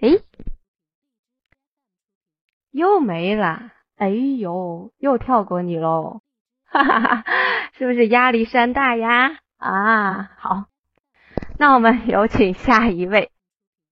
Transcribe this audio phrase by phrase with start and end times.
[0.00, 0.22] 诶，
[2.70, 3.72] 又没了。
[3.96, 6.20] 哎呦，又跳过你喽，
[6.70, 7.24] 哈哈哈，
[7.76, 9.40] 是不是压力山大呀？
[9.56, 10.66] 啊，好，
[11.58, 13.32] 那我们有请下一位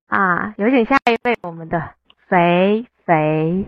[0.07, 1.95] 啊，有请下一位，我们的
[2.29, 3.67] 肥肥，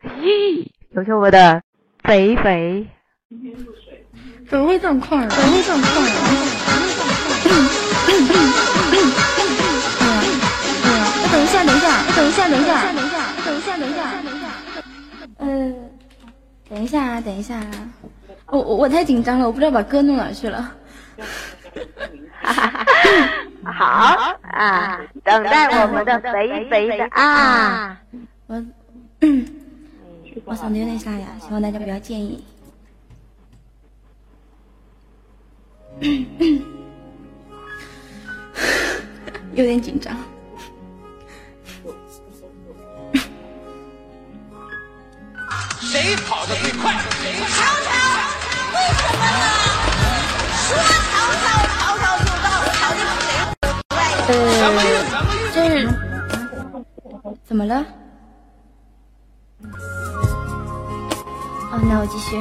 [0.00, 1.64] 嘿，有请我们的
[2.04, 2.86] 肥肥。
[4.48, 5.26] 怎么会这么快？
[5.28, 5.90] 怎么会这么快？
[11.32, 14.46] 等一下，等一下，等一下，等一下，等一下，等一下，等一下，等一下。
[15.38, 15.72] 呃，
[16.68, 17.70] 等一下啊，等一下啊，
[18.46, 20.72] 我我我太紧张了，我不知道把歌弄哪去了。
[23.62, 28.00] 好啊，等待我们的肥肥的啊。
[28.48, 28.62] 我
[30.44, 32.44] 我嗓子有点沙哑，希望大家不要介意。
[39.54, 40.16] 有点紧张。
[45.90, 46.92] 谁跑得最快？
[46.92, 47.02] 瞧
[47.82, 47.90] 瞧，
[48.72, 49.42] 为什么呢？
[50.54, 50.78] 说
[51.10, 54.30] 曹操，曹操就到，曹操谁？
[54.30, 54.32] 呃，
[55.52, 55.74] 这是
[57.44, 57.84] 怎么了？
[61.72, 62.38] 哦，那我继续。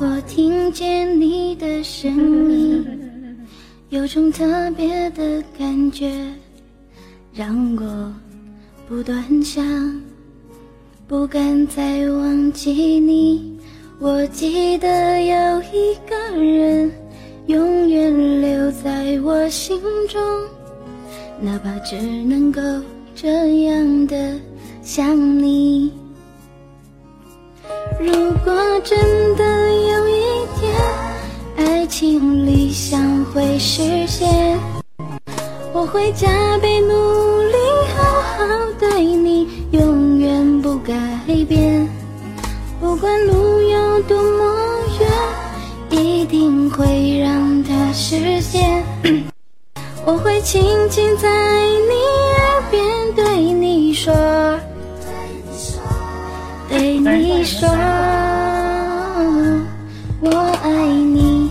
[0.00, 3.44] 我听见你的声音，
[3.88, 6.32] 有种特别的感觉，
[7.32, 8.12] 让我。
[8.86, 9.64] 不断想，
[11.08, 13.58] 不敢再忘记你。
[13.98, 16.92] 我记得有一个人，
[17.46, 20.20] 永远留在我心中，
[21.40, 22.60] 哪怕只能够
[23.14, 24.38] 这样的
[24.82, 25.90] 想你。
[27.98, 28.10] 如
[28.44, 28.98] 果真
[29.36, 30.12] 的有一
[30.60, 30.74] 天，
[31.56, 34.58] 爱情理想会实现，
[35.72, 36.88] 我会加倍努
[37.28, 37.33] 力。
[38.94, 40.94] 好对你，永远不改
[41.48, 41.84] 变。
[42.80, 44.54] 不管路有多么
[45.00, 48.84] 远，一定会让它实现。
[50.06, 51.92] 我会轻轻在你
[52.38, 52.84] 耳边
[53.16, 54.14] 对你说，
[55.08, 55.10] 对
[55.42, 55.82] 你说，
[56.68, 57.68] 对你说
[60.20, 60.30] 我
[60.62, 61.50] 爱你，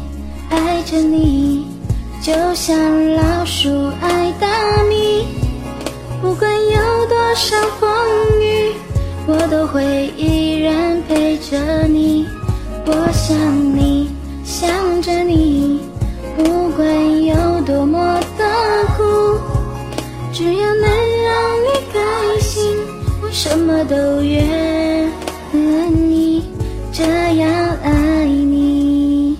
[0.49, 1.67] 爱着你，
[2.21, 2.73] 就像
[3.15, 3.67] 老鼠
[3.99, 4.72] 爱大米。
[7.33, 7.89] 多少风
[8.43, 8.75] 雨，
[9.25, 12.27] 我都会依然陪着你。
[12.85, 13.35] 我想
[13.75, 14.11] 你，
[14.45, 15.81] 想着你，
[16.37, 17.33] 不管有
[17.65, 18.45] 多么的
[18.95, 19.03] 苦，
[20.31, 22.77] 只要能让你开心，
[23.23, 25.09] 我什么都愿
[26.11, 26.43] 意
[26.91, 27.03] 这
[27.37, 27.49] 样
[27.81, 29.35] 爱你。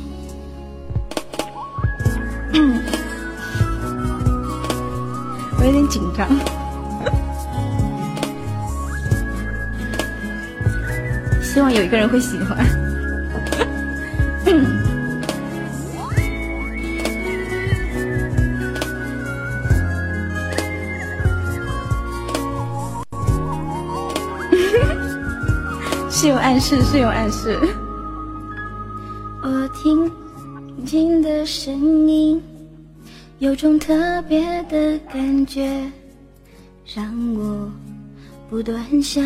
[2.53, 2.81] 嗯，
[5.59, 6.27] 我有点紧张。
[11.53, 12.57] 希望有一个人会喜欢。
[26.09, 27.55] 是有暗示，是有暗示。
[29.43, 30.11] 我听
[30.87, 32.41] 见的声音，
[33.37, 35.69] 有种特别的感觉，
[36.95, 37.69] 让我
[38.49, 39.23] 不断想。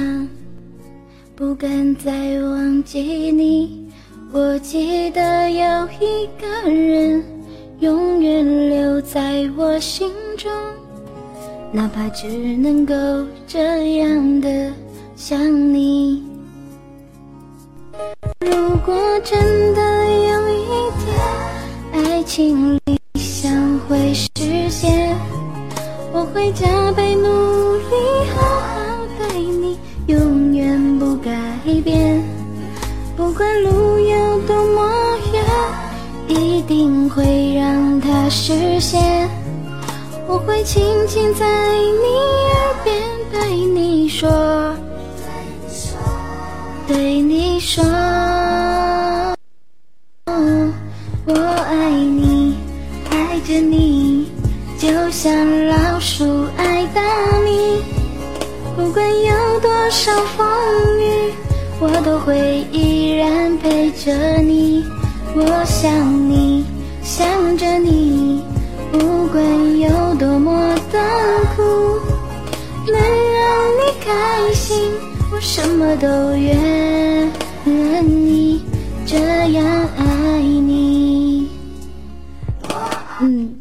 [1.37, 2.11] 不敢再
[2.41, 3.87] 忘记你，
[4.31, 7.23] 我记得有一个人
[7.79, 10.51] 永远留在我心中，
[11.71, 12.27] 哪怕只
[12.57, 12.95] 能够
[13.45, 14.73] 这样的
[15.15, 15.39] 想
[15.71, 16.23] 你。
[18.39, 19.39] 如果真
[19.75, 20.65] 的有一
[21.05, 24.27] 天，爱情理想会实
[24.71, 25.15] 现，
[26.11, 27.93] 我会加倍努力，
[28.33, 29.77] 好好对你。
[31.87, 32.21] 边不改变，
[33.15, 35.41] 不管路有多么远，
[36.27, 39.29] 一定会让它实现。
[40.27, 42.05] 我会轻轻在你
[42.51, 42.93] 耳边
[43.31, 44.29] 对你说，
[46.85, 47.81] 对你说，
[51.25, 51.33] 我
[51.69, 52.57] 爱你，
[53.09, 54.29] 爱着你，
[54.77, 55.33] 就像
[55.67, 57.01] 老鼠爱大
[57.45, 57.81] 米。
[58.75, 60.45] 不管有多少风
[60.96, 60.96] 雨，
[61.79, 64.83] 我都会依然陪着你。
[65.35, 65.91] 我想
[66.29, 66.65] 你，
[67.03, 68.43] 想着你，
[68.91, 70.99] 不管有多么的
[71.55, 71.61] 苦，
[72.91, 74.91] 能让你开心，
[75.31, 77.29] 我什么都愿
[78.09, 78.61] 意
[79.05, 79.17] 这
[79.51, 79.63] 样
[79.97, 81.49] 爱你。
[83.21, 83.55] 嗯，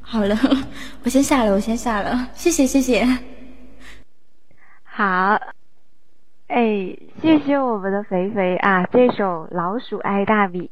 [0.00, 0.38] 好了。
[1.04, 3.04] 我先下了，我先下了，谢谢谢谢。
[4.84, 5.36] 好，
[6.46, 8.84] 哎，谢谢我们的肥肥啊！
[8.86, 10.62] 这首《老鼠爱大米》，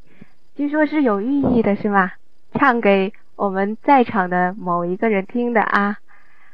[0.56, 2.10] 据说是有寓意的，是吗？
[2.54, 5.98] 唱给我们在场的某一个人听的啊。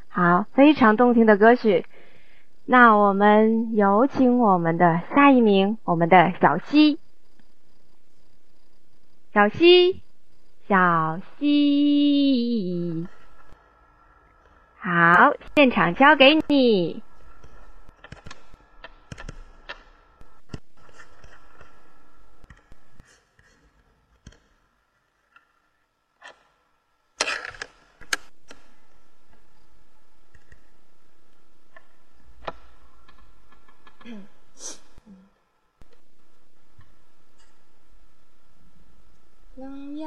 [0.07, 1.83] 好，非常动听的歌曲。
[2.65, 6.99] 那我们有请我们的下一名，我们的小溪，
[9.33, 10.03] 小溪，
[10.67, 13.07] 小溪。
[14.77, 17.01] 好，现场交给你。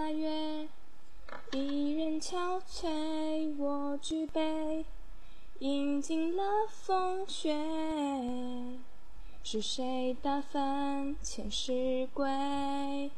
[0.00, 0.69] 朗雅月，
[1.52, 4.87] 一人憔悴，我举杯，
[5.58, 7.55] 饮尽了风雪。
[9.43, 13.11] 是谁打翻前世归？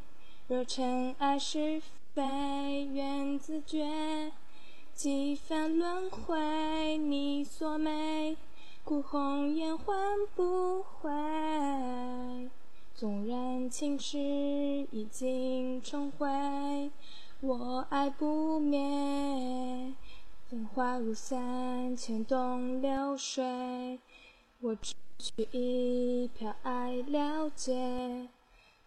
[0.48, 1.80] 若尘埃是
[2.14, 2.20] 非，
[2.92, 4.32] 愿自觉。
[4.92, 8.36] 几番轮回，你锁眉，
[8.82, 9.96] 哭红颜换
[10.34, 11.08] 不回。
[13.02, 16.92] 纵然青史已经成灰，
[17.40, 19.92] 我爱不灭。
[20.48, 23.98] 繁华如散，牵动流水。
[24.60, 28.28] 我只取一瓢爱了解，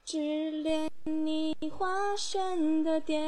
[0.06, 3.20] 只恋你化身的蝶。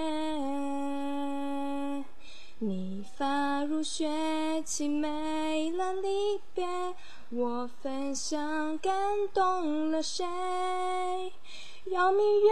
[2.60, 4.07] 你发如雪，
[4.66, 6.66] 凄美了离别。
[7.29, 8.95] 我分享感
[9.33, 10.24] 动了谁？
[11.88, 12.47] 邀明月，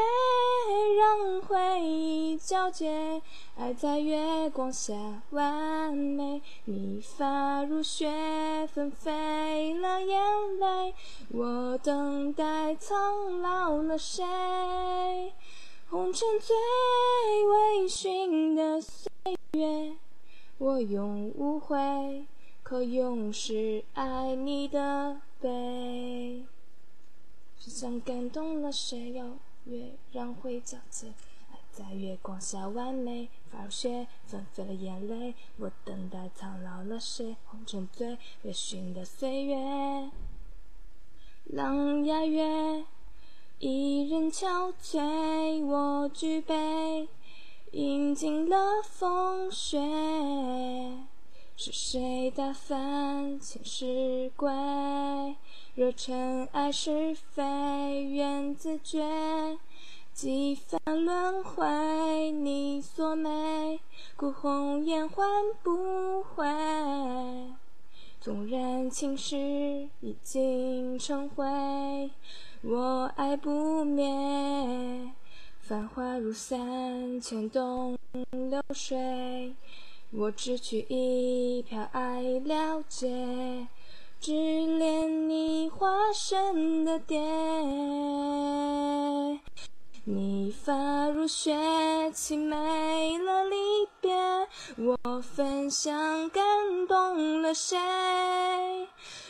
[0.97, 3.21] 让回忆皎洁。
[3.57, 4.93] 爱在月光下
[5.29, 6.41] 完美。
[6.65, 10.93] 你发如雪，纷飞了眼泪。
[11.29, 14.25] 我等待苍老了谁？
[15.89, 16.53] 红尘醉，
[17.47, 19.09] 微醺的岁
[19.53, 19.93] 月，
[20.57, 22.25] 我永无悔。
[22.65, 26.43] 可永世爱你的悲，
[27.59, 29.11] 分享感动了谁？
[29.11, 31.09] 邀月让回皎洁，
[31.51, 33.29] 爱在月光下完美。
[33.51, 35.35] 发如雪，纷飞了眼泪。
[35.57, 37.35] 我等待苍老了谁？
[37.45, 40.09] 红尘醉，微醺的岁月。
[41.43, 42.83] 狼牙月，
[43.59, 47.07] 一人憔悴，我举杯，
[47.73, 49.77] 饮尽了风雪。
[51.57, 54.51] 是谁打翻前世归？
[55.73, 59.57] 若尘埃是非，愿自觉。
[60.13, 63.79] 几番轮回，你锁眉，
[64.17, 65.25] 哭红颜换
[65.63, 66.45] 不回。
[68.19, 72.11] 纵然青史已经成灰，
[72.63, 75.09] 我爱不灭。
[75.61, 77.97] 繁华如散，牵动
[78.31, 79.53] 流水。
[80.11, 83.67] 我只取一瓢爱了解，
[84.19, 87.19] 只恋你化身的蝶。
[90.07, 91.51] 你发如雪，
[92.11, 93.55] 凄美了离
[93.99, 94.13] 别。
[94.77, 96.43] 我分享感
[96.87, 97.75] 动了谁？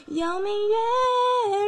[0.08, 0.76] 邀明月，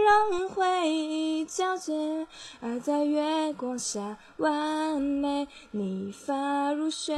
[0.03, 2.27] 让回忆皎洁。
[2.59, 5.47] 爱在月光下完美。
[5.71, 7.15] 你发如雪，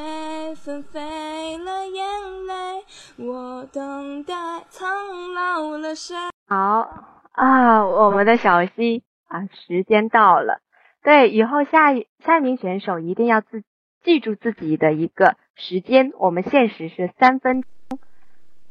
[0.55, 2.85] 纷飞了眼泪。
[3.17, 4.35] 我等待
[4.69, 6.15] 苍老了谁？
[6.47, 6.87] 好
[7.31, 10.61] 啊，我们的小溪啊，时间到了。
[11.03, 13.63] 对，以后下一下一名选手一定要自
[14.03, 17.69] 记住自己的一个时间，我们限时是三分钟。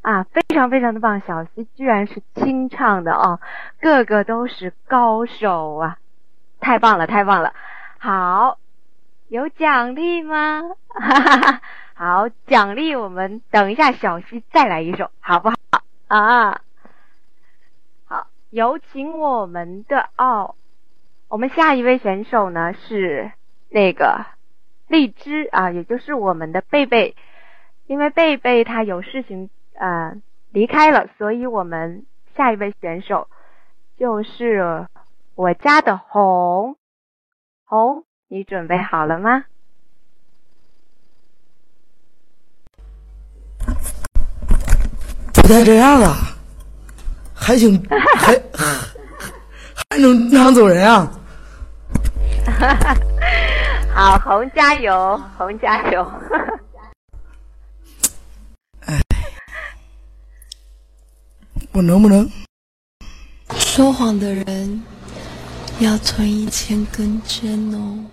[0.00, 1.20] 啊，非常非常的棒！
[1.20, 3.40] 小溪居然是清唱的哦，
[3.80, 5.98] 个个都是高手啊，
[6.60, 7.52] 太棒了，太棒了！
[7.98, 8.58] 好，
[9.26, 10.62] 有奖励吗？
[10.88, 11.60] 哈哈哈，
[11.94, 15.56] 好，奖励我们等一下小溪再来一首，好不好？
[16.06, 16.60] 啊，
[18.06, 20.54] 好，有请我们的哦，
[21.28, 23.30] 我们下一位选手呢是
[23.68, 24.26] 那个
[24.86, 27.14] 荔枝啊，也就是我们的贝贝，
[27.86, 29.50] 因为贝贝他有事情。
[29.80, 30.16] 呃，
[30.50, 32.04] 离开了，所以我们
[32.36, 33.28] 下一位选手
[33.96, 34.88] 就是
[35.36, 36.76] 我家的红
[37.64, 39.44] 红，你准备好了吗？
[45.32, 46.12] 不带这样了，
[47.32, 47.80] 还行，
[48.16, 48.34] 还
[49.90, 51.10] 还能拿走人啊？
[53.94, 55.20] 好，红加油！
[55.36, 56.06] 红加油！
[61.72, 62.28] 我能不能？
[63.56, 64.82] 说谎的人
[65.78, 68.04] 要存一千根针哦。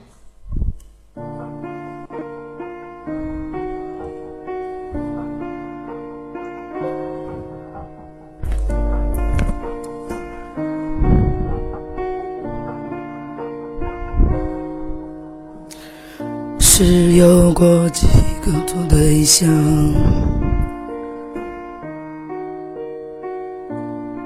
[16.78, 18.06] 是有过几
[18.42, 18.52] 个
[18.90, 19.48] 对象，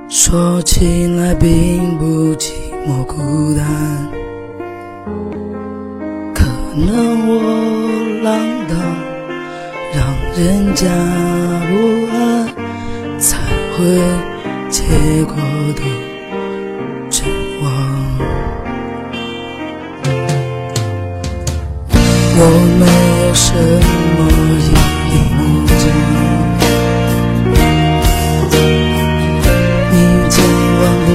[0.10, 2.06] 说起来并不
[2.38, 2.54] 寂
[2.88, 4.10] 寞孤单，
[6.34, 7.36] 可能我
[8.24, 8.34] 浪
[8.68, 8.76] 荡，
[9.94, 10.00] 让
[10.36, 10.88] 人家
[11.70, 11.76] 不
[12.12, 12.50] 安，
[13.20, 13.38] 才
[13.78, 13.78] 会
[14.72, 14.82] 结
[15.26, 15.36] 果
[15.76, 15.84] 都
[22.42, 22.46] 我
[22.80, 22.86] 没
[23.20, 23.52] 有什
[24.16, 24.18] 么
[24.64, 24.72] 一
[25.04, 25.72] 笔目标，
[29.92, 29.94] 你
[30.30, 30.34] 千
[30.80, 31.10] 万不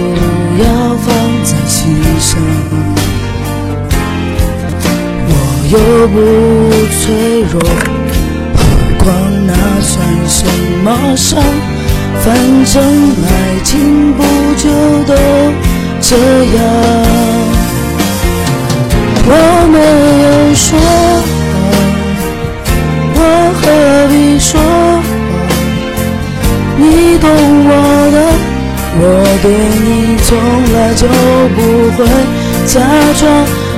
[0.63, 0.65] 要
[0.99, 1.07] 放
[1.43, 1.75] 在心
[2.21, 2.29] 上。
[5.27, 5.33] 我
[5.73, 5.75] 又
[6.09, 6.15] 不
[7.01, 7.03] 脆
[7.51, 7.57] 弱，
[8.55, 8.61] 何
[9.03, 9.05] 况
[9.47, 9.51] 那
[9.81, 9.93] 算
[10.29, 10.37] 什
[10.85, 11.41] 么伤？
[12.23, 12.25] 反
[12.67, 12.75] 正
[13.25, 13.27] 爱
[13.65, 13.73] 情
[14.13, 14.21] 不
[14.59, 14.63] 就
[15.07, 15.11] 都
[16.03, 16.11] 这
[16.55, 16.63] 样？
[19.27, 19.33] 我
[19.73, 19.77] 没
[20.25, 20.79] 有说
[21.25, 21.67] 谎，
[23.15, 23.19] 我
[23.61, 23.63] 何
[24.11, 24.63] 必说谎？
[26.77, 26.83] 你
[27.19, 27.27] 懂
[27.67, 27.71] 我
[28.13, 28.17] 的，
[29.01, 29.03] 我
[29.43, 29.45] 对
[29.85, 29.87] 你
[30.25, 30.29] 从
[30.75, 31.03] 来就
[31.55, 31.59] 不
[31.97, 31.99] 会
[32.67, 32.73] 假
[33.19, 33.23] 装。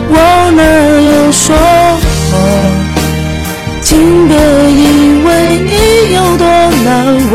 [0.09, 0.15] 我
[0.57, 0.61] 哪
[1.03, 1.45] 有说
[2.31, 2.35] 谎？
[3.83, 3.89] 请
[4.27, 4.83] 别以
[5.25, 5.27] 为
[5.65, 5.71] 你
[6.15, 6.45] 有多
[6.85, 6.87] 难
[7.33, 7.35] 忘，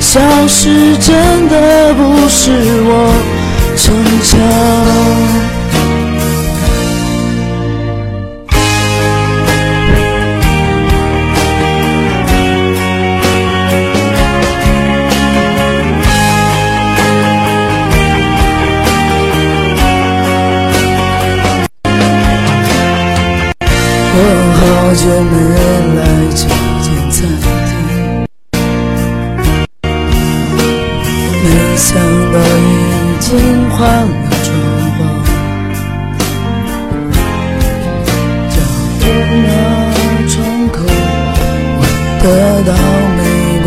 [0.00, 2.42] 消失真的不是
[2.84, 2.90] 我
[3.76, 3.84] 逞
[4.22, 4.34] 强。
[24.96, 25.36] 好久没
[25.94, 26.00] 来
[26.30, 26.48] 这
[26.80, 27.28] 间餐
[27.66, 28.24] 厅，
[31.44, 31.86] 没想
[32.32, 32.66] 到已
[33.20, 33.28] 经
[33.72, 34.08] 换了
[34.42, 34.48] 装
[34.96, 34.98] 潢。
[38.48, 38.56] 假
[39.00, 39.04] 如
[39.42, 39.46] 那
[40.30, 40.34] 窗
[40.72, 40.74] 口
[41.78, 41.82] 闻
[42.22, 42.24] 得
[42.62, 42.72] 到
[43.18, 43.20] 玫
[43.64, 43.66] 瑰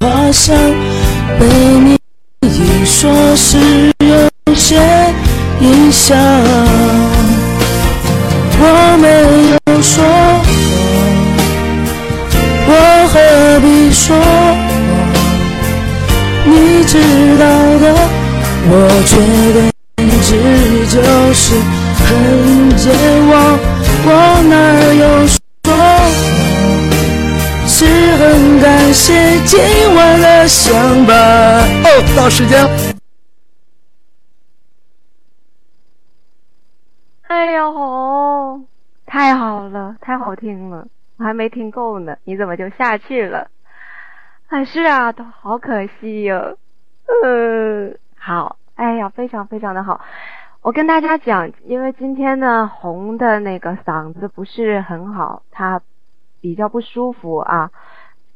[0.00, 0.02] 花
[0.32, 0.42] 香，
[18.66, 18.72] 我
[19.04, 19.12] 觉
[19.52, 19.56] 得
[20.02, 20.28] 你只
[20.86, 21.02] 就
[21.34, 21.44] 是
[22.00, 22.82] 很健
[23.28, 23.32] 忘。
[24.06, 24.08] 我
[24.48, 24.52] 哪
[24.94, 25.74] 有说谎？
[27.66, 27.84] 是
[28.16, 29.60] 很感谢今
[29.94, 31.14] 晚的相伴。
[31.82, 32.66] 哦，到时间。
[37.28, 38.62] 哎呦，
[39.06, 40.86] 太好了，太好听了，
[41.18, 43.48] 我还没听够呢，你怎么就下去了？
[44.48, 46.56] 哎，是啊，都好可惜哟。
[47.24, 50.00] 嗯，好，哎呀，非常非常的好。
[50.62, 55.82] 我跟大家讲，因为今天呢，红的那个嗓子不是很好，他
[56.40, 57.70] 比较不舒服啊，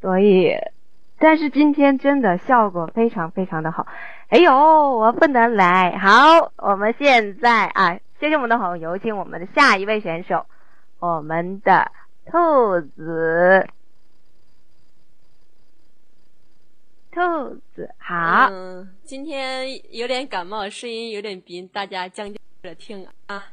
[0.02, 0.52] 所以，
[1.18, 3.86] 但是今天真的效果非常非常的好。
[4.28, 4.52] 哎呦，
[4.98, 5.96] 我不能来。
[5.96, 7.98] 好，我们现在啊。
[8.20, 10.44] 谢谢我们的红，有请我们的下一位选手，
[11.00, 11.90] 我们的
[12.26, 13.66] 兔子，
[17.18, 23.52] 兔子好，嗯，今天有点感冒，声音有点鼻，大家将就着听啊。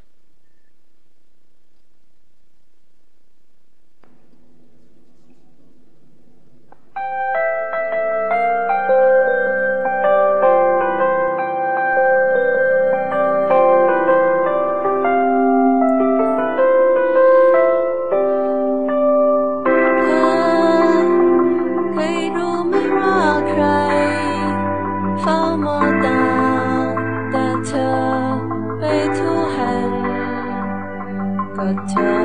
[31.65, 32.24] our time.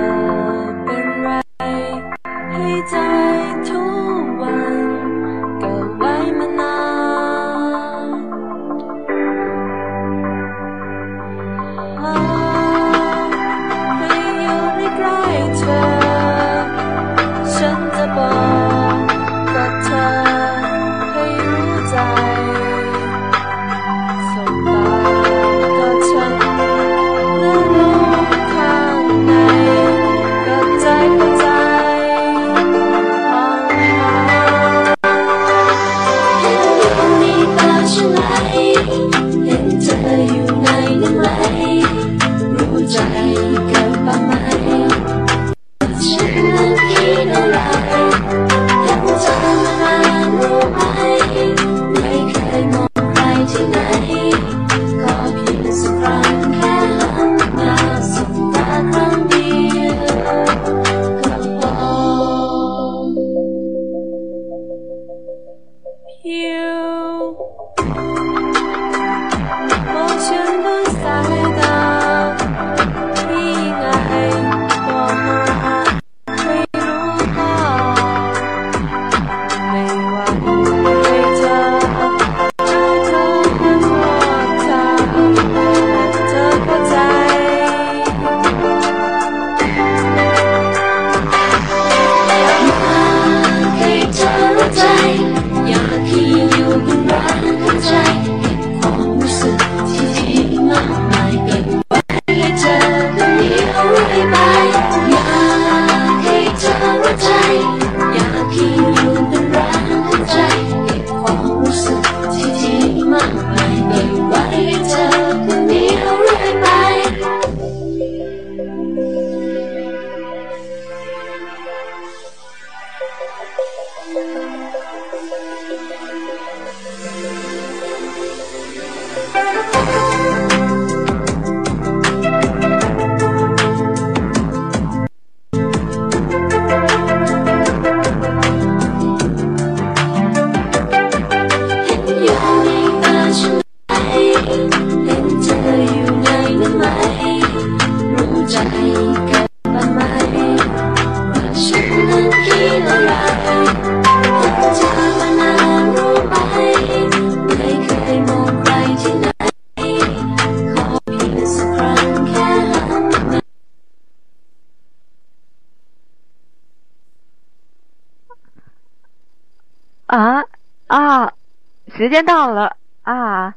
[172.11, 173.55] 时间到了啊！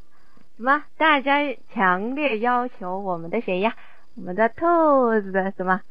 [0.57, 0.83] 什么？
[0.95, 1.39] 大家
[1.73, 3.75] 强烈要求我们的谁呀？
[4.13, 5.81] 我们的兔子的什么？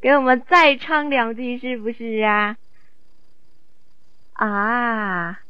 [0.00, 2.56] 给我们再唱两句，是不是啊？
[4.32, 5.40] 啊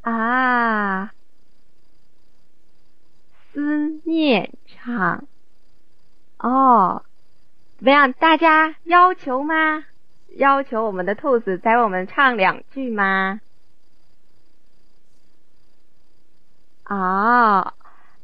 [0.00, 1.12] 啊！
[3.52, 5.28] 思念唱
[6.38, 7.04] 哦，
[7.78, 8.12] 怎么样？
[8.12, 9.84] 大家要求吗？
[10.36, 13.40] 要求我们的兔子再为我们唱两句吗？
[16.94, 17.72] 啊、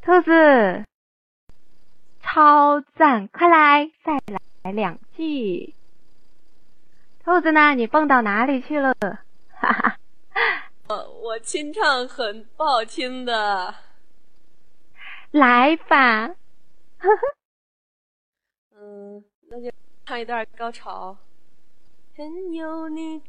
[0.03, 0.85] 兔子，
[2.21, 3.27] 超赞！
[3.29, 4.13] 快来，再
[4.63, 5.75] 来两句。
[7.25, 7.75] 兔子呢？
[7.75, 8.95] 你蹦到哪里去了？
[9.49, 9.97] 哈哈，
[10.89, 13.75] 我我清唱很不好听的。
[15.31, 16.35] 来吧，
[18.77, 19.73] 嗯，那就
[20.05, 21.17] 唱一段高潮。
[22.15, 22.53] 很
[22.91, 23.23] 你，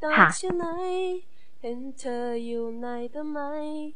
[1.62, 3.96] 很特有的。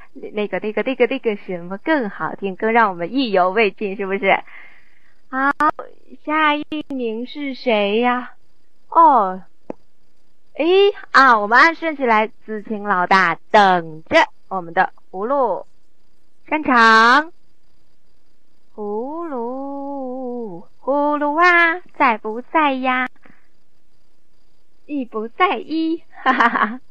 [0.13, 4.43] 那个那个那个那个什么更好听，更让我们意犹未尽，是不是？
[5.29, 5.51] 好，
[6.25, 8.33] 下一名是谁呀？
[8.89, 9.41] 哦，
[10.55, 15.65] 诶啊，我们按顺序来，子晴老大等着我们的葫芦
[16.47, 17.31] 山场。
[18.75, 23.07] 葫芦，葫芦娃、在不在呀？
[24.85, 26.81] 你不在意，哈哈哈！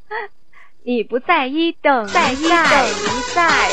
[0.83, 3.69] 你不在意，等在一，等一在。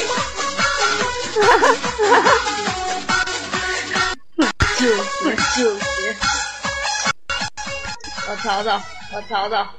[4.79, 6.17] 就是就是，
[8.29, 8.81] 我找找，
[9.15, 9.71] 我找找，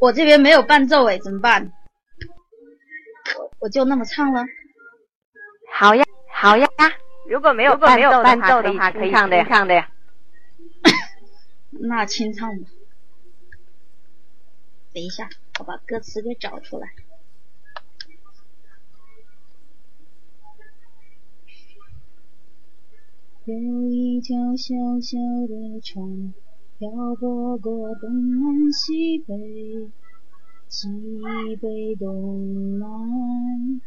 [0.00, 1.70] 我这边没有伴奏哎，怎么办？
[3.38, 4.42] 我我就那么唱了。
[5.72, 6.66] 好呀，好呀。
[7.28, 9.88] 如果没有伴奏伴奏的话，可以唱的呀，唱的呀。
[11.70, 12.64] 那清唱吧。
[14.98, 15.28] 等一下，
[15.60, 16.88] 我把歌词给找出来。
[23.44, 23.54] 有
[23.86, 26.34] 一条小小的船，
[26.78, 29.88] 漂泊过东南西北，
[30.68, 30.88] 西
[31.62, 33.80] 北东南，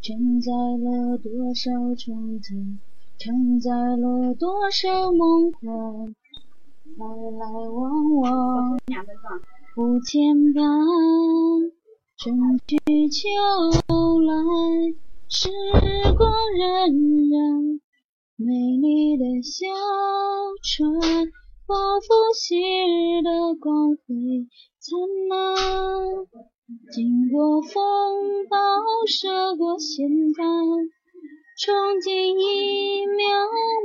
[0.00, 2.78] 承载了多少憧憬，
[3.16, 6.16] 承载了多少梦幻。
[6.96, 8.80] 来来往往
[9.78, 11.70] 不牵绊，
[12.16, 12.34] 春
[12.66, 12.76] 去
[13.08, 13.28] 秋
[14.26, 14.34] 来，
[15.28, 15.48] 时
[16.16, 17.78] 光荏苒，
[18.34, 19.68] 美丽的小
[20.64, 21.30] 船，
[21.64, 24.48] 仿佛昔日的光辉
[24.80, 25.54] 灿烂。
[26.90, 28.58] 经过风暴，
[29.06, 30.44] 涉过险滩，
[31.56, 33.28] 憧憬一秒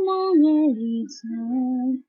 [0.08, 2.02] 梦儿已残。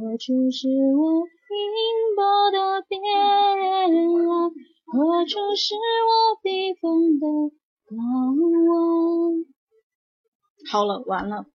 [0.00, 0.66] 何处是
[0.96, 3.90] 我停泊的边岸？
[4.86, 7.26] 何处是我避风的
[7.88, 7.98] 港
[8.68, 9.44] 湾？
[10.70, 11.46] 好了，完了。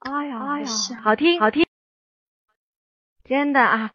[0.00, 0.66] 哎呀哎呀，
[1.02, 1.66] 好听好听，
[3.24, 3.92] 真的啊！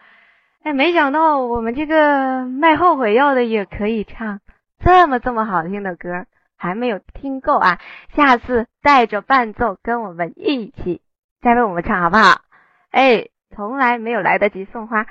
[0.63, 4.41] 哎，没想到我们这个卖后悔药的也可以唱
[4.79, 6.25] 这么这么好听的歌，
[6.57, 7.79] 还没有听够啊！
[8.15, 11.03] 下次带着伴奏跟我们一起
[11.41, 12.41] 再为我们唱好不好？
[12.89, 15.01] 哎，从来没有来得及送花，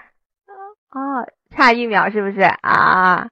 [0.90, 3.28] 哦，差一秒是不是啊？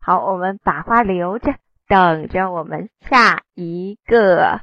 [0.00, 1.54] 好，我们把花留着，
[1.88, 4.60] 等着我们下一个。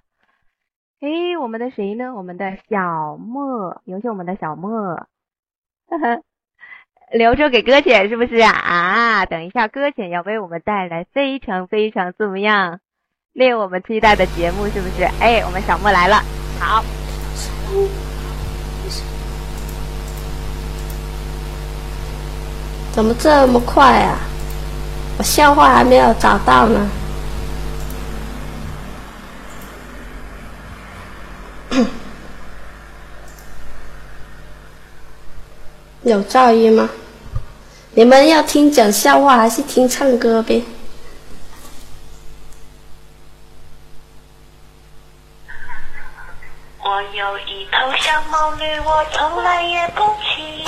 [0.99, 2.15] 诶，我们的谁呢？
[2.15, 6.23] 我们的小莫，有请我们的小莫，呵呵，
[7.11, 8.49] 留着给搁浅是不是啊？
[8.51, 12.79] 啊，等一下，搁浅要为我们带来非常非常怎么样，
[13.31, 15.03] 令我们期待的节目是不是？
[15.21, 16.15] 哎，我们小莫来了，
[16.59, 16.81] 好，
[22.97, 24.17] 怎么这么快啊？
[25.19, 26.89] 我笑话还没有找到呢。
[36.01, 36.89] 有噪音吗？
[37.91, 40.63] 你们要听讲笑话还是听唱歌呗？
[46.83, 50.65] 我有一头小毛驴，我从来也不骑。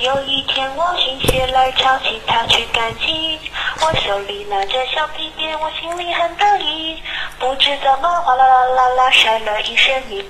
[0.00, 3.38] 有一天我心血来潮，请它去赶集。
[3.82, 7.02] 我手里拿着小皮鞭，我心里很得意。
[7.38, 10.24] 不知怎么哗啦啦啦啦摔了一身泥。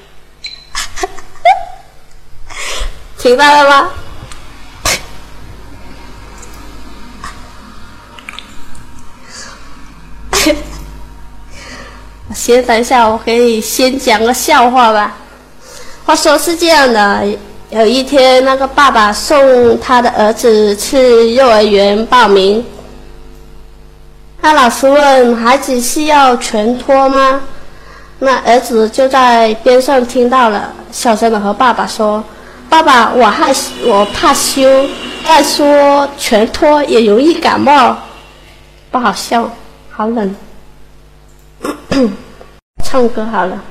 [3.16, 3.90] 听到了吗？
[12.34, 15.14] 先等一下，我给你先讲个笑话吧。
[16.04, 17.24] 话说是这样的，
[17.70, 22.64] 有一天那个爸爸送他的儿子去幼儿园报名，
[24.40, 27.40] 那老师问孩子是要全托吗？
[28.18, 32.22] 那儿子就在边上听到了，小声的和爸爸说
[32.68, 33.54] ：“爸爸，我害
[33.84, 34.68] 我怕羞，
[35.24, 37.96] 再说全托也容易感冒，
[38.90, 39.48] 不好笑，
[39.90, 40.34] 好冷。
[42.82, 43.62] ”唱歌好了。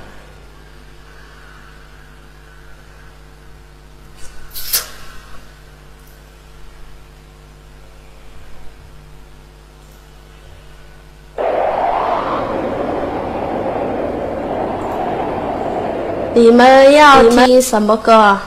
[16.40, 18.40] 你们要听什么歌？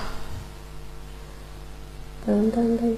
[2.26, 2.96] 噔噔噔，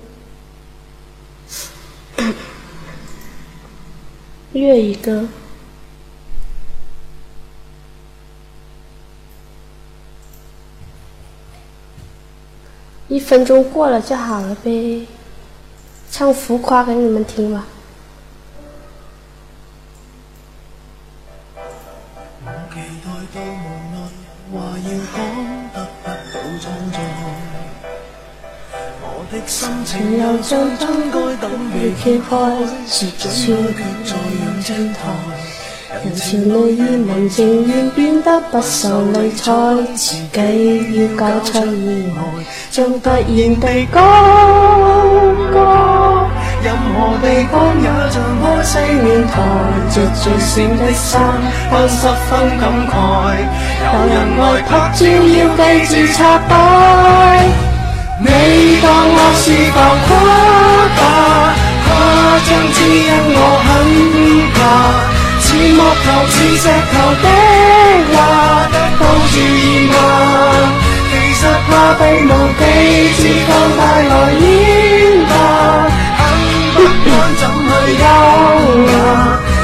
[4.53, 5.27] 粤语歌。
[13.09, 15.09] 一分钟过了就好了呗，
[16.09, 17.67] 唱浮夸给你们听吧。
[29.47, 32.31] 心情又像真該等被揭開，
[32.87, 34.99] 說準卻在讓青苔。
[36.05, 40.38] 人潮裏意文情願變得不受理睬，自己
[40.97, 42.18] 要搞出意外，
[42.70, 44.01] 將突然被割
[45.53, 45.57] 割。
[46.62, 49.33] 任何地方也像开四面台，
[49.90, 51.20] 着最闪的衫，
[51.70, 52.92] 看十分感慨。
[53.92, 56.53] 有人爱拍照要记住插擺，
[58.20, 60.09] 你当我是浮夸
[60.96, 61.03] 吧，
[61.85, 61.90] 夸
[62.46, 63.68] 张只因我很
[64.55, 64.57] 怕，
[65.40, 67.27] 似木头似石头的
[68.14, 68.16] 话，
[68.98, 69.92] 都注意吗？
[71.11, 72.27] 其实怕被无
[72.59, 72.62] 理
[73.16, 74.42] 之放带来烟
[75.27, 75.31] 化，
[76.16, 76.22] 很
[76.72, 78.05] 不安，怎去优
[78.92, 78.94] 雅？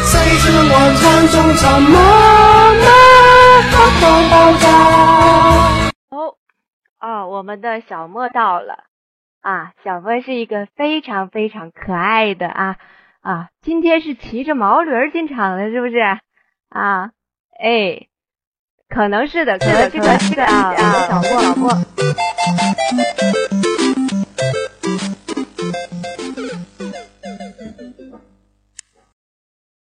[0.05, 2.87] 世上外套中沉默吗？
[3.71, 4.65] 不放爆炸。
[7.01, 8.85] 哦，我们的小莫到了
[9.41, 9.73] 啊！
[9.83, 12.77] 小莫是一个非常非常可爱的啊
[13.23, 13.49] 啊！
[13.63, 15.97] 今天是骑着毛驴儿进场的，是不是
[16.69, 17.13] 啊？
[17.59, 18.07] 哎，
[18.91, 20.75] 可能是的，可能是的是的啊，
[21.09, 21.71] 小莫小莫。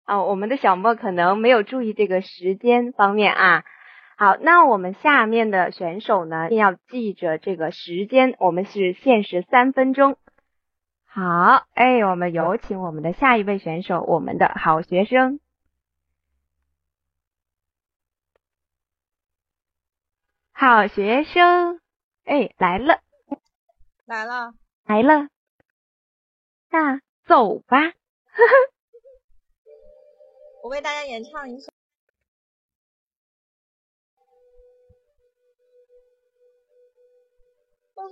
[0.03, 3.63] 啊，我们的小莫可能没有注意这个时间方面啊。
[4.17, 10.17] 好，那我们下面的选手呢，一定要记着这个时间，我们是限时三分钟。
[11.03, 15.41] 好，哎，我们有请我们的下一位选手，我们的好学生。
[20.53, 21.81] 好学生，
[22.23, 23.01] 哎，来了，
[24.05, 24.53] 来了，
[24.85, 25.27] 来了，
[26.69, 27.91] 那走吧。
[30.63, 31.73] 我为大家演唱一首。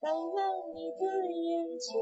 [0.00, 0.38] 但愿
[0.74, 1.98] 你的眼睛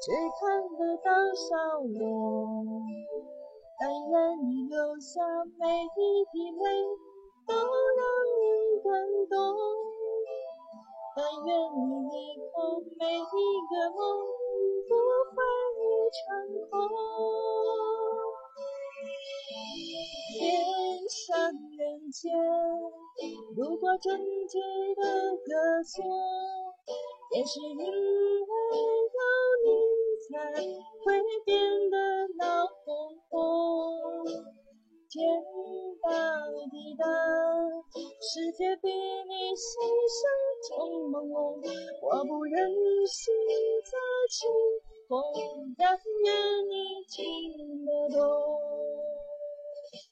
[0.00, 2.82] 只看得到笑容，
[3.78, 5.22] 但愿你流下
[5.60, 6.66] 每一滴泪
[7.46, 8.02] 都让
[8.34, 8.44] 人
[8.82, 8.90] 感
[9.30, 9.32] 动，
[11.14, 11.78] 但愿你
[12.10, 13.22] 以后每一
[13.70, 14.02] 个梦
[14.88, 14.92] 不
[15.30, 15.36] 会
[15.78, 16.18] 一场
[16.68, 16.74] 空。
[20.34, 20.50] 天
[21.08, 22.32] 上人间，
[23.54, 24.18] 如果真
[24.48, 24.58] 值
[24.96, 26.04] 得歌颂，
[27.30, 27.84] 也是因为
[29.14, 29.20] 有
[29.62, 29.66] 你
[30.26, 30.50] 才
[31.04, 31.56] 会变
[31.88, 31.96] 得
[32.36, 33.32] 闹哄哄。
[35.08, 35.22] 天
[36.02, 36.10] 大
[36.68, 37.06] 地大，
[38.20, 39.70] 世界比你想
[40.10, 40.18] 象
[40.68, 40.74] 中
[41.12, 41.62] 朦胧，
[42.02, 43.32] 我不忍心
[43.84, 43.92] 再
[44.28, 44.48] 起
[45.08, 45.22] 风，
[45.78, 46.34] 但愿
[46.66, 46.74] 你
[47.08, 48.24] 听得懂。
[49.94, 50.02] 风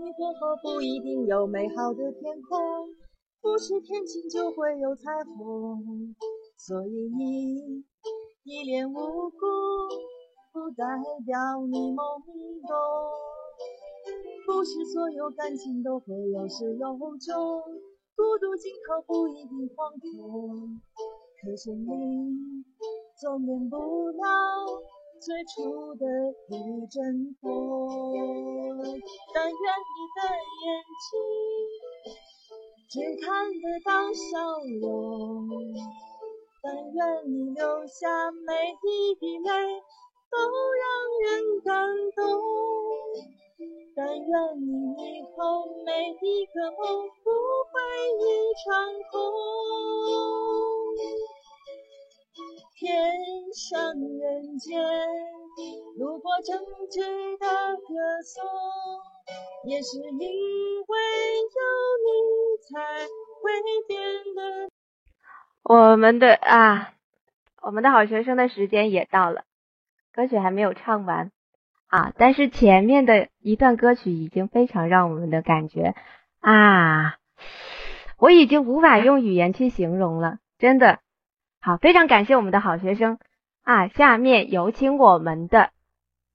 [0.00, 2.88] 雨过后不一定有美好的天空，
[3.40, 6.14] 不是天晴就会有彩虹，
[6.56, 7.84] 所以你
[8.44, 8.94] 一脸无
[9.30, 9.36] 辜，
[10.52, 10.84] 不代
[11.24, 12.22] 表你懵
[12.66, 12.74] 懂。
[14.46, 17.62] 不是所有感情都会有始有终，
[18.14, 20.80] 孤独尽头不一定惶恐。
[21.42, 22.64] 可是你
[23.20, 23.76] 总免不
[24.10, 24.22] 了
[25.20, 26.06] 最初的
[26.48, 27.44] 一阵风。
[29.34, 30.22] 但愿你的
[30.62, 30.64] 眼
[31.02, 31.10] 睛
[32.88, 35.48] 只看得到笑容，
[36.62, 39.50] 但愿你流下每一滴泪
[40.30, 40.38] 都
[40.72, 40.86] 让
[41.24, 41.74] 人感
[42.14, 42.22] 动，
[43.96, 44.24] 但愿
[44.60, 46.78] 你以后每一个梦
[47.24, 47.26] 不
[47.72, 47.74] 会
[48.22, 48.24] 一
[48.64, 48.64] 场
[49.10, 49.12] 空。
[52.78, 52.84] 天
[53.52, 54.80] 上人间，
[55.98, 56.58] 如果真
[56.90, 57.00] 值
[57.38, 58.44] 得歌颂，
[59.64, 60.98] 也是因为
[61.54, 61.60] 有
[62.04, 62.08] 你
[62.68, 63.06] 才
[63.40, 63.50] 会
[63.88, 63.98] 变
[64.34, 64.68] 得。
[65.62, 66.92] 我们的啊，
[67.62, 69.44] 我们的好学生的时间也到了，
[70.12, 71.32] 歌曲还没有唱完
[71.88, 75.94] 啊，但是前面的一段歌曲已经非常让我们的感觉
[76.40, 77.16] 啊，
[78.18, 81.00] 我已经无法用语言去形容了，真的。
[81.60, 83.18] 好，非常感谢我们的好学生
[83.66, 83.88] 啊！
[83.88, 85.72] 下面有请我们的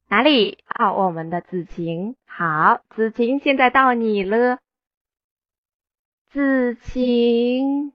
[0.10, 0.92] 哪里啊？
[0.92, 4.60] 我们的子晴，好，子晴，现在到你了，
[6.30, 7.94] 子晴，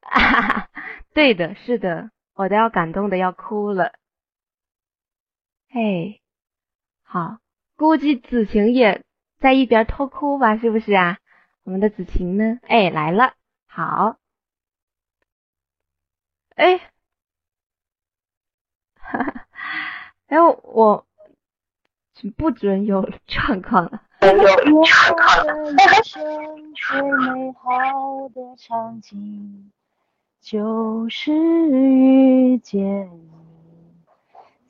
[0.00, 0.70] 哈哈，
[1.12, 3.92] 对的，是的，我都要感动的要哭了，
[5.68, 6.20] 哎，
[7.02, 7.36] 好，
[7.76, 9.04] 估计子晴也
[9.40, 11.18] 在一边偷哭吧，是不是啊？
[11.64, 12.60] 我们的子晴呢？
[12.62, 13.34] 哎，来了，
[13.66, 14.16] 好。
[16.56, 16.80] 哎，
[20.28, 21.04] 哎，我
[22.36, 24.02] 不准有状况了。
[24.20, 26.22] 我的生
[26.74, 29.70] 最美好的场景，
[30.40, 33.30] 就是遇见你，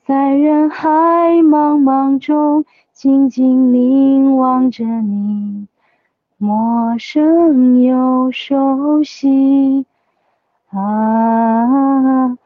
[0.05, 0.87] 在人海
[1.43, 5.67] 茫茫中静静凝望着你，
[6.37, 9.85] 陌生又熟悉。
[10.69, 12.37] 啊啊啊！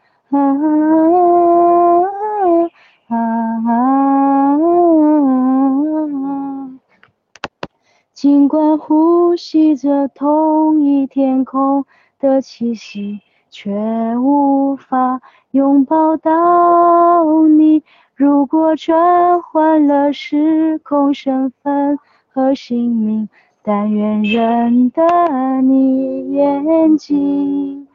[8.13, 11.85] 尽管呼吸着同一天空
[12.19, 13.19] 的气息，
[13.51, 15.21] 却无法
[15.51, 17.83] 拥抱到你。
[18.15, 21.99] 如果转换了时空身份
[22.31, 23.27] 和姓名，
[23.61, 27.87] 但愿认得你眼睛。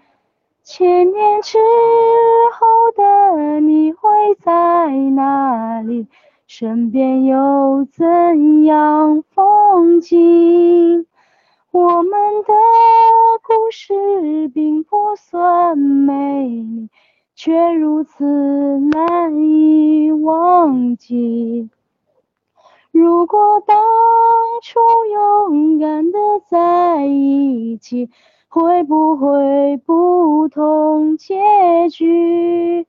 [0.73, 1.59] 千年之
[2.53, 6.07] 后的你会在哪里？
[6.47, 11.07] 身边有怎样风景？
[11.73, 12.13] 我们
[12.45, 12.55] 的
[13.43, 16.89] 故事并不算美丽，
[17.35, 21.69] 却如此难以忘记。
[22.93, 23.77] 如果当
[24.63, 24.79] 初
[25.13, 28.09] 勇敢的在一起，
[28.51, 32.85] 会不会不同结局？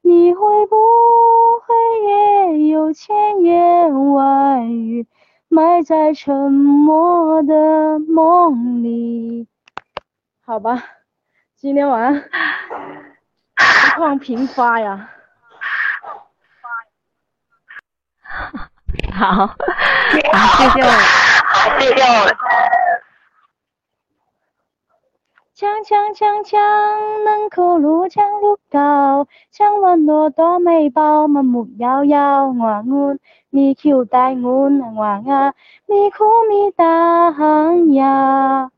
[0.00, 0.76] 你会不
[1.60, 1.74] 会
[2.06, 5.06] 也有千言万语
[5.48, 9.46] 埋在沉默的梦里？
[10.46, 10.82] 好吧，
[11.56, 12.30] 今天晚上情
[13.98, 15.10] 况频发呀。
[19.12, 19.56] 好，好，
[20.56, 20.90] 谢谢我，
[21.78, 22.51] 谢谢我。
[25.54, 32.46] 锵锵锵锵，能口路江路高，江湾多多美宝，满目摇摇。
[32.46, 33.16] 我我，
[33.50, 35.52] 你 Q 带我难忘啊，
[35.86, 38.70] 咪哭咪大行呀。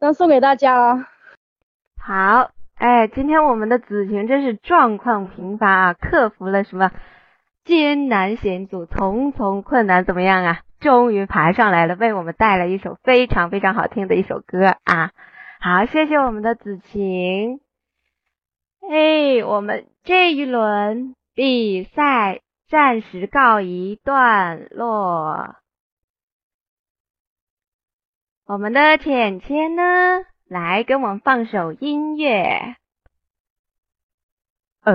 [0.00, 1.04] 那送给大家了。
[2.04, 6.90] 好，哎，今天我们的子晴真是状况频发啊，克服了什么
[7.64, 10.58] 艰难险阻、重重困难，怎么样啊？
[10.80, 15.12] 终于爬上来了，为我们带来一首非常非常好听的一首歌啊！
[15.58, 17.60] 好，谢谢我们的子晴。
[18.88, 25.56] 哎，我们这一轮比赛暂时告一段落。
[28.46, 29.82] 我们的浅浅呢，
[30.44, 32.76] 来给我们放首音乐。
[34.84, 34.92] 哦，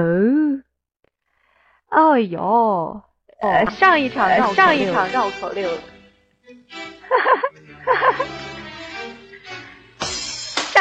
[1.89, 3.04] 哦哟，
[3.41, 7.36] 呃，上一场绕上一场绕口令，哈哈
[7.84, 8.26] 哈哈。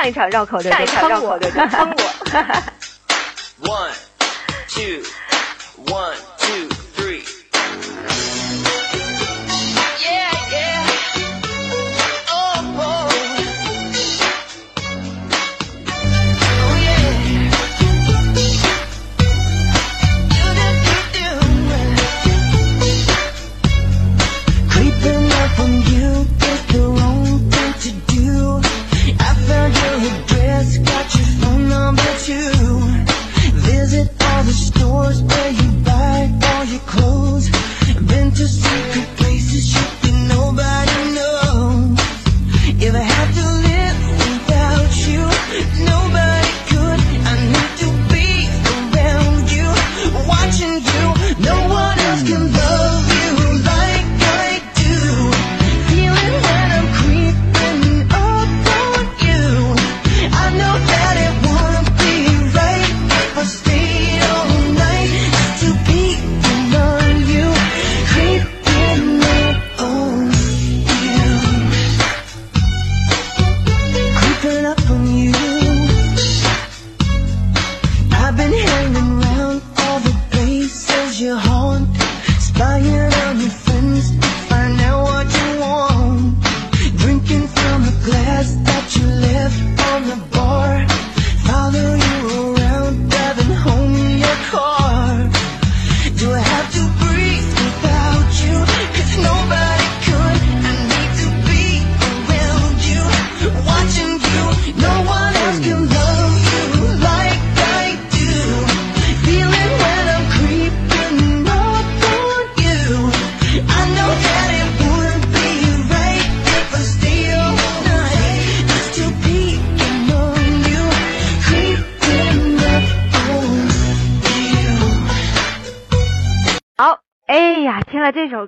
[0.01, 3.69] 上一场绕口令， 上一场绕口令，坑我。
[3.69, 3.93] One,
[4.69, 5.03] two,
[5.93, 6.69] one, two,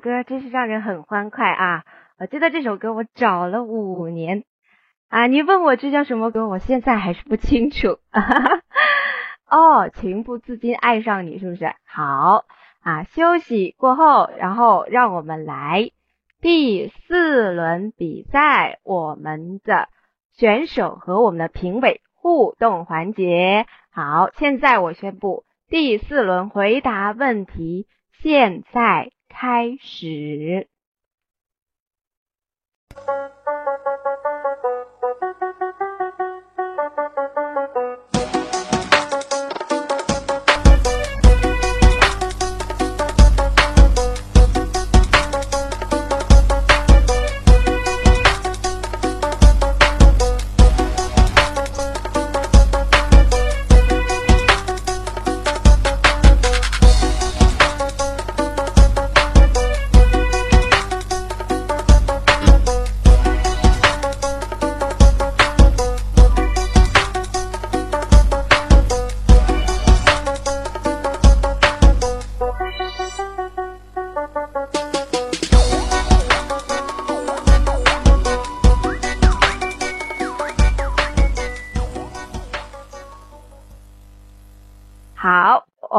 [0.02, 1.84] 歌真是让人很欢快啊！
[2.18, 4.42] 我记得这首歌我找了五年
[5.08, 7.98] 啊，你问我这叫什么歌，我现在还是不清楚。
[9.48, 11.72] 哦，情不自禁爱上你，是不是？
[11.86, 12.44] 好
[12.82, 15.90] 啊，休息过后，然后让我们来
[16.40, 19.88] 第四轮比赛，我们的
[20.32, 23.66] 选手和我们的评委互动环节。
[23.92, 27.86] 好，现在我宣布第四轮回答问题
[28.20, 30.68] 现在开始。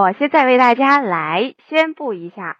[0.03, 2.57] 我现在为大家来宣布一下，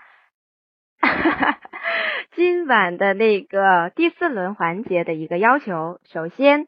[2.31, 5.99] 今晚的那个第四轮环节的一个要求。
[6.05, 6.67] 首先，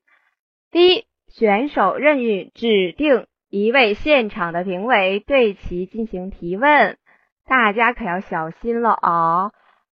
[0.71, 6.97] 第一，选手任意指定一位现场的评委对其进行提问，
[7.45, 9.51] 大家可要小心了啊！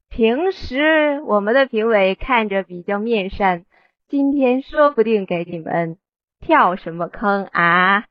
[0.10, 3.64] 平时我们的评委看着比较面善，
[4.10, 5.98] 今天说不定给你们
[6.42, 8.04] 跳什么坑啊！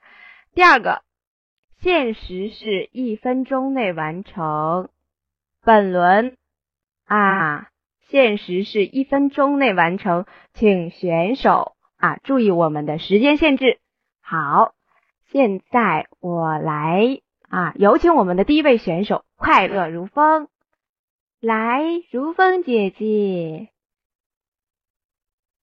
[0.55, 1.03] 第二个。
[1.83, 4.89] 限时是一分钟内完成
[5.63, 6.37] 本轮
[7.07, 7.71] 啊，
[8.09, 10.25] 限时是一分钟内完成，
[10.55, 13.81] 请选手啊注意我们的时间限制。
[14.21, 14.75] 好，
[15.33, 20.47] 现在我来啊，有请我们的第一位选手快乐如风，
[21.41, 23.71] 来，如风姐姐，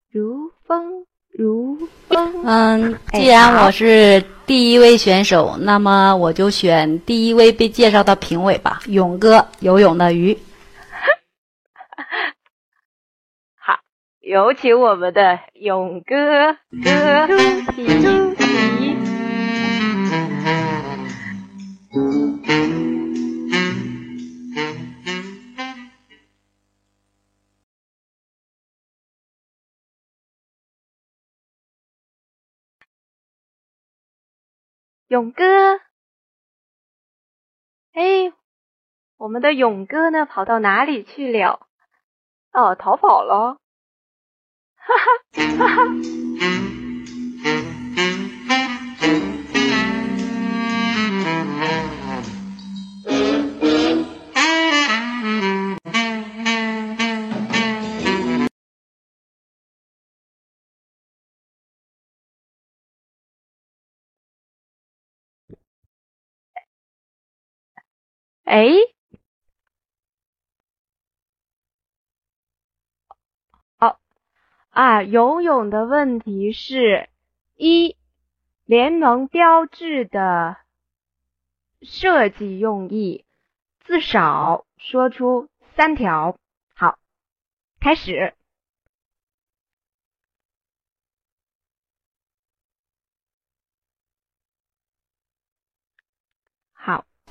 [0.09, 1.05] 如风。
[1.37, 1.77] 如
[2.07, 2.43] 风。
[2.43, 10.33] 嗯，既然我是第一位选手，那么我就选第一位被介绍的评委吧，勇哥，游泳的鱼。
[13.55, 13.77] 好，
[14.19, 17.27] 有请我们的勇哥哥
[17.73, 18.07] 提题。
[35.07, 35.43] 勇哥，
[37.93, 38.33] 哎，
[39.15, 40.25] 我们的勇哥呢？
[40.25, 41.65] 跑到哪里去了？
[42.51, 43.57] 哦，逃跑了！
[44.75, 46.76] 哈哈哈哈。
[68.47, 68.69] 哎，
[73.77, 73.99] 好
[74.69, 75.03] 啊！
[75.03, 77.09] 游泳的问题是：
[77.57, 77.97] 一、
[78.63, 80.55] 联盟标志的
[81.81, 83.25] 设计用意，
[83.83, 86.37] 至少说出三条。
[86.73, 86.97] 好，
[87.81, 88.36] 开始。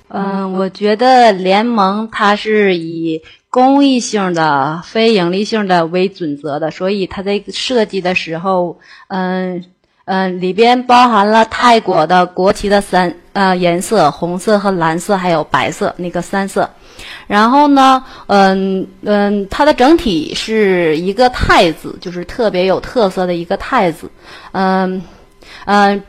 [0.09, 8.79] 嗯，我觉得联盟它是以公益性的、非盈利性的为准则的，所以它在设计的时候，
[9.09, 9.65] 嗯
[10.05, 16.71] 嗯，里边包含了泰国的国旗的三呃颜色，红色和蓝色，还有白色那个三色。
[17.27, 24.09] 然后呢，嗯嗯，它的整体是一个太字，就是特别有特色的一个太字，
[24.53, 25.03] 嗯
[25.65, 26.03] 嗯。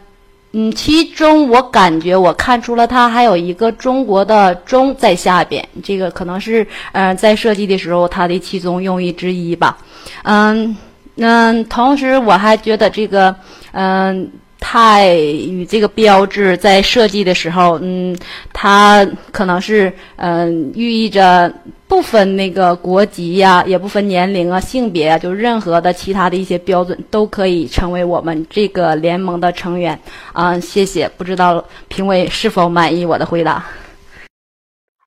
[0.60, 9.78] 嗯，其中我感觉我看出了它还有一个中国的“中”在下边，这个可能是嗯在设计的时候它的其中用意之一吧。
[10.24, 10.76] 嗯
[11.18, 13.36] 嗯，同时我还觉得这个
[13.72, 14.32] 嗯。
[14.70, 18.14] 泰与这个标志在设计的时候，嗯，
[18.52, 21.54] 它可能是嗯寓意着
[21.88, 29.98] 不分那个国籍呀，也不分年龄啊、性别啊，就任何的其他的一些标准都可以成为我们这个联盟的成员
[30.34, 30.60] 啊。
[30.60, 33.64] 谢谢，不知道评委是否满意我的回答？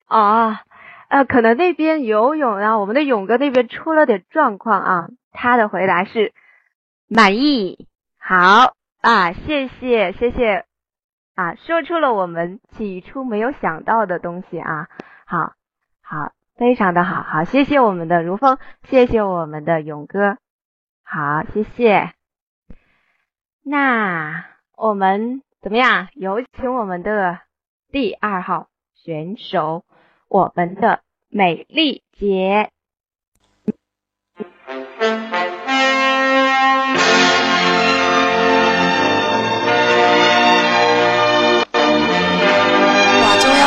[0.07, 0.63] 啊，
[1.11, 6.33] 呃，可能那边游泳啊，我们的勇哥那边出了点状况啊，他的回答是
[7.09, 7.87] 满意。
[8.19, 8.73] 好。
[9.01, 10.67] 啊，谢谢谢谢，
[11.35, 14.89] 啊，说出了我们起初没有想到的东西啊，
[15.25, 15.55] 好，
[16.03, 20.37] 好，非常的好，好，谢谢我们的如风，谢谢我们的勇哥，
[21.03, 22.13] 好，谢谢。
[23.63, 24.45] 那
[24.77, 26.09] 我们怎么样？
[26.15, 27.39] 有请我们的
[27.91, 29.85] 第二号选手，
[30.29, 32.71] 我们的美丽姐。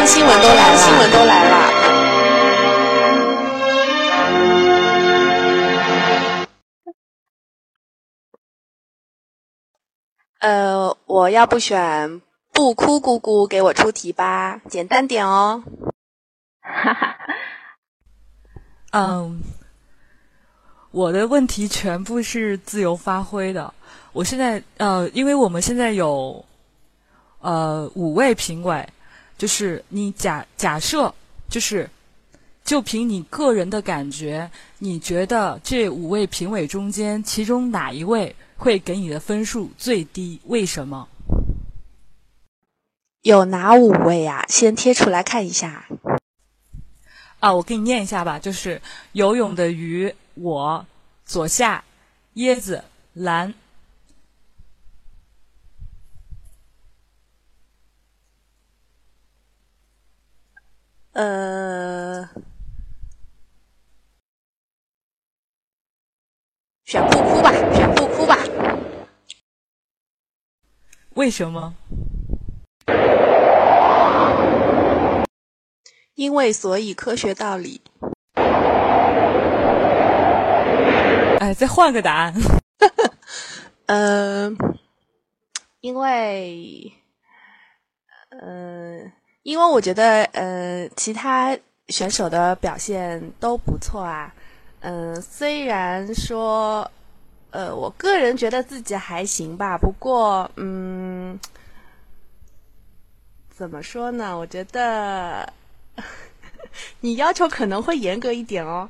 [0.06, 1.58] 新闻都来了，新闻都来了。
[10.40, 15.64] 呃，我要不选不哭姑姑给我出题吧，简单点哦。
[16.62, 17.18] 哈哈，
[18.92, 19.42] 嗯，
[20.92, 23.74] 我的问题全部是自由发挥的。
[24.12, 26.44] 我现在呃，因为我们现在有
[27.40, 28.88] 呃五位评委，
[29.44, 31.14] 就是你假假设
[31.50, 31.90] 就是
[32.64, 40.40] 就凭你个人的感觉，你觉得这五位评委中间，其中哪一位会给你的分数最低？
[40.46, 41.10] 为什么？
[43.24, 45.88] 有哪五位呀、先贴出来看一下。
[47.42, 48.82] 啊，我给你念一下吧，就是
[49.12, 50.86] 游泳的鱼，我
[51.26, 51.84] 左下
[52.36, 53.54] 椰子蓝。
[61.14, 62.28] 呃，
[66.86, 68.38] 选不哭吧，选不哭吧。
[71.16, 71.76] 为什么？
[76.16, 77.82] 因为所以科学道理。
[81.40, 82.34] 哎，再换个答案。
[83.86, 84.52] 呃，
[85.82, 86.94] 因为，
[88.30, 89.12] 呃，
[89.44, 91.58] 因为我觉得，呃，其他
[91.90, 94.34] 选手的表现都不错啊。
[94.80, 96.90] 嗯、虽然说，
[97.52, 101.40] 呃，我个人觉得自己还行吧，不过，嗯，
[103.50, 104.38] 怎么说呢？
[104.38, 105.52] 我觉得
[107.02, 108.90] 你要求可能会严格一点哦。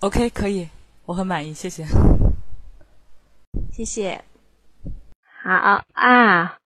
[0.00, 0.68] OK，可以，
[1.06, 1.86] 我很满意，谢谢。
[3.72, 4.22] 谢谢。
[5.44, 6.58] 好啊，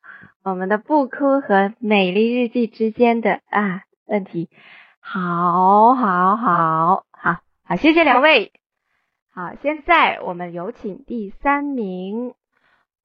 [0.42, 4.50] 我们的不哭和美丽日记之间的啊问题，
[5.00, 8.52] 好，好，好，好，好，谢谢两位。
[9.32, 12.34] 好，现在我们有请第三名，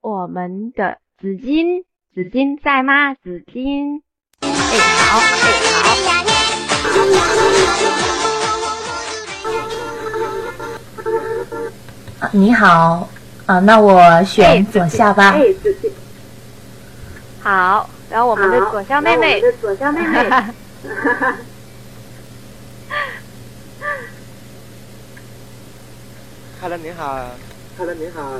[0.01, 3.13] 我们的紫金，紫金在吗？
[3.13, 4.03] 紫金，
[4.41, 5.23] 哎，好，哎，
[12.19, 12.27] 好。
[12.33, 13.07] 你好，
[13.45, 15.31] 啊，那我选左下吧。
[15.31, 15.53] 哎。
[17.41, 20.29] 好，然后我们的左下妹妹，左下妹妹。
[26.61, 27.05] 哈喽，你好。
[27.77, 28.39] 哈喽，你好。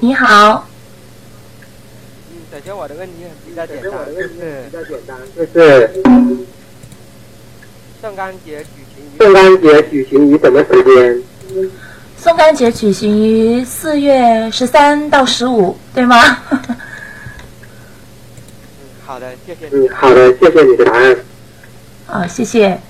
[0.00, 0.66] 你好，
[2.30, 5.90] 嗯，首先我的问题比较简单，就是比较简单，就是
[8.02, 11.22] 圣诞节举行于圣诞节举行于什么时间？
[12.26, 16.16] 宋干节举行于四月十三到十五，对吗？
[19.06, 19.68] 好的，谢谢。
[19.68, 21.16] 嗯，好的，谢谢你的答案。
[22.08, 22.80] 啊，谢谢。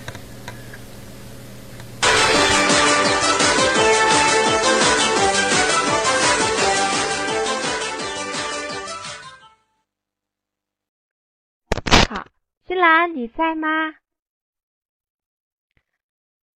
[12.09, 12.27] 好，
[12.67, 13.69] 新兰你在吗？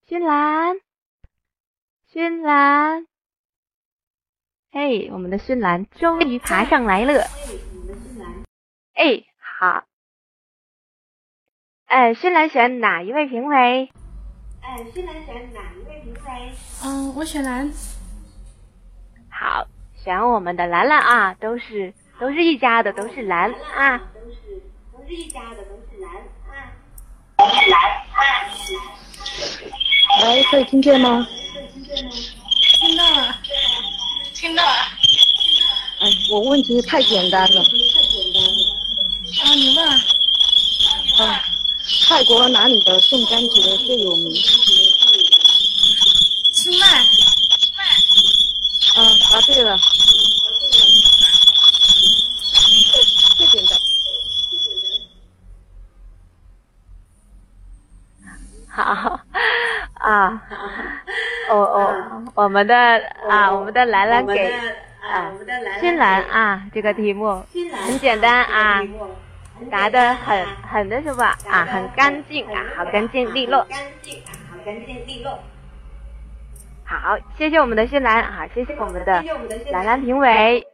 [0.09, 0.77] 新兰，
[2.13, 3.07] 熏兰，
[4.73, 7.23] 嘿，我们的熏兰终于爬上来了。
[8.95, 9.85] 哎，好。
[11.87, 13.93] 哎，熏兰选哪一位评委？
[14.61, 16.53] 哎，熏兰选哪一位评委？
[16.83, 17.71] 嗯，我选蓝。
[19.31, 24.61] 好，选我们的兰兰啊，都是都是一家的，都是兰啊，都是
[24.93, 26.13] 都是一家的，都是蓝
[26.49, 26.75] 啊，
[27.39, 28.51] 都是蓝啊。
[30.25, 31.25] 喂，可以听见吗？
[31.95, 33.37] 听到了，
[34.35, 34.69] 听到了。
[35.99, 37.61] 哎，我问题太简单了。
[37.61, 37.65] 啊，
[39.55, 39.89] 你问。
[41.19, 41.45] 啊，
[42.09, 44.33] 泰国哪里的宋干节最有名？
[46.55, 46.87] 清迈。
[48.95, 49.79] 啊，答对了。
[53.37, 53.79] 最简单。
[58.73, 59.21] 好
[59.95, 60.43] 啊，
[61.51, 62.75] 我我我们的
[63.29, 64.53] 啊，我们的兰兰给
[65.03, 65.33] 啊
[65.81, 67.45] 新兰啊这个题目
[67.87, 68.81] 很简单啊，
[69.71, 73.65] 答的很很那什么啊，很干净啊，好干净利落。
[73.65, 75.39] 干净啊，好干净利落。
[76.85, 79.23] 好，谢谢我们的新兰啊，谢谢我们的
[79.73, 80.67] 兰兰评委。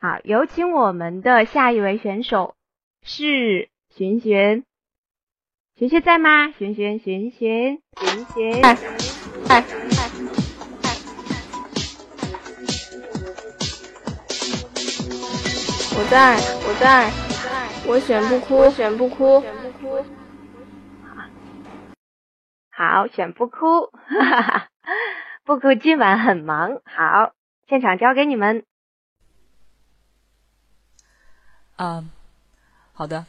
[0.00, 2.54] 好，有请我们的下一位选手
[3.02, 4.64] 是寻寻，
[5.76, 6.52] 寻寻在吗？
[6.52, 8.76] 寻寻寻寻寻寻，嗨
[9.48, 9.64] 嗨嗨
[15.96, 17.10] 我在，我在，
[17.88, 19.42] 我选不哭，我选不哭，
[22.70, 24.68] 好，选不哭，哈哈哈，
[25.42, 26.80] 不哭，今晚很忙。
[26.84, 27.32] 好，
[27.68, 28.64] 现场交给你们。
[31.74, 32.04] 啊，
[32.92, 33.26] 好的，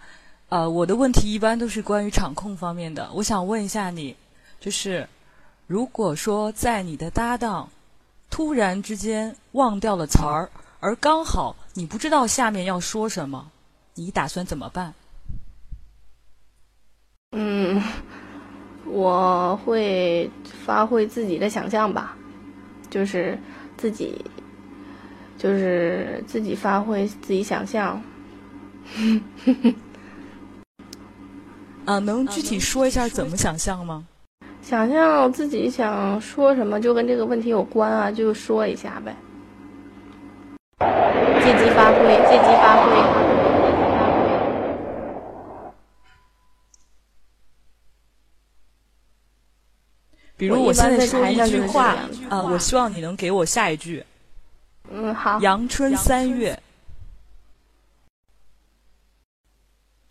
[0.55, 3.09] 呃，我的问题一般都是关于场控方面的。
[3.13, 4.15] 我想问一下你，
[4.57, 5.09] 就是
[5.67, 7.69] 如果说在你的搭档
[8.29, 10.49] 突然之间忘掉了词儿，
[10.79, 13.51] 而刚好你不知道下面要说什么，
[13.95, 14.93] 你打算怎么办？
[17.33, 17.83] 嗯，
[18.85, 20.31] 我会
[20.65, 22.15] 发挥自己的想象吧，
[22.89, 23.37] 就是
[23.75, 24.23] 自己，
[25.37, 28.01] 就是自己发挥自己想象。
[31.85, 34.05] 啊，能具体说一下怎么想象吗？
[34.61, 39.15] 想象自己想说什么，就跟这个问题有关啊，就说一下呗。
[40.79, 42.89] 借机发挥，借机发挥。
[50.37, 51.95] 比如我现在说一句话
[52.29, 54.03] 啊，我希望你能给我下一句。
[54.89, 55.39] 嗯，好。
[55.39, 56.59] 阳春三月。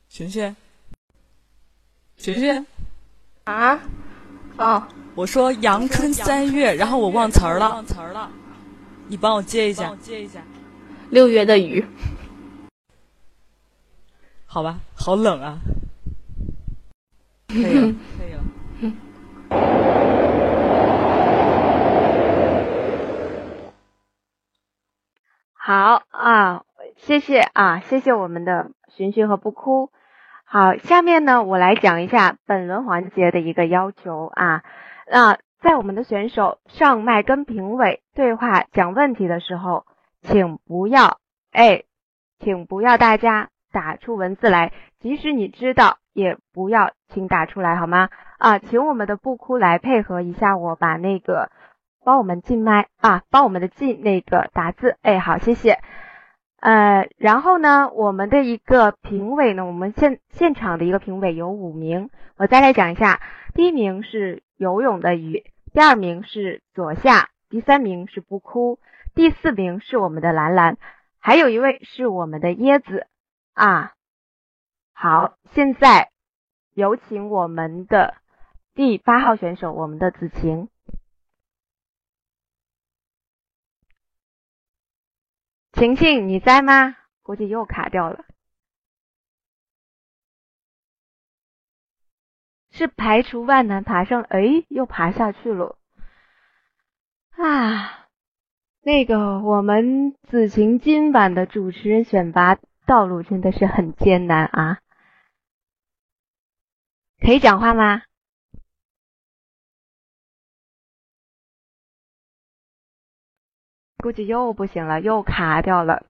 [0.09, 0.55] 璇璇，
[2.25, 2.67] 璇璇，
[3.45, 3.79] 啊，
[4.57, 4.83] 哦，
[5.15, 8.31] 我说阳春三月，然后我忘词儿了，忘词儿了，
[9.09, 10.43] 你帮我接一下，接一下，
[11.11, 11.85] 六月的雨，
[14.47, 15.59] 好吧，好冷啊，
[17.49, 18.43] 可以了，可以了，
[25.53, 26.65] 好啊，
[26.97, 29.91] 谢谢啊，谢谢我们的寻寻和不哭。
[30.55, 34.63] 好，下面呢，我来讲一下本轮环节的一个要求啊。
[35.11, 39.85] 那在我们的选手上麦跟评委对话讲问题的时候，
[40.23, 41.19] 请不要
[41.51, 41.83] 哎，
[42.39, 48.11] 请不要大家打出文字来，即使你知道，也不要请打出来好吗？
[48.39, 51.51] 啊，请我们的不哭来配合一下，我把那个
[52.05, 54.99] 帮我们进麦啊，帮我们的进那个打字。
[55.03, 55.81] 哎，好，谢谢。
[56.65, 62.09] 呃，然后呢，我们的一个评委呢，我们现现场的一个评委有五名，
[62.39, 63.21] 我再来讲一下，
[63.53, 65.45] 第一名是游泳的鱼，
[65.75, 68.79] 第二名是左夏，第三名是不哭，
[69.15, 70.79] 第四名是我们的兰兰，
[71.19, 73.09] 还有一位是我们的椰子
[73.53, 73.93] 啊。
[74.95, 76.09] 好，现在
[76.73, 78.15] 有请我们的
[78.75, 80.71] 第八号选手，我们的子晴。
[85.75, 86.97] 晴晴，你在吗？
[87.23, 88.25] 估计又卡掉了，
[92.71, 95.77] 是排除万难爬上，哎，又爬下去了
[97.37, 98.07] 啊！
[98.83, 102.57] 那个，我们子晴今晚的主持人选拔
[102.87, 104.81] 道路真的是很艰难啊！
[107.19, 108.03] 可以讲话吗？
[114.05, 116.05] 估计又不行了，又卡掉了。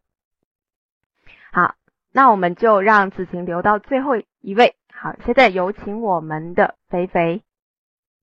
[1.52, 1.76] 好，
[2.10, 4.74] 那我们就让子晴留到最后一位。
[4.92, 7.44] 好，现在有请我们的肥肥，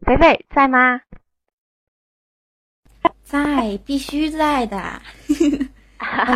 [0.02, 1.00] 肥肥在吗？
[3.24, 5.02] 在，必须在的。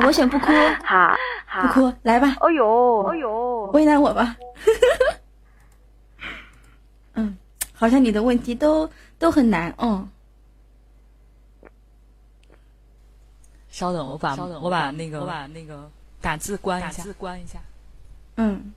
[0.05, 0.45] 我选不哭。
[0.85, 1.13] 好，
[1.45, 2.37] 好，不哭，来吧。
[2.39, 4.37] 哦呦，哦呦，为难我吧。
[7.15, 7.37] 嗯，
[7.73, 10.09] 好像你的问题都都很难，嗯。
[13.75, 17.59] 稍等，我把我把那个我把那个打字关一下，打字关一下。
[18.37, 18.73] 嗯，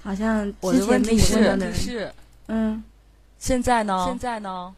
[0.00, 1.42] 好像我的问题是
[1.74, 2.14] 是
[2.46, 2.84] 嗯，
[3.40, 4.04] 现在呢？
[4.06, 4.72] 现在呢？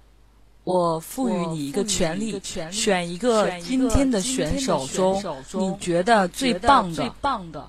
[0.64, 2.40] 我赋予你一个权利，
[2.72, 5.22] 选一个今天的选手中
[5.52, 7.68] 你觉得最棒的最棒的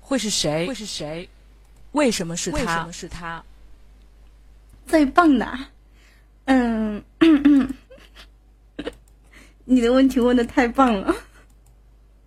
[0.00, 0.66] 会是谁？
[0.66, 1.28] 会是谁？
[1.90, 2.58] 为什么是他？
[2.58, 3.44] 为什么是他？
[4.86, 5.58] 最棒的，
[6.46, 7.04] 嗯。
[9.64, 11.14] 你的问题问的太棒了，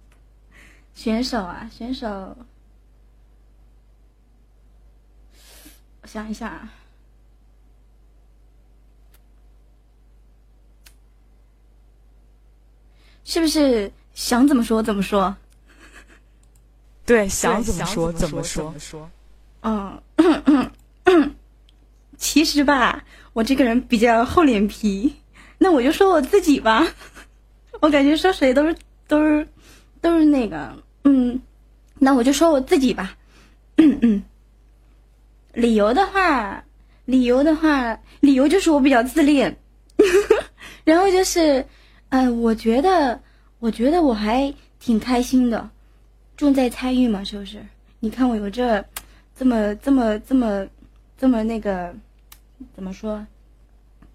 [0.96, 2.36] 选手啊，选手，
[6.02, 6.74] 我想一下啊，
[13.24, 15.36] 是不是想怎么说怎么说？
[17.06, 18.74] 对，想怎么说怎么说。
[19.62, 20.02] 嗯，
[22.18, 25.18] 其实吧，我这个人比较厚脸皮。
[25.58, 26.88] 那我就说我自己吧。
[27.82, 28.76] 我感觉说谁都是
[29.08, 29.48] 都是
[30.02, 31.42] 都是那个，嗯，
[32.00, 33.18] 那我就说我自己吧。
[33.78, 34.24] 嗯嗯。
[35.54, 36.64] 理由的话，
[37.06, 39.58] 理由的话，理由就是我比较自恋。
[40.84, 41.66] 然后就是，
[42.10, 43.20] 呃，我觉得，
[43.60, 45.70] 我觉得我还挺开心的，
[46.36, 47.66] 重在参与嘛，是不是？
[48.02, 48.84] 你看我有这
[49.36, 50.68] 这么这么这么
[51.18, 51.96] 这么那个
[52.76, 53.26] 怎么说，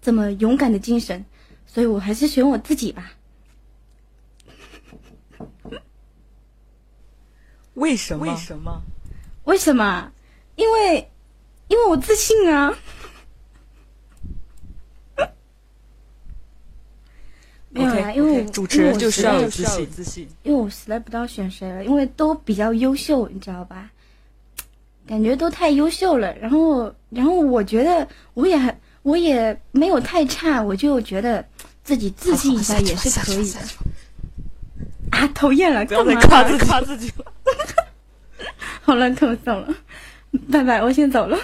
[0.01, 1.25] 这么勇敢的精神，
[1.65, 3.11] 所以我还是选我自己吧。
[7.81, 8.25] 为什么？
[8.25, 8.81] 为什么？
[9.45, 10.11] 为什么？
[10.55, 11.09] 因为，
[11.67, 12.77] 因为我自信啊。
[17.73, 23.89] 没有啦 OK，因为我主持人因为我实就是要自信自信因为我实在不知道选谁了，因为都比较优秀，你知道吧？
[25.07, 31.43] 感觉都太优秀了，然后，然后我觉得我也还我也没有太差，我就觉得
[31.83, 33.59] 自己自信一下也是可以的。
[35.11, 37.25] 啊，讨厌了，不要干嘛再夸自己夸自己了。
[38.83, 39.67] 好了，可走了，
[40.51, 41.37] 拜拜，我先走了。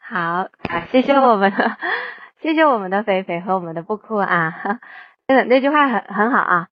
[0.00, 0.48] 好啊，
[0.90, 1.76] 谢谢我们的，
[2.42, 4.80] 谢谢我们的肥肥和我们的不哭啊，
[5.28, 6.68] 真的那句话很很好啊。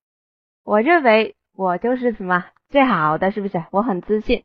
[0.64, 3.62] 我认为我就是什么最好的，是不是？
[3.70, 4.44] 我很自信，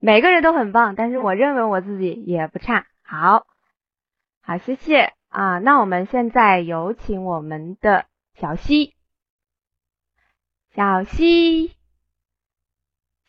[0.00, 2.86] 每个人都很棒，但是我认为我自己也不差。
[3.02, 3.46] 好，
[4.42, 5.58] 好，谢谢啊。
[5.58, 8.04] 那我们现在有请我们的
[8.34, 8.95] 小溪，
[10.76, 11.72] 小溪，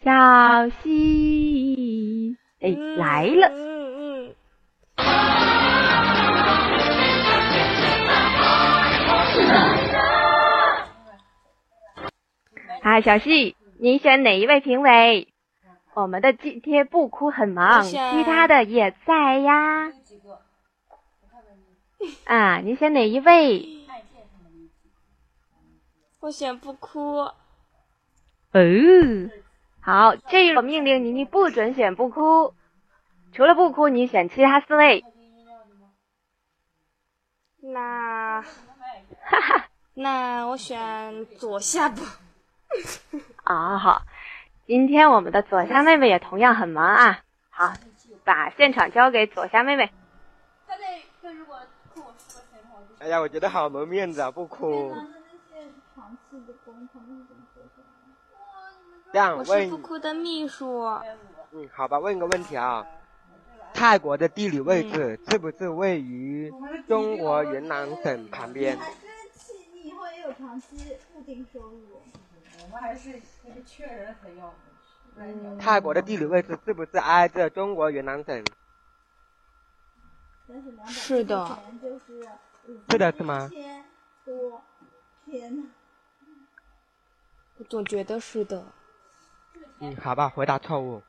[0.03, 3.47] 小溪，哎，来了。
[12.81, 15.29] 啊，小溪，你选哪一位评委？
[15.93, 17.95] 我们的今天不哭很忙，其
[18.25, 19.93] 他的也在呀。
[22.25, 23.76] 啊，你选哪一位？
[26.19, 27.17] 我选不哭。
[27.19, 27.33] 哦，
[29.81, 32.53] 好，这一轮命令你，你不准选不哭，
[33.33, 35.05] 除了不哭，你选其他四位。
[37.61, 38.47] 那，哈
[39.41, 42.03] 哈那我选左下部。
[43.43, 44.01] 啊，好，
[44.65, 47.19] 今天我们的左下妹妹也同样很忙啊。
[47.49, 47.73] 好，
[48.23, 49.91] 把现场交给左下妹妹。
[52.99, 54.95] 哎呀，我觉得好没面子啊，不哭。
[59.11, 60.81] 这样我是问不，哭的秘书。
[61.51, 62.85] 嗯，好吧，问个问题啊，
[63.73, 66.51] 泰国的地理位置是不是位于
[66.87, 68.77] 中国云南省旁边？
[69.73, 72.01] 你以后也有长期固定收入。
[72.63, 73.21] 我们还是
[73.65, 74.53] 确认很有。
[75.57, 78.43] 泰国的地理位置是不是挨着中国云南省？
[80.85, 81.59] 是的。
[82.89, 83.47] 是的，是吗？
[83.49, 83.85] 天
[84.25, 84.61] 多，
[85.25, 85.63] 天呐。
[87.59, 88.63] 我总觉得是的。
[89.79, 91.01] 嗯，好吧，回答错误。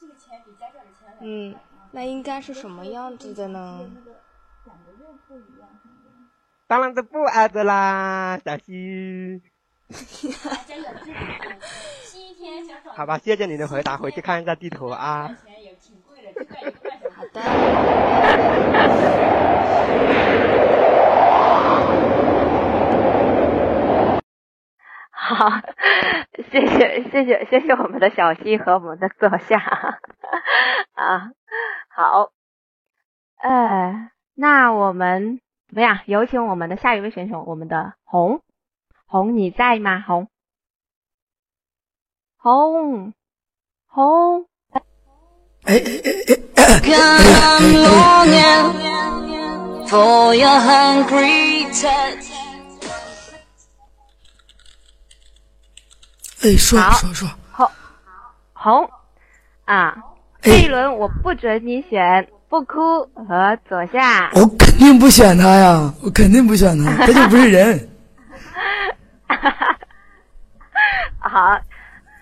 [0.00, 1.54] 这个钱比家长的钱嗯，
[1.90, 3.90] 那应该是什么样子的呢？
[4.64, 4.72] 又
[5.26, 5.68] 不一样。
[6.68, 9.42] 当然是不挨着啦，小溪。
[12.94, 15.36] 好吧，谢谢你的回答，回去看一下地图啊。
[17.14, 17.40] 好的。
[25.36, 25.60] 好，
[26.50, 29.58] 谢谢谢谢谢谢我们的小溪和我们的坐下
[30.96, 31.32] 啊，
[31.90, 32.30] 好，
[33.36, 36.00] 呃，那我们怎么样？
[36.06, 38.40] 有请我们的下一位选手，我们的红
[39.06, 40.00] 红，你在吗？
[40.00, 40.28] 红
[42.38, 43.12] 红
[43.86, 44.46] 红
[45.64, 45.84] ，Come
[47.84, 48.72] longing
[49.86, 50.34] for
[56.42, 57.68] 哎，说说说，红
[58.52, 58.90] 红
[59.64, 59.96] 啊，
[60.40, 64.30] 这一轮我不准你选不哭和左下。
[64.34, 67.88] 我肯定不选他呀，我肯定不选他，他就不是人。
[71.18, 71.40] 好，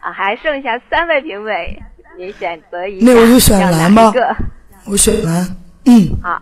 [0.01, 1.83] 啊，还剩下三位评委，
[2.17, 4.11] 你选择一下，那我就选蓝吧？
[4.89, 6.41] 我选蓝，嗯，好，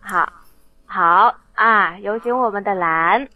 [0.00, 0.30] 好，
[0.86, 1.98] 好啊！
[2.00, 3.26] 有请我们的蓝。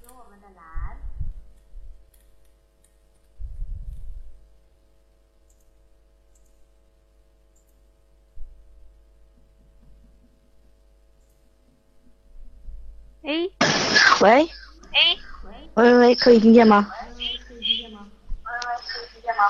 [13.25, 13.49] 哎，
[14.21, 14.49] 喂，
[15.75, 16.89] 喂喂喂，可以听见吗？
[17.15, 18.01] 可以听见吗？
[18.75, 19.43] 可以听见吗？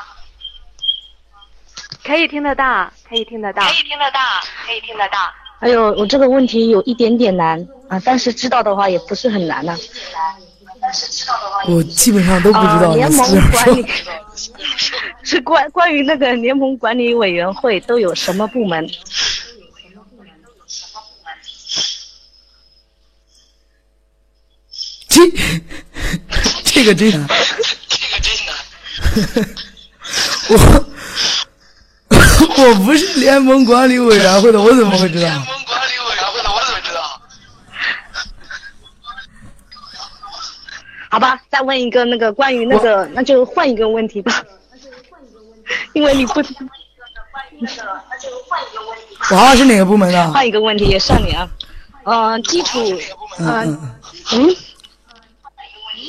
[2.04, 4.20] 可以听得到，可以听得到，可以听得到，
[4.66, 5.18] 可以听得到。
[5.60, 9.74] 哎呦我这个问题有一点点难啊，但是知道的话也不是很难呐、
[11.68, 13.86] 我基本上都不知道呃、联盟管理
[15.22, 18.86] 是关关于那个联盟管理委员会都有什么部门？
[26.64, 27.26] 这 这个真难，
[30.48, 30.56] 我
[32.64, 35.28] 我不是联盟管理委员会的，我怎么会知道？
[35.28, 37.20] 联盟管理委员会的，我怎么知道？
[41.10, 44.42] 好吧，再问一个那个关于那个，那就换一个问题吧，
[45.92, 46.40] 因为你不，
[49.30, 50.32] 娃娃是哪个部门的？
[50.32, 51.48] 换一个问题也算你啊，
[52.04, 52.80] 呃，基础，
[53.38, 53.78] 呃，嗯
[54.32, 54.56] 嗯，嗯，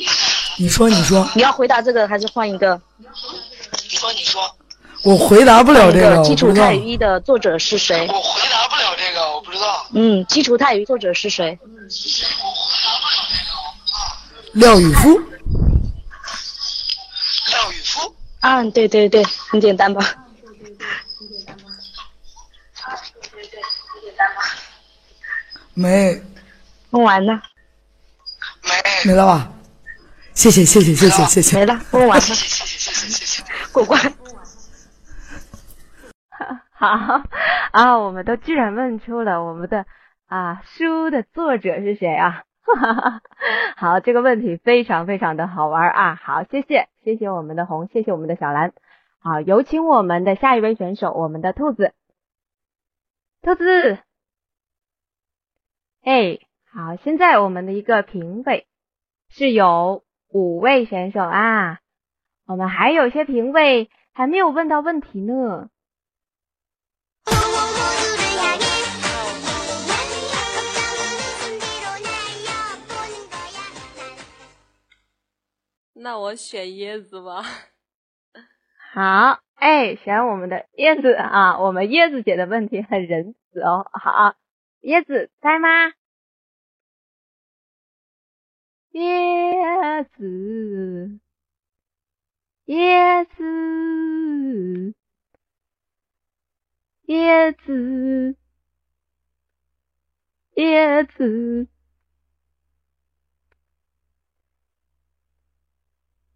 [0.58, 2.80] 你说你说，你要回答这个还是换一个？
[2.98, 3.06] 你
[3.96, 4.56] 说，你说
[5.02, 6.74] 我回答不了这个，基础我不知道泰。
[6.74, 8.06] 语一的作者是谁？
[8.08, 9.86] 我回答不了这个，我不知道。
[9.92, 11.58] 嗯，基础泰语作者是谁？
[14.52, 15.20] 廖宇夫，
[17.50, 20.14] 廖宇夫啊，对对对，很简单吧？
[25.74, 26.22] 没
[26.90, 27.42] 问完了，
[29.04, 29.50] 没了吧？
[30.34, 31.58] 谢谢谢谢谢谢谢谢。
[31.58, 32.26] 没了，问完了，
[33.72, 33.98] 过关。
[36.72, 37.22] 好
[37.72, 39.86] 啊，我们都居然问出了我们的
[40.26, 42.42] 啊书的作者是谁啊？
[43.76, 46.14] 好，这个问题非常非常的好玩啊！
[46.22, 48.72] 好，谢谢谢谢我们的红，谢谢我们的小蓝。
[49.18, 51.94] 好，有请我们的下一位选手，我们的兔子。
[53.42, 53.98] 兔子，
[56.02, 56.38] 哎，
[56.70, 58.66] 好，现在我们的一个评委
[59.28, 60.03] 是有
[60.34, 61.78] 五位选手啊，
[62.44, 65.68] 我们还有些评委还没有问到问题呢。
[75.92, 77.44] 那我选椰子吧。
[78.92, 83.86] 好，哎，选我们的椰子啊，我们椰子姐的问题很仁慈哦。
[83.92, 84.34] 好，
[84.82, 85.68] 椰子在吗？
[88.94, 91.18] 椰子，
[92.66, 94.94] 椰子，
[97.06, 98.36] 椰子，
[100.54, 101.66] 椰子，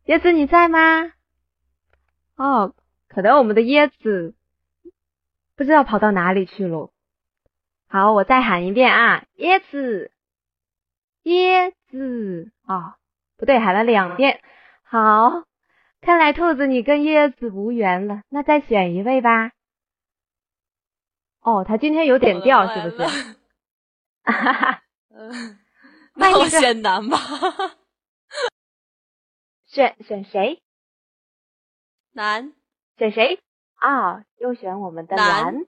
[0.06, 1.12] 椰子你在吗？
[2.34, 2.74] 哦，
[3.06, 4.34] 可能我们的椰子
[5.54, 6.92] 不知道跑到哪里去了。
[7.86, 10.11] 好，我再喊一遍啊，椰子，
[11.22, 12.97] 椰子啊、
[13.36, 14.41] 不对，喊了两遍。
[14.82, 15.45] 好，
[16.01, 19.53] 看来兔子你跟椰子无缘了，那再选一位吧。
[21.41, 23.36] 哦，他今天有点调是不是？
[24.24, 24.82] 哈 哈，
[26.14, 27.18] 那我选男吧。
[29.66, 30.62] 选选谁？
[32.12, 32.53] 男
[32.97, 33.41] 选谁？
[33.76, 35.66] 啊、又选我们的蓝蓝。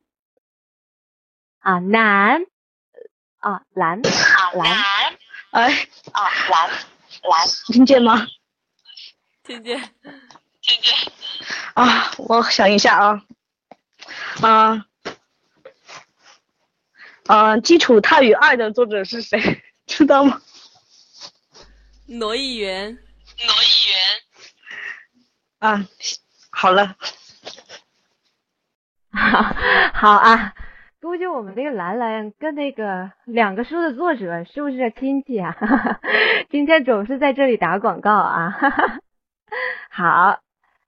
[1.60, 2.42] 啊，蓝。
[3.38, 4.02] 啊，蓝。
[4.02, 5.18] 蓝。
[5.50, 8.26] 哎，啊，蓝蓝，听见吗？
[9.42, 9.78] 听见？
[10.62, 10.94] 听见
[11.74, 13.24] 啊，我想一下啊，
[14.42, 14.86] 啊，
[17.26, 19.62] 啊，基础泰语二的作者是谁？
[19.86, 20.40] 知道吗？
[22.06, 22.98] 挪一元。
[25.58, 25.86] 啊，
[26.50, 26.96] 好了，
[29.92, 30.54] 好啊，
[31.00, 35.56] 估计我们那个兰兰跟那个两个书的作者是不是亲戚啊？
[36.50, 38.54] 今天总是在这里打广告啊！
[39.90, 40.40] 好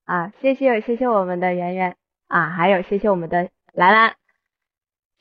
[0.04, 1.96] 啊，谢谢谢谢我们的圆圆
[2.28, 4.14] 啊，还有谢谢我们的兰兰。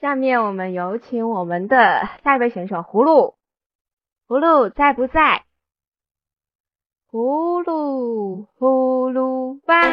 [0.02, 3.36] 下面我们有请我们的下一位选手葫芦，
[4.28, 5.44] 葫芦在不在？
[7.10, 9.88] 葫芦葫芦娃娃，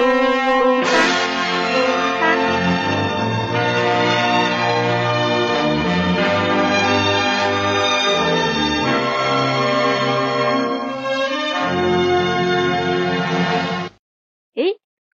[0.00, 1.33] 葫芦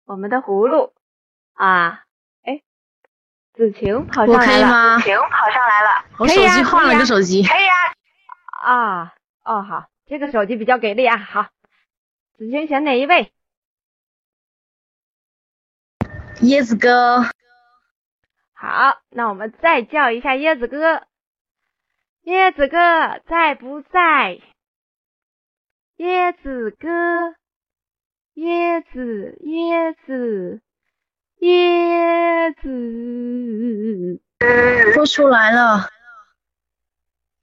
[0.09, 0.91] 我们的葫芦。
[1.53, 2.03] 啊，
[2.41, 2.63] 哎，
[3.53, 4.97] 子晴跑上来了，以吗？
[4.97, 7.43] 子晴跑上来了，我手机换了个手机。
[7.43, 11.49] 可以啊，啊，哦好，这个手机比较给力啊，好，
[12.37, 13.31] 子晴选哪一位？
[16.41, 17.21] 椰子哥，
[18.53, 21.05] 好，那我们再叫一下椰子哥，
[22.23, 24.41] 椰子哥在不在？
[25.97, 27.35] 椰子哥，
[28.35, 30.61] 椰子，椰子，
[31.41, 34.21] 椰子，
[34.95, 35.89] 不出来了。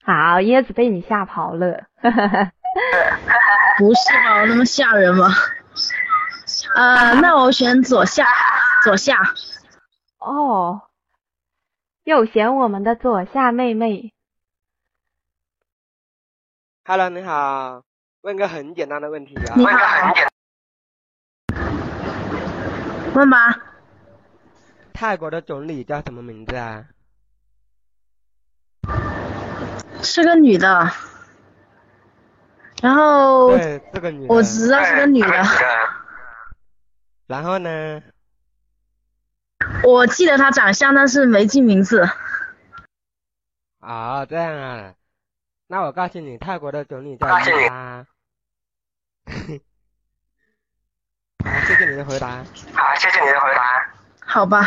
[0.02, 1.86] 好，椰子被你吓跑了。
[3.78, 4.40] 不是吧？
[4.40, 5.28] 我那么吓人吗？
[6.74, 8.24] 呃，那我选左下，
[8.84, 9.18] 左下。
[10.18, 10.82] 哦，
[12.04, 14.14] 又选我们的左下妹妹。
[16.84, 17.82] Hello，你好，
[18.22, 19.54] 问个很简单的问题啊。
[19.56, 20.35] 你好。
[23.16, 23.58] 问吧。
[24.92, 26.84] 泰国的总理叫什么名字啊？
[30.02, 30.90] 是个女的。
[32.82, 33.56] 然后。
[33.56, 34.34] 对，是个女的。
[34.34, 35.44] 我知道是个女的。
[37.26, 38.02] 然后呢？
[39.82, 42.06] 我记得她长相，但是没记名字。
[43.80, 44.92] 哦，这样啊。
[45.68, 48.06] 那我告诉你，泰国的总理叫伊拉。
[51.46, 52.44] 好，谢谢你的回答。
[52.74, 53.88] 好，谢谢你的回答。
[54.24, 54.66] 好吧。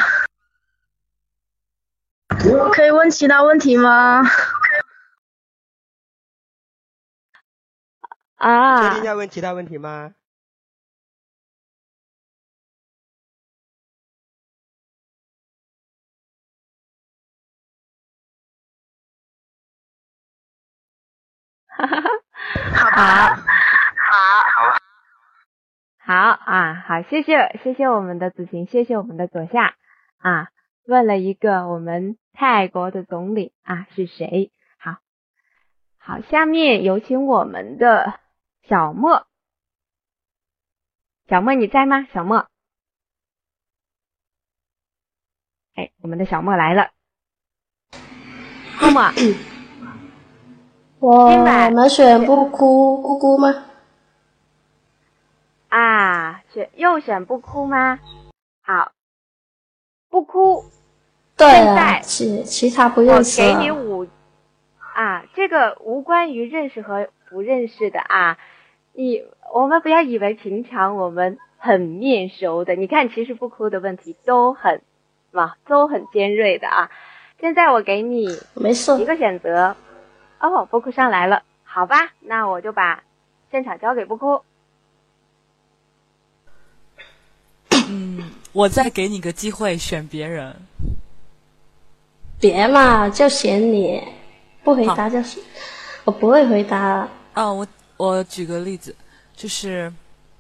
[2.74, 4.24] 可以问其他问题吗？
[8.38, 8.90] 啊。
[8.90, 10.14] 确定要问其他问题吗？
[21.68, 22.10] 哈哈哈，
[22.76, 23.36] 好吧，
[23.96, 24.16] 好，
[24.66, 24.89] 好
[26.16, 29.76] 啊，好，谢谢谢谢我们的子晴，谢谢我们的左下
[30.18, 30.47] 啊，
[30.88, 34.51] 问了一个我们泰国的总理啊是谁？
[34.80, 34.97] 好，
[35.99, 38.20] 好，下面有请我们的
[38.68, 39.28] 小莫，
[41.28, 42.07] 小莫你在吗？
[42.12, 42.47] 小莫，
[45.76, 46.89] 哎，我们的小莫来了，
[48.82, 49.03] 默默。
[50.97, 51.30] 我
[51.72, 53.66] 们选不哭姑姑吗？
[55.70, 57.99] 啊，选又选不哭吗？
[58.63, 58.91] 好，
[60.09, 60.65] 不哭。
[61.38, 63.41] 对了，其其他不认识。
[63.41, 64.07] 我给你五
[64.93, 68.38] 啊，这个无关于认识和不认识的啊。
[68.93, 74.82] 你我们不要以为平常我们很面熟的，你看其实不哭的问题都很
[75.32, 76.91] 嘛都很尖锐的啊。
[77.39, 79.76] 现在我给你没事一个选择。
[80.39, 83.03] 哦，不哭上来了，好吧，那我就把
[83.51, 84.41] 现场交给不哭。
[87.90, 90.56] 嗯，我再给你个机会选别人。
[92.40, 94.02] 别嘛，就选你，
[94.64, 95.40] 不回答就是，
[96.06, 97.08] 我不会回答。
[97.34, 97.68] 啊，我
[97.98, 98.96] 我举个例子，
[99.36, 99.92] 就是，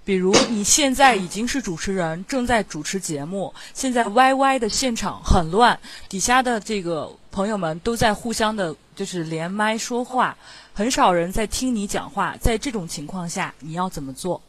[0.05, 5.77] 比如你现在已经是主持人，正在主持节目，现在 YY 的现场很乱，
[6.07, 8.75] 底下的这个朋友们都在互相的。
[8.99, 10.35] 就是连麦说话，
[10.73, 12.35] 很少人在听你讲话。
[12.41, 14.41] 在这种情况下，你要怎么做？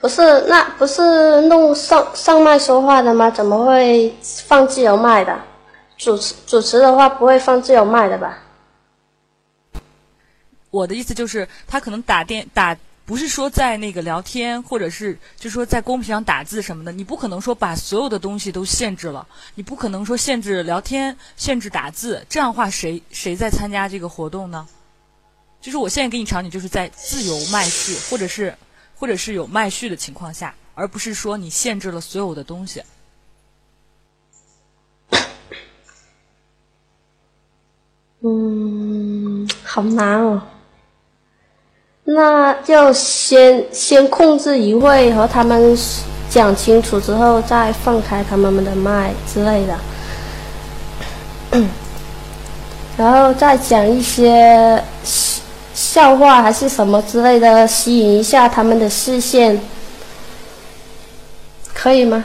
[0.00, 3.30] 不是，那不是弄上上麦说话的吗？
[3.30, 5.38] 怎么会放自由麦的？
[5.98, 8.38] 主持主持的话不会放自由麦的吧？
[10.70, 12.76] 我的意思就是，他可能打电打。
[13.06, 19.26] 不是说在那个聊天，或者是就说在公屏上打字什么的，你不可能说把所有的东西都限制了，
[19.56, 24.64] 你不可能说限制聊天、限制打字，这样的话谁谁在参加这个活动呢？
[25.60, 28.54] 就是我现在给你场景，就是在自由麦序，或者是
[29.00, 32.82] 或者是有麦序的情况下，而不是说你限制了所有的东西。
[38.22, 40.42] 嗯，好难哦。
[42.04, 45.74] 那就先先控制一会，和他们
[46.28, 49.78] 讲清楚之后，再放开他们的麦之类的，
[52.98, 54.84] 然后再讲一些
[55.80, 59.58] 笑话还是什么之类的，吸引一下他们的视线，
[61.72, 62.22] 可以吗？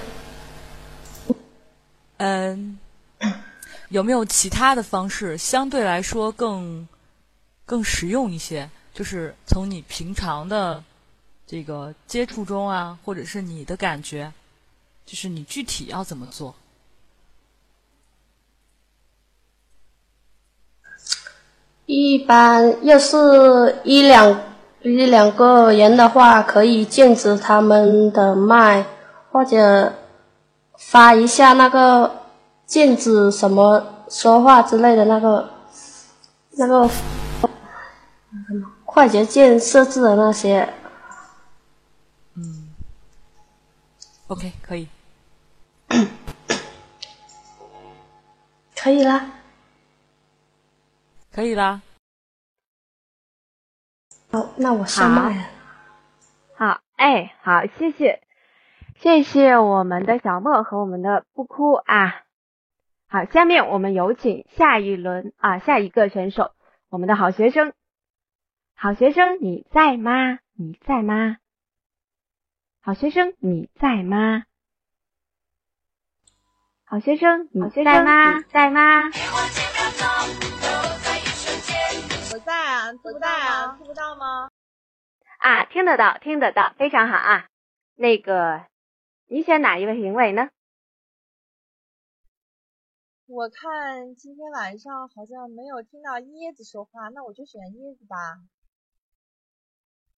[2.17, 2.77] 嗯，
[3.87, 6.85] 有没有其他的方式，相对来说更
[7.65, 8.69] 更实用一些？
[8.93, 10.83] 就是从你平常的
[11.47, 14.29] 这个接触中啊，或者是你的感觉，
[15.05, 16.53] 就是你具体要怎么做？
[21.85, 24.41] 一般要是一两
[24.81, 28.85] 一两个人的话，可以禁止他们的麦，
[29.31, 29.93] 或者
[30.77, 32.11] 发一下那个
[32.65, 35.49] 禁止什么说话之类的那个
[36.57, 36.89] 那个。
[38.85, 40.69] 快捷键设置的那些，
[42.35, 42.69] 嗯
[44.27, 44.87] ，OK，可以，
[48.81, 49.25] 可以啦，
[51.35, 51.81] 可以啦。
[54.31, 55.43] 好，那我上麦了。
[56.55, 58.21] 好，哎，好，谢谢，
[59.01, 62.23] 谢谢我们的小莫和我们的不哭啊。
[63.09, 66.53] 好，下面我们有请下一轮啊，下一个选手，
[66.87, 67.73] 我们的好学生，
[68.73, 70.39] 好学生你在吗？
[70.53, 71.35] 你在吗？
[72.79, 74.45] 好学生你在吗？
[76.85, 78.41] 好学生你在吗？
[78.43, 79.11] 在吗？
[82.95, 84.49] 听不到啊，听不到吗？
[85.39, 87.49] 啊，听得到，听得到，非常好啊。
[87.95, 88.65] 那个，
[89.27, 90.49] 你选哪一位评委呢？
[93.27, 98.15] 我看今天晚上好像没有听到椰子说话，那我就选椰子吧。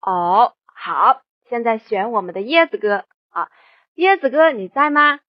[0.02, 3.50] 哦，好，现在选我们的椰子哥啊，
[3.96, 5.22] 椰子哥你在吗？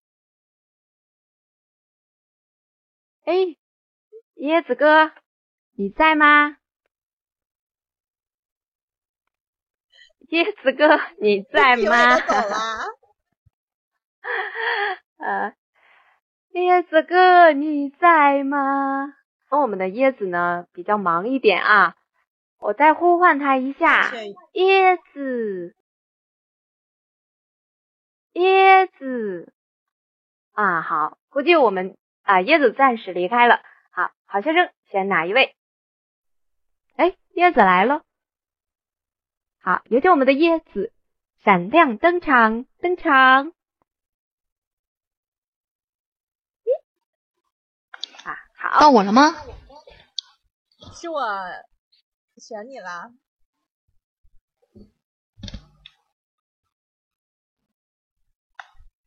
[3.24, 3.56] 哎，
[4.34, 5.12] 椰子哥
[5.74, 6.56] 你在吗？
[10.30, 12.16] 椰子哥你在吗？
[15.18, 15.54] 呃，
[16.52, 19.14] 椰子哥你在吗？
[19.50, 21.94] 我们的椰子呢比较忙一点啊，
[22.58, 24.10] 我再呼唤他一下，
[24.54, 25.76] 椰子，
[28.34, 29.52] 椰子，
[30.52, 33.60] 啊好，估计我们啊椰子暂时离开了，
[33.92, 35.54] 好好先生选哪一位？
[36.96, 38.02] 哎，椰子来了。
[39.66, 40.92] 好，有请我们的椰子
[41.42, 43.52] 闪亮登场，登场。
[48.22, 49.34] 啊，好，到我了吗？
[50.94, 51.20] 是我
[52.36, 53.10] 选你了。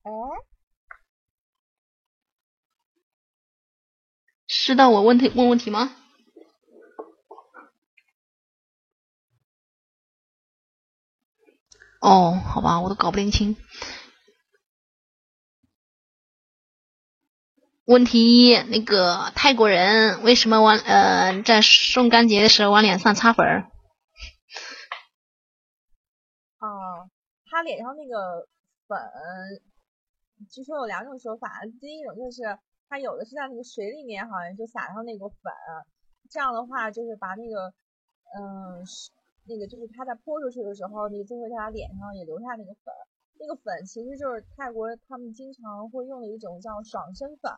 [0.04, 0.12] 哎，
[4.46, 5.96] 是到我问题问问题吗？
[12.00, 13.58] 哦，好吧，我都搞不拎清。
[17.84, 23.70] 问题一，那个泰国人为什么往呃在送干节的时候往脸上擦粉儿？
[26.60, 27.10] 哦，
[27.50, 28.48] 他脸上那个
[28.88, 28.98] 粉，
[30.50, 31.50] 据说有两种说法。
[31.82, 35.52] 第一种就是他有的是在那个水里面，好像就撒上那个粉，
[36.30, 37.74] 这样的话就是把那个
[38.40, 38.86] 嗯。
[39.50, 42.94] 那个就是他在泼出去的时候，那个就会在他脸上也留下那个粉。
[43.42, 47.52] 那个粉其实就是泰国他们经常会用的一种叫爽身粉。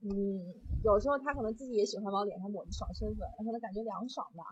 [0.00, 4.44] 嗯，有时候他可能自己也喜欢往脸上抹爽身粉，可能感觉凉爽吧。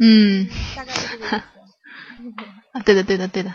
[0.00, 1.36] 嗯，大概是这个意思。
[2.72, 3.54] 啊，对的，对的，对的。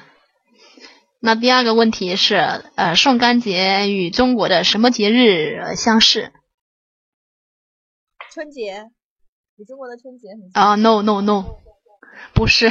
[1.20, 2.36] 那第二个问题是，
[2.76, 6.32] 呃，宋干节与中国的什么节日相似？
[8.32, 8.92] 春节。
[9.58, 11.60] 与中国的春节很啊，no no no，
[12.34, 12.68] 不是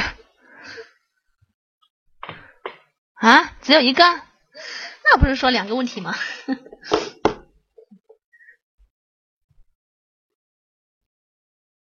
[3.15, 6.13] 啊，只有一个，那不是说两个问题吗？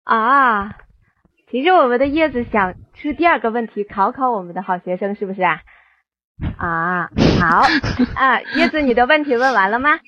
[0.04, 0.78] 啊，
[1.52, 5.62] 其实我们的叶子想出第二个问题考考我们的好学生，是不是啊？
[6.58, 7.68] 啊，好
[8.15, 9.99] 啊，叶子，你的问题问完了吗？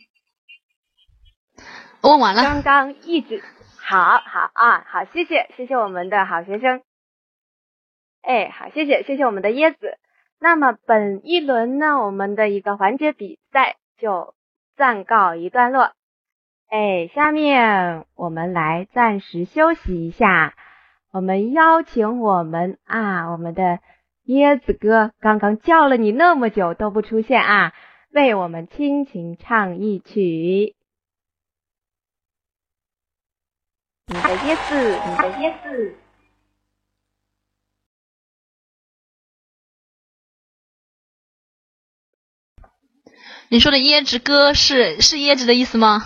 [2.02, 2.42] 问完了。
[2.42, 3.44] 刚刚一直。
[3.90, 6.84] 好好啊，好，谢谢，谢谢我们的好学生。
[8.22, 9.98] 哎，好，谢谢，谢谢我们的椰子。
[10.40, 14.36] 那么本一轮呢，我们的一个环节比赛就
[14.78, 15.94] 暂告一段落。
[16.70, 20.54] 哎，下面我们来暂时休息一下。
[21.12, 23.80] 我们邀请我们啊，我们的
[24.28, 27.74] 椰子哥，刚刚叫了你那么久都不出现啊，
[28.12, 30.76] 为我们倾情唱一曲。
[34.12, 35.96] 你的椰子，你的椰子。
[43.50, 46.02] 你说的椰子哥是是椰子的意思吗？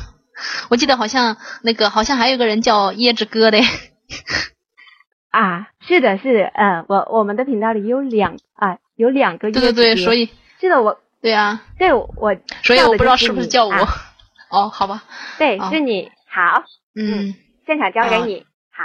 [0.70, 3.60] 我记得好像那个好像还有个人叫椰子哥的。
[5.32, 13.74] 啊，是的，是的，嗯，我我们的频道里有两啊，有两个椰子对对对，所以是的，我对啊，对我，所以我不知道是不是叫我。
[14.52, 15.06] 哦，好吧。
[15.38, 16.66] 对，是你好。
[16.96, 17.34] 嗯，
[17.66, 18.46] 现场交给你。
[18.72, 18.84] 好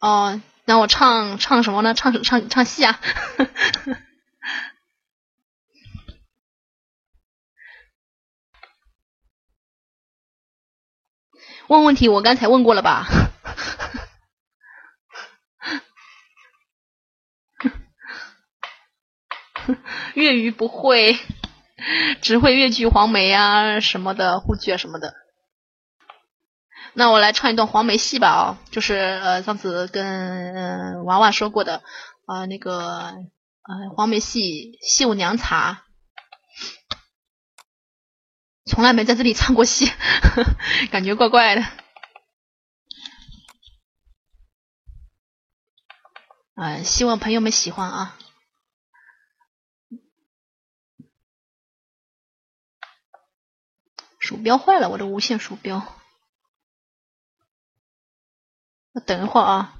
[0.00, 1.94] 哦，那我唱唱什么呢？
[1.94, 3.00] 唱唱唱戏啊！
[11.68, 13.06] 问问题，我刚才问过了吧？
[20.14, 21.16] 粤语不会，
[22.20, 25.14] 只会越剧黄梅啊什么的，沪剧啊什么的。
[26.94, 31.82] 那我来唱一段黄梅戏吧啊，就是呃上次跟娃娃说过的
[32.26, 35.72] 啊那个呃黄梅戏《绣娘茶》。
[38.70, 39.90] 从来没在这里唱过戏，
[40.92, 41.62] 感觉怪怪的。
[46.54, 48.18] 呃，希望朋友们喜欢啊。
[54.20, 56.01] 鼠标坏了，我的无线鼠标。
[58.94, 59.74] 我等一会儿啊。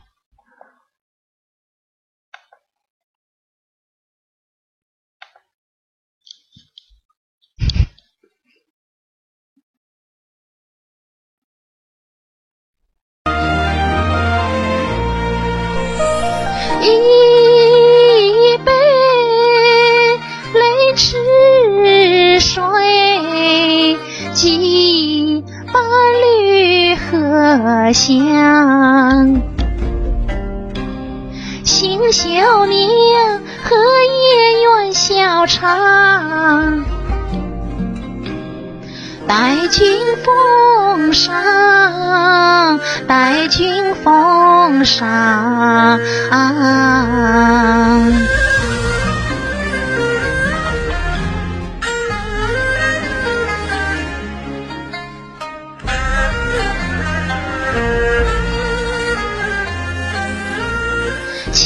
[16.85, 18.73] 一杯
[20.55, 22.63] 泪池水，
[24.33, 25.81] 几把
[26.20, 29.43] 绿荷香。
[31.65, 32.28] 杏小
[32.66, 36.85] 娘和夜愿笑唱，
[39.27, 45.99] 待君奉上，待君奉上。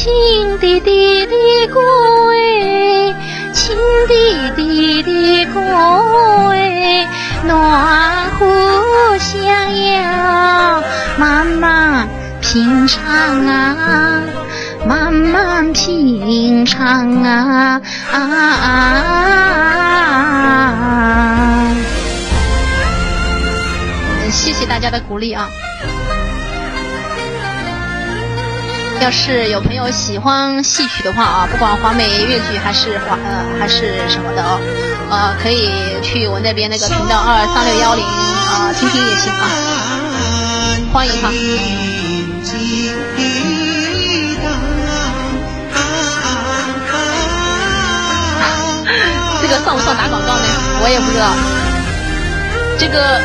[0.07, 0.15] 亲
[0.61, 1.33] 弟弟的
[1.67, 1.83] 归，
[3.53, 3.77] 亲
[4.07, 4.15] 弟
[4.55, 5.11] 弟的
[5.53, 7.05] 归，
[7.43, 8.47] 暖壶
[9.19, 9.43] 相
[9.83, 10.81] 邀，
[11.19, 12.09] 慢慢
[12.41, 13.03] 品尝
[13.49, 14.23] 啊，
[14.87, 18.23] 慢慢品尝啊啊！
[24.31, 25.49] 谢谢大家的鼓励啊！
[29.01, 34.59] 要是有朋友喜欢戏曲的话啊，不管华美越剧还是华呃还是什么的哦，
[35.11, 35.71] 呃，可以
[36.03, 39.49] 去我那边那个频道二三六幺零啊听听也行啊，
[40.93, 41.31] 欢迎哈。
[49.41, 50.45] 这个算不算打广告呢？
[50.83, 51.33] 我也不知道。
[52.79, 53.21] 这个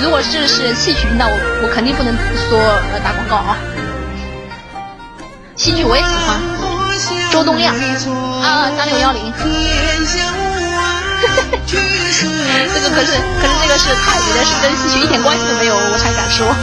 [0.00, 2.14] 如果是是戏曲频道，我我肯定不能
[2.48, 2.58] 说
[2.92, 3.56] 呃打广告啊。
[5.56, 6.40] 戏剧我也喜欢，
[7.30, 7.74] 周东亮
[8.42, 9.32] 啊三六幺零，
[11.66, 16.54] 这个可是可是这个是泰语的，是跟戏曲一点关系都没有，我才敢说。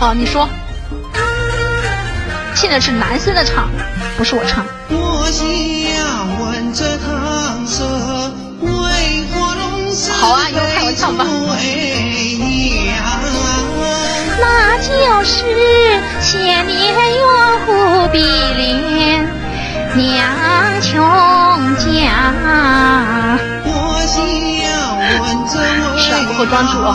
[0.00, 0.48] 哦，你说，
[2.54, 3.68] 现在是男生的唱，
[4.18, 4.64] 不是我唱。
[10.20, 11.24] 好啊，以后看我唱吧。
[14.84, 14.90] 就
[15.24, 15.32] 是
[16.20, 17.24] 千年远
[17.64, 19.26] 湖碧莲
[19.94, 20.02] 娘
[20.82, 20.92] 琼
[21.76, 21.82] 家。
[25.96, 26.88] 是啊，不够专注哦。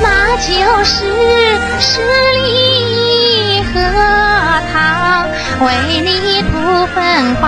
[0.00, 0.04] 那
[0.36, 0.44] 就
[0.84, 0.94] 是
[1.80, 2.00] 十
[2.42, 2.44] 里
[3.74, 3.74] 荷
[4.72, 4.74] 塘
[5.60, 5.66] 为
[6.02, 6.06] 你
[6.42, 6.46] 吐
[6.94, 6.96] 芬
[7.36, 7.44] 芳。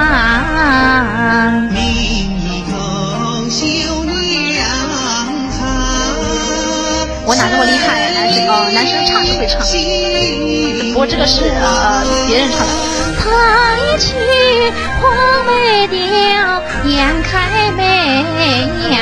[7.28, 8.10] 我哪那么厉害？
[8.14, 9.60] 男生哦，男生唱是会唱，
[10.94, 12.72] 不过这个是呃别人唱的。
[13.20, 13.28] 抬
[13.98, 14.14] 起
[14.98, 15.98] 黄梅调，
[16.86, 18.24] 眼开眉
[18.88, 18.96] 杨。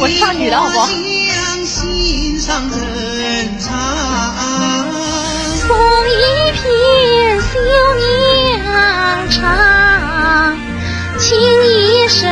[0.00, 0.88] 我唱女的好不好？
[5.60, 5.76] 送
[6.08, 6.16] 一
[6.56, 6.62] 片
[7.42, 7.52] 绣
[8.00, 8.64] 娘
[9.28, 10.56] 唱，
[11.18, 11.28] 情
[11.66, 12.24] 意深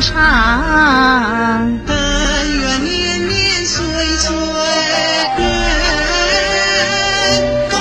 [0.00, 1.78] 长。
[1.86, 1.96] 但
[2.50, 3.84] 愿年年岁
[4.16, 4.30] 岁
[7.70, 7.78] 共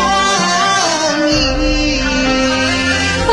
[1.30, 2.04] 饮。
[3.28, 3.30] 但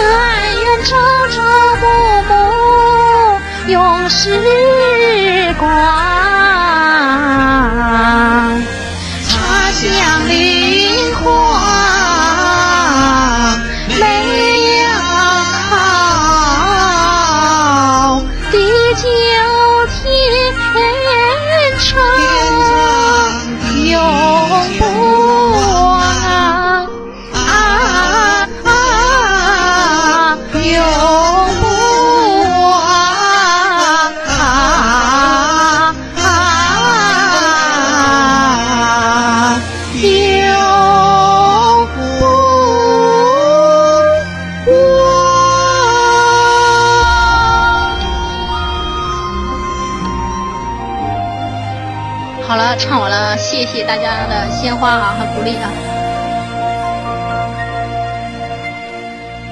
[0.61, 0.97] 愿朝
[1.29, 1.37] 朝
[1.81, 1.85] 暮
[2.29, 2.33] 暮
[3.71, 4.19] 永时
[5.59, 5.94] 光。
[54.77, 55.71] 花啊，很鼓励啊。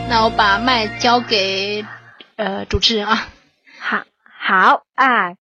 [0.08, 1.84] 那我把麦交给
[2.36, 3.16] 呃主持人啊。
[3.78, 5.36] 好，好，哎，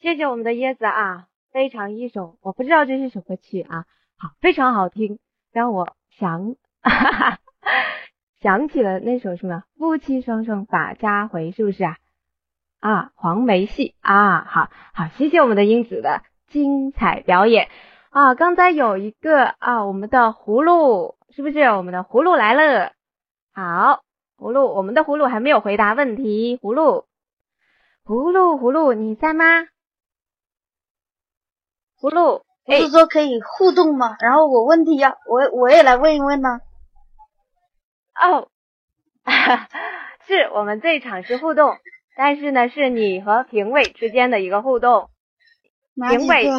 [0.00, 3.84] 谢谢我们的椰子啊，非常一首，我不知道这是什么曲啊，
[4.18, 5.18] 好，非常好听，
[5.52, 7.38] 让我想，哈哈，
[8.40, 11.96] 想起了那首什么夫妻双双把家回，是不是啊？
[12.80, 17.68] 啊，黄梅戏啊，好好，谢谢我们的英子的精彩表演。
[18.10, 18.34] 啊！
[18.34, 21.60] 刚才有一个啊，我们的葫芦是不是？
[21.60, 22.92] 我们的葫芦来了，
[23.52, 24.02] 好，
[24.36, 27.06] 葫芦，我们的葫芦还没有回答问题，葫芦，
[28.04, 29.44] 葫芦，葫芦，你在吗？
[32.00, 34.16] 葫芦，不是说可以互动吗？
[34.18, 36.60] 然后我问题呀，我我也来问一问呢。
[38.20, 38.48] 哦，
[40.26, 41.76] 是我们这一场是互动。
[42.16, 45.10] 但是呢，是你和评委之间的一个互动，
[45.94, 46.50] 评委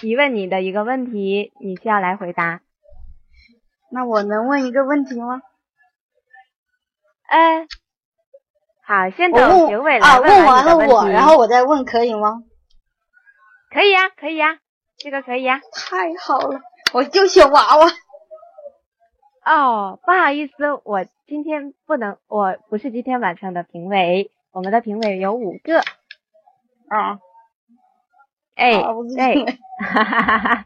[0.00, 2.62] 提问你的一个问题，你需要来回答。
[3.92, 5.42] 那我能问一个问题吗？
[7.28, 7.66] 哎，
[8.82, 12.42] 好，先等评委来问完了我，然后我再问，可以吗？
[13.70, 14.58] 可以呀，可以呀，
[14.96, 15.60] 这个可以呀。
[15.74, 16.60] 太好了，
[16.94, 17.86] 我就选娃娃。
[19.44, 20.54] 哦，不好意思，
[20.84, 24.30] 我今天不能，我不是今天晚上的评委。
[24.52, 25.78] 我们的评委有五个，
[26.88, 27.20] 啊，
[28.60, 28.72] 哎
[29.16, 29.34] 哎，
[29.78, 30.64] 哈哈哈哈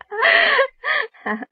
[1.22, 1.46] 哈，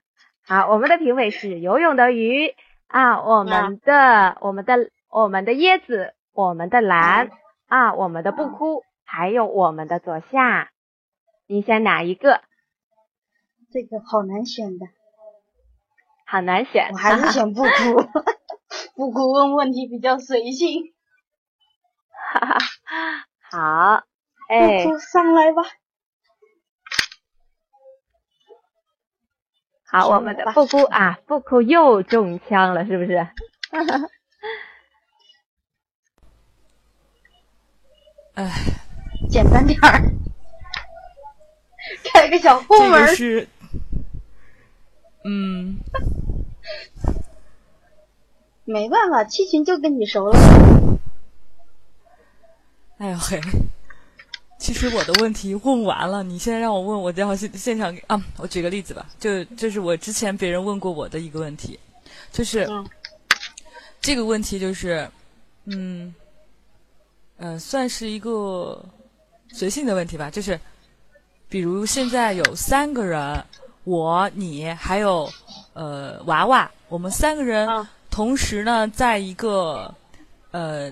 [0.45, 2.53] 好，我们的评委是游泳的鱼
[2.87, 7.29] 啊，我们的我们的我们的椰子，我们的蓝
[7.67, 10.71] 啊，我们的不哭，还有我们的左下，
[11.47, 12.41] 你选哪一个？
[13.71, 14.85] 这个好难选的，
[16.25, 17.69] 好难选，我还是选不哭，
[18.97, 20.93] 不哭问问题比较随性。
[22.33, 22.57] 哈哈，
[23.49, 24.03] 好，
[24.49, 25.63] 哎，上来吧。
[29.93, 33.27] 好，我们的布谷啊，布谷又中枪了，是不是？
[38.33, 38.51] 哎，
[39.29, 40.01] 简单点儿，
[42.11, 43.15] 开个小后门。
[43.15, 43.47] 是，
[45.23, 45.77] 嗯，
[48.65, 50.39] 没办法，七群就跟你熟了。
[52.97, 53.39] 哎呦嘿，
[54.63, 61.77] 其实我的问题问完了，你现在让我问，我正好现现场啊，我举个例子吧，就就是我之前别人问过我的一个问题，
[62.31, 62.65] 就是
[63.99, 65.05] 这个问题就是，
[65.65, 66.15] 嗯，
[67.35, 68.81] 呃，算是一个
[69.51, 70.57] 随性的问题吧，就是，
[71.49, 73.43] 比如现在有三个人，
[73.83, 75.29] 我、你还有
[75.73, 77.67] 呃娃娃，我们三个人
[78.09, 79.93] 同时呢，在一个
[80.51, 80.89] 呃。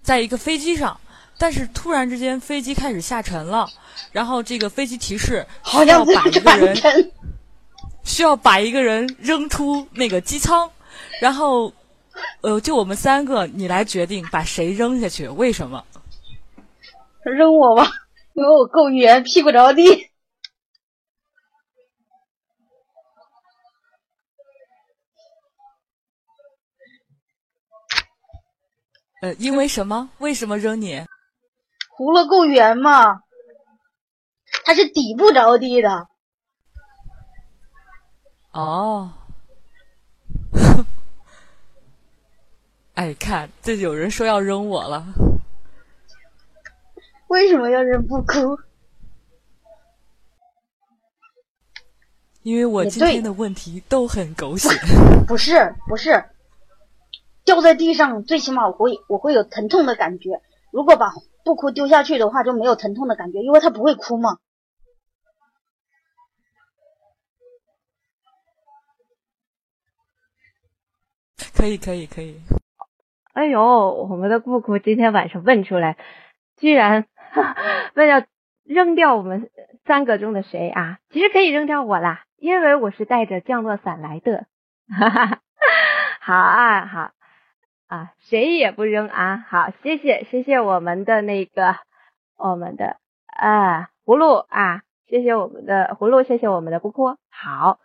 [0.00, 0.98] 在一个飞机上，
[1.38, 3.68] 但是突然之间飞机开始下沉了，
[4.10, 7.12] 然后这个飞机提示需要把一个人
[8.02, 10.68] 需要把一个人扔出那个机舱，
[11.20, 11.72] 然后
[12.40, 15.28] 呃，就我们三个，你来决定把谁扔下去？
[15.28, 15.84] 为什么？
[17.22, 17.88] 扔我吧，
[18.34, 20.10] 因为我够远，屁股着地。
[29.20, 30.10] 呃，因为什么？
[30.18, 31.04] 为什么扔你？
[31.98, 33.22] 葫芦够圆吗？
[34.64, 36.06] 它是底部着地的。
[38.52, 39.12] 哦。
[42.94, 45.06] 哎，看，这有人说要扔我了。
[47.26, 48.58] 为什么要扔不哭？
[52.42, 54.68] 因为我今天的问题都很狗血。
[55.26, 56.24] 不是，不是。
[57.44, 60.40] 掉在地上，最起码我会我会有疼痛的感觉。
[60.70, 61.10] 如果把
[61.48, 64.36] 不哭丢下去的话，就没有疼痛的感觉，因为他不会哭嘛。
[71.56, 72.38] 可以可以可以。
[73.32, 73.62] 哎呦，
[74.10, 75.96] 我们的不哭今天晚上问出来，
[76.58, 77.06] 居然
[77.96, 78.26] 问要
[78.64, 79.50] 扔掉我们
[79.86, 80.98] 三个中的谁啊？
[81.08, 84.44] 其实可以扔掉我啦，因为我是带着降落伞来的。
[84.90, 85.40] 哈哈，
[86.20, 87.17] 好啊，好。
[87.88, 89.38] 啊，谁也不扔啊！
[89.48, 91.74] 好，谢谢谢谢我们的那个
[92.36, 97.16] 我们的啊葫芦啊，谢谢我们的葫芦，谢谢我们的不哭。
[97.30, 97.78] 好，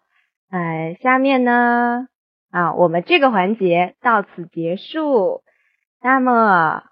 [0.51, 2.09] 呃，下面呢
[2.51, 5.41] 啊，我们这个环节到此结束。
[6.01, 6.83] 那么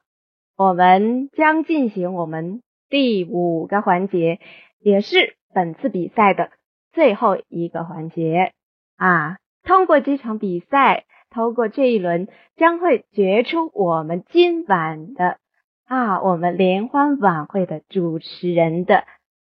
[0.56, 4.40] 我们将进行我们第五个环节，
[4.80, 6.50] 也是本次比赛的
[6.94, 8.54] 最后一个环节
[8.96, 9.36] 啊。
[9.64, 11.04] 通过这场比赛。
[11.32, 12.28] 通过这一轮，
[12.58, 15.38] 将会决出我们今晚的
[15.86, 19.06] 啊，我们联欢晚会的主持人的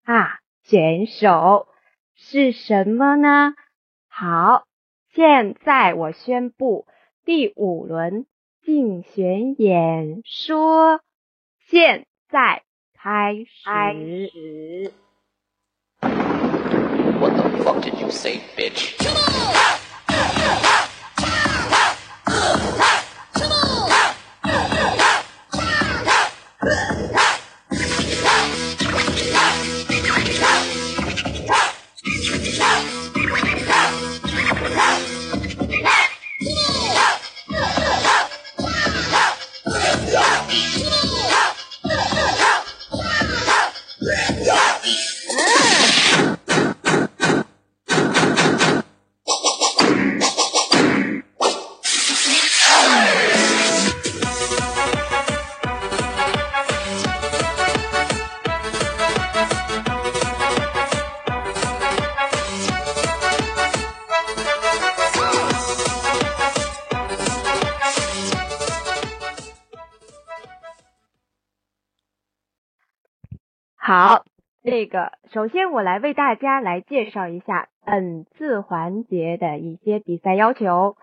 [0.05, 1.67] 啊选手
[2.15, 3.55] 是什么呢？
[4.07, 4.65] 好，
[5.15, 6.87] 现在我宣布
[7.25, 8.27] 第五轮
[8.63, 11.01] 竞选演说
[11.67, 12.63] 现在
[12.95, 14.93] 开始。
[17.19, 19.01] What the fuck did you say, bitch?
[26.65, 27.23] Yeah.
[73.95, 74.25] 好，
[74.63, 80.97] 那个首先我来为大家来介绍一下本次环节的一些比赛要求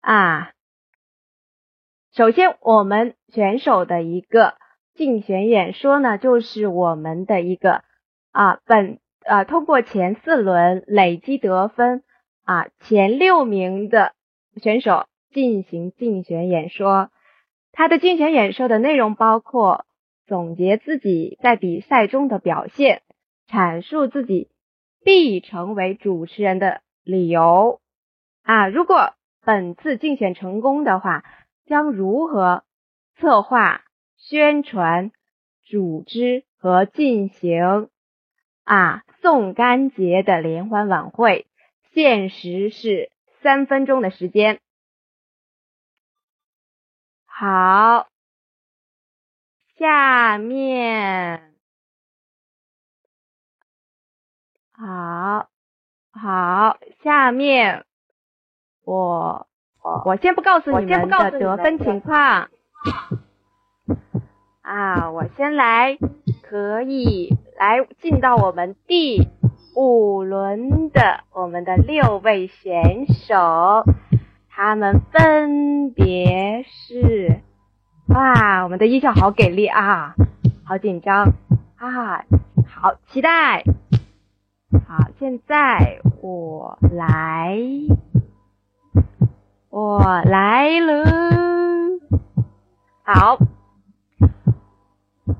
[0.00, 0.52] 啊。
[2.12, 4.54] 首先，我们选手的一个
[4.94, 7.82] 竞选演说呢，就是我们的一个
[8.30, 12.04] 啊本啊通过前四轮累积得分
[12.44, 14.12] 啊前六名的
[14.62, 17.10] 选手进行竞选演说。
[17.72, 19.84] 他的竞选演说的内容包括
[20.26, 23.02] 总结自己在比赛中的表现，
[23.48, 24.50] 阐述自己
[25.04, 27.80] 必成为主持人的理由
[28.42, 28.68] 啊。
[28.68, 31.24] 如果本次竞选成功的话，
[31.66, 32.64] 将如何
[33.16, 33.84] 策划、
[34.16, 35.10] 宣传、
[35.64, 37.88] 组织和进行
[38.64, 41.46] 啊送干节的联欢晚会？
[41.92, 43.10] 限时是
[43.42, 44.60] 三分钟的时间。
[47.26, 48.06] 好，
[49.82, 51.50] 下面
[54.70, 55.48] 好
[56.12, 57.84] 好，下面
[58.84, 59.48] 我
[60.04, 62.48] 我先不告诉你们的得分情况
[64.62, 65.98] 啊，我先来，
[66.44, 69.28] 可以来进到我们第
[69.74, 73.82] 五轮的我们的六位选手。
[74.48, 77.40] 他们分别是，
[78.14, 80.14] 哇，我们的音效好给力啊，
[80.64, 81.32] 好紧张
[81.76, 82.24] 啊，
[82.68, 83.64] 好期待。
[84.86, 87.58] 好，现在我来，
[89.70, 91.04] 我来了。
[93.02, 93.38] 好，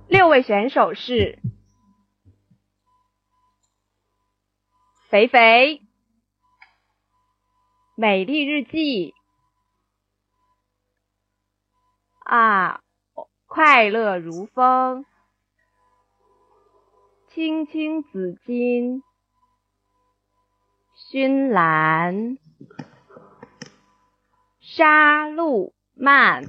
[0.08, 1.38] 六位选手是
[5.10, 5.82] 肥肥。
[7.94, 9.14] 美丽日记
[12.32, 12.80] 啊，
[13.46, 15.04] 快乐如风，
[17.28, 19.02] 青青子衿，
[20.94, 22.38] 熏兰，
[24.62, 26.44] 沙路曼。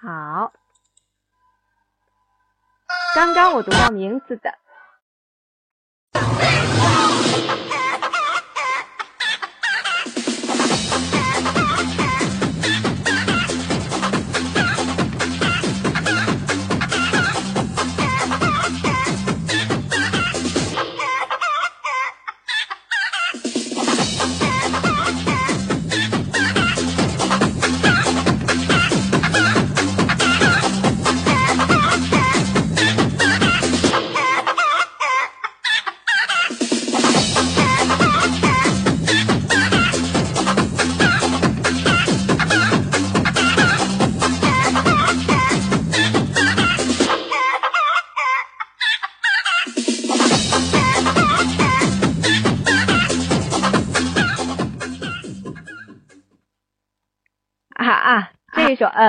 [0.00, 0.52] 好，
[3.16, 4.56] 刚刚我读到名字的。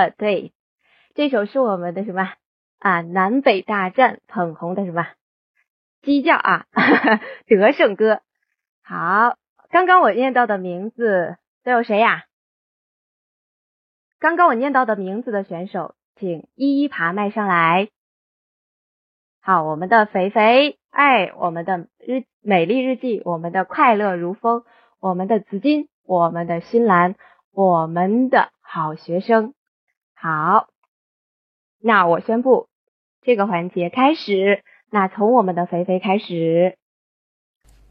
[0.07, 0.53] 对，
[1.15, 2.31] 这首是我们的什么
[2.79, 3.01] 啊？
[3.01, 5.05] 南北大战捧红的什么
[6.01, 6.65] 鸡叫啊？
[7.45, 8.21] 得胜歌。
[8.81, 9.35] 好，
[9.69, 12.23] 刚刚我念到的名字都有谁呀？
[14.19, 17.89] 刚刚我念到的名字的选手，请一一爬麦上来。
[19.41, 24.63] 好，我们的肥肥，哎，我们的日美丽日记，我们的快乐如风，
[24.99, 27.15] 我们的紫金，我们的新兰，
[27.51, 28.51] 我们的。
[28.71, 29.55] 好学生，
[30.21, 30.67] 好，
[31.79, 32.67] 那我宣布
[33.21, 34.65] 这个环节开始。
[34.89, 36.77] 那从我们的肥肥开始，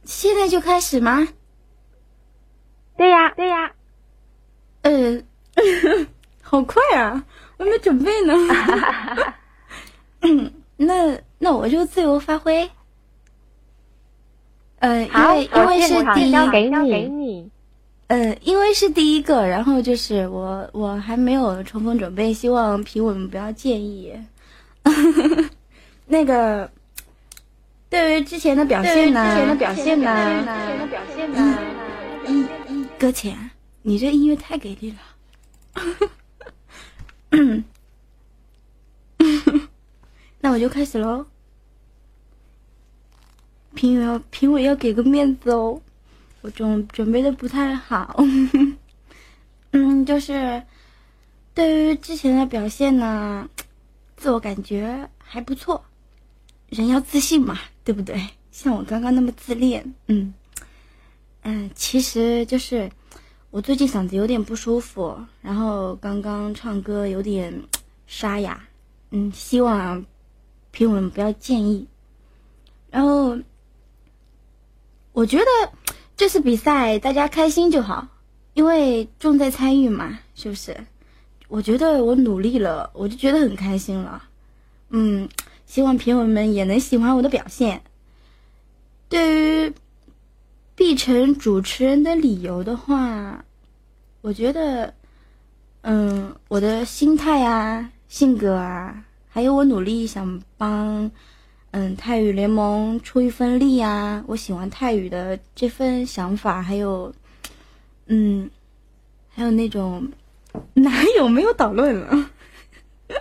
[0.05, 1.27] 现在就开始吗？
[2.99, 3.73] 对呀，对呀。
[4.83, 5.23] 呃，
[6.43, 7.25] 好快啊！
[7.57, 8.35] 我还没准备呢。
[10.77, 12.69] 那那我就自由发挥。
[14.81, 17.51] 呃，因为因为是第一，交给你，给你。
[18.09, 24.13] 呃，因为是第一个，然后就是我我还没有充分准备，希望评委们不要介意。
[26.07, 26.71] 那个，
[27.91, 29.35] 对于之前的表现呢？
[29.35, 30.41] 之前的表现呢？
[30.41, 31.59] 之前的表现呢？
[32.27, 33.51] 嗯嗯，搁浅，
[33.83, 34.99] 你这音乐太给力了。
[40.41, 41.27] 那我就开始喽。
[43.75, 45.81] 评委要评委要给个面子哦，
[46.41, 48.17] 我准准备的不太好。
[49.73, 50.63] 嗯，就是
[51.55, 53.49] 对于之前的表现呢，
[54.17, 55.85] 自我感觉还不错。
[56.69, 58.29] 人要自信嘛，对不对？
[58.51, 60.35] 像我刚刚那么自恋，嗯
[61.43, 62.91] 嗯，其实就是
[63.51, 67.63] 我最近嗓子有点不舒服，然后刚刚唱歌有点
[68.07, 68.61] 沙哑，
[69.11, 70.05] 嗯，希望
[70.71, 71.87] 评委们不要介意。
[72.91, 73.39] 然后
[75.13, 75.45] 我觉得
[76.19, 78.09] 这次比赛大家开心就好，
[78.53, 80.77] 因为重在参与嘛，是不是？
[81.47, 84.25] 我觉得我努力了，我就觉得很开心了。
[84.89, 85.29] 嗯，
[85.65, 87.83] 希望评委们也能喜欢我的表现。
[89.09, 89.73] 对于
[90.75, 93.45] 必成主持人的理由的话，
[94.21, 94.95] 我觉得，
[95.83, 101.13] 嗯，我的心态啊、性格啊，还有我努力想帮，
[101.71, 107.13] 嗯，泰语联盟出一份力啊，我喜欢泰语的这份想法，还有，
[108.07, 108.51] 嗯，
[109.29, 110.11] 还有那种
[110.75, 112.31] 哪有没有导论了，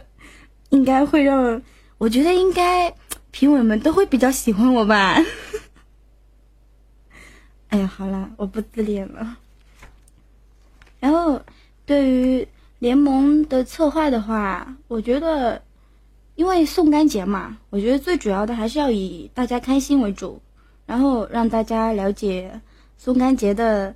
[0.69, 1.61] 应该会让
[1.97, 2.93] 我觉得应该
[3.31, 5.17] 评委们都会比较喜欢我吧。
[7.69, 9.37] 哎呀，好了，我不自恋了。
[11.01, 11.41] 然后，
[11.85, 12.47] 对于
[12.79, 15.61] 联盟的策划的话，我觉得，
[16.37, 20.39] 因为送干节嘛，我觉得最主要的还是要以大家开心为主，
[20.85, 22.61] 然后让大家了解
[22.97, 23.93] 送干节的，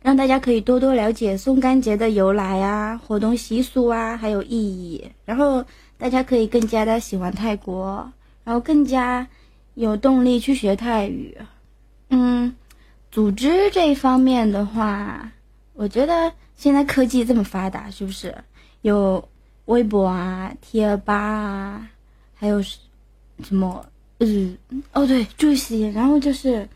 [0.00, 5.62] 让大家可以多多了解送干节的由来啊、活动习俗啊，还有意义，然后
[5.98, 8.10] 大家可以更加的喜欢泰国，
[8.44, 9.26] 然后更加
[9.74, 11.36] 有动力去学泰语。
[12.08, 12.56] 嗯。
[13.10, 15.30] 组织这一方面的话，
[15.74, 18.34] 我觉得现在科技这么发达，是不是
[18.80, 19.28] 有
[19.66, 21.88] 微博啊、贴吧啊，
[22.34, 23.84] 还有什么
[24.18, 24.56] 嗯
[24.92, 26.68] 哦对这些，然后就是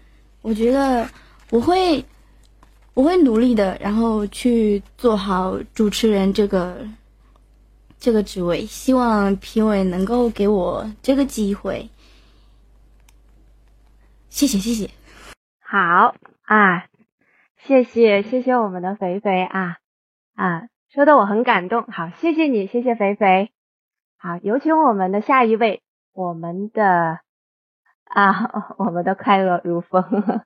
[0.43, 1.09] 我觉得
[1.51, 2.05] 我会
[2.95, 6.87] 我会努力的，然后去做好主持人这个
[7.99, 11.89] 这个职位，希望评委能够给我这个机会。
[14.29, 14.91] 谢谢谢谢。
[15.61, 16.87] 好啊，
[17.63, 19.79] 谢谢谢谢我们的肥肥啊
[20.35, 21.83] 啊，说的我很感动。
[21.85, 23.53] 好，谢谢你，谢谢肥肥。
[24.19, 25.83] 好，有请我们的下一位，
[26.13, 27.21] 我们的
[28.05, 30.03] 啊， 我们的快乐如风。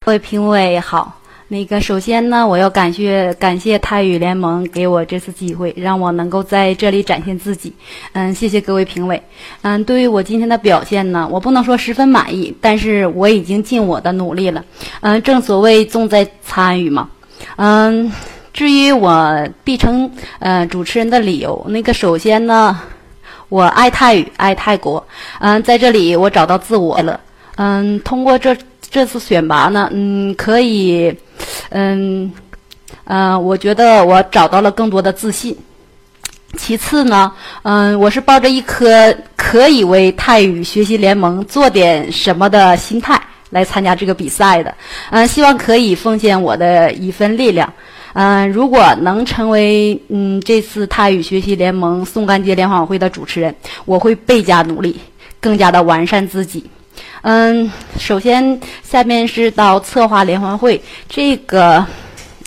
[0.00, 1.20] 各位评委好。
[1.48, 7.72] 那个，首先呢，我要感谢感谢泰语联盟给我这次机会，让我能够在这里展现自己。
[8.14, 9.22] 嗯，谢谢各位评委。
[9.62, 14.64] 嗯，对于我今天的表现呢，我不能说十分满意，但是我已经尽我的努力了。
[15.02, 17.08] 嗯，正所谓重在参与嘛。
[17.54, 18.12] 嗯，
[18.52, 20.10] 至于我必成
[20.40, 22.76] 呃主持人的理由，那个首先呢，
[23.48, 25.06] 我爱泰语，爱泰国。
[25.38, 27.20] 嗯，在这里我找到自我了。
[27.54, 28.56] 嗯，通过这
[28.90, 31.14] 这次选拔呢，嗯，可以。
[31.70, 32.32] 嗯，
[33.04, 35.56] 呃，我觉得我找到了更多的自信。
[36.56, 37.30] 其次呢，
[37.62, 44.74] 嗯，我是抱着一颗可以为泰语学习联盟做点什么的心态来参加这个比赛的。
[45.10, 47.70] 嗯，希望可以奉献我的一份力量。
[48.14, 53.54] 嗯，如果能成为嗯这次泰语学习联盟宋干节联欢晚会的主持人，
[53.84, 54.98] 我会倍加努力，
[55.38, 56.64] 更加的完善自己。
[57.22, 61.84] 嗯，首先下面是到策划联欢会这个，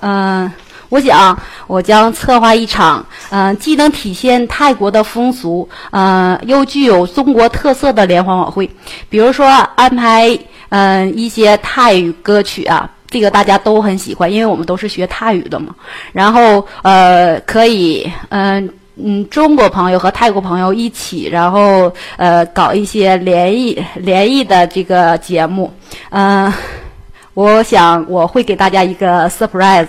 [0.02, 0.50] 嗯，
[0.90, 8.70] 我想我将策划一场，嗯，既能体现泰国的风俗，嗯，又具有中国特色的联欢晚会。
[9.10, 9.46] 比如说
[9.76, 10.38] 安排，
[10.70, 15.76] 嗯，一些泰语歌曲啊，这个大家都很喜欢，因为我们都是学泰语的嘛。
[16.14, 18.70] 然后，呃，可以，嗯。
[19.02, 25.72] 嗯，中国朋友和泰国朋友一起，然后呃搞一些联谊联谊的这个节目，
[26.10, 26.52] 嗯，
[27.34, 29.88] 我想我会给大家一个 surprise，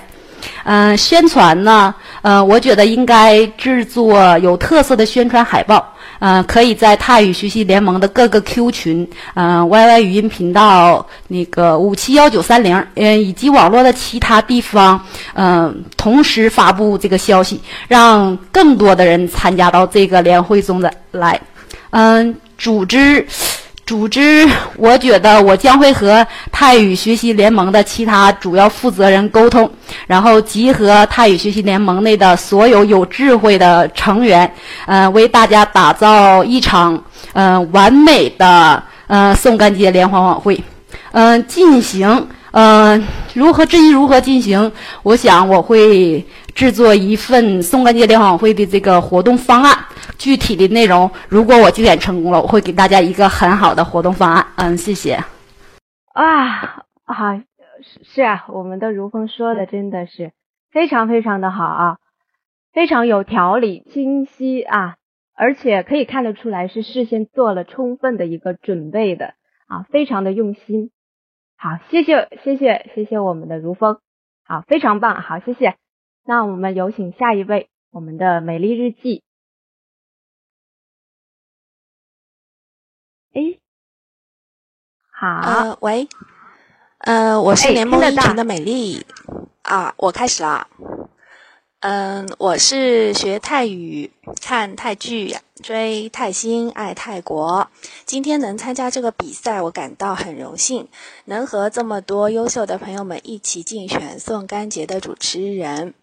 [0.65, 21.41] 嗯，宣传呢，呃，我觉得应该制作有特色的宣传海报，嗯，可以在泰语学习联盟的各个 Q 群，嗯，YY 语音频道那个五七幺九三零，嗯，以及网络的其他地方，嗯，同时发布这个消息，让更多的人参加到这个联会中的来。
[21.91, 23.27] 嗯，组织。
[23.91, 29.69] 组织，我觉得我将会和泰语学习联盟的其他主要负责人沟通，
[30.07, 34.49] 然后集合泰语学习联盟内的所有有智慧的成员，
[34.87, 37.03] 呃，为大家打造一场
[37.33, 40.63] 呃完美的呃宋干节联欢晚会，
[41.11, 42.29] 嗯，进行。
[42.53, 43.05] 嗯，
[43.35, 44.71] 如何至于如何进行？
[45.03, 49.77] 我想我会制作一份宋干节联欢晚会的这个活动方案。
[50.21, 54.47] 具体的内容，如果我竞选成功了，我会给大家一个很好的活动方案。
[54.57, 55.15] 嗯，谢谢。
[56.13, 57.41] 啊，好，
[58.03, 60.33] 是啊，我们的如风说的真的是
[60.71, 61.99] 非常非常的好啊，
[62.75, 64.97] 非常有条理、清晰啊，
[65.35, 69.33] 而且可以看得出来是事先做了充分的一个准备的
[69.69, 70.91] 啊，非常的用心。
[71.57, 74.01] 好，谢谢谢谢谢谢我们的如风，
[74.45, 75.77] 好，非常棒，好，谢谢。
[76.27, 79.23] 那我们有请下一位，我们的美丽日记。
[83.33, 83.61] 哎，
[85.13, 86.09] 好，呃，喂，
[86.99, 89.07] 呃，我是联盟一群的美丽
[89.63, 90.67] 啊，我开始了。
[91.79, 94.11] 嗯，我是学泰语、
[94.43, 97.71] 看泰剧、追泰星、爱泰国。
[98.05, 100.89] 今天能参加这个比赛，我感到很荣幸，
[101.27, 105.95] 能和这么多优秀的朋友们一起竞选宋干节的主持人。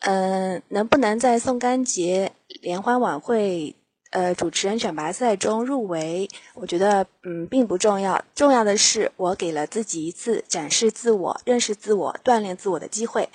[0.00, 3.75] 嗯，能不能在宋干节联欢晚会
[4.10, 13.28] 呃主持人选拔赛中入围，我觉得嗯并不重要，重要的是我给了自己一次展示自我、认识自我、锻炼自我的机会。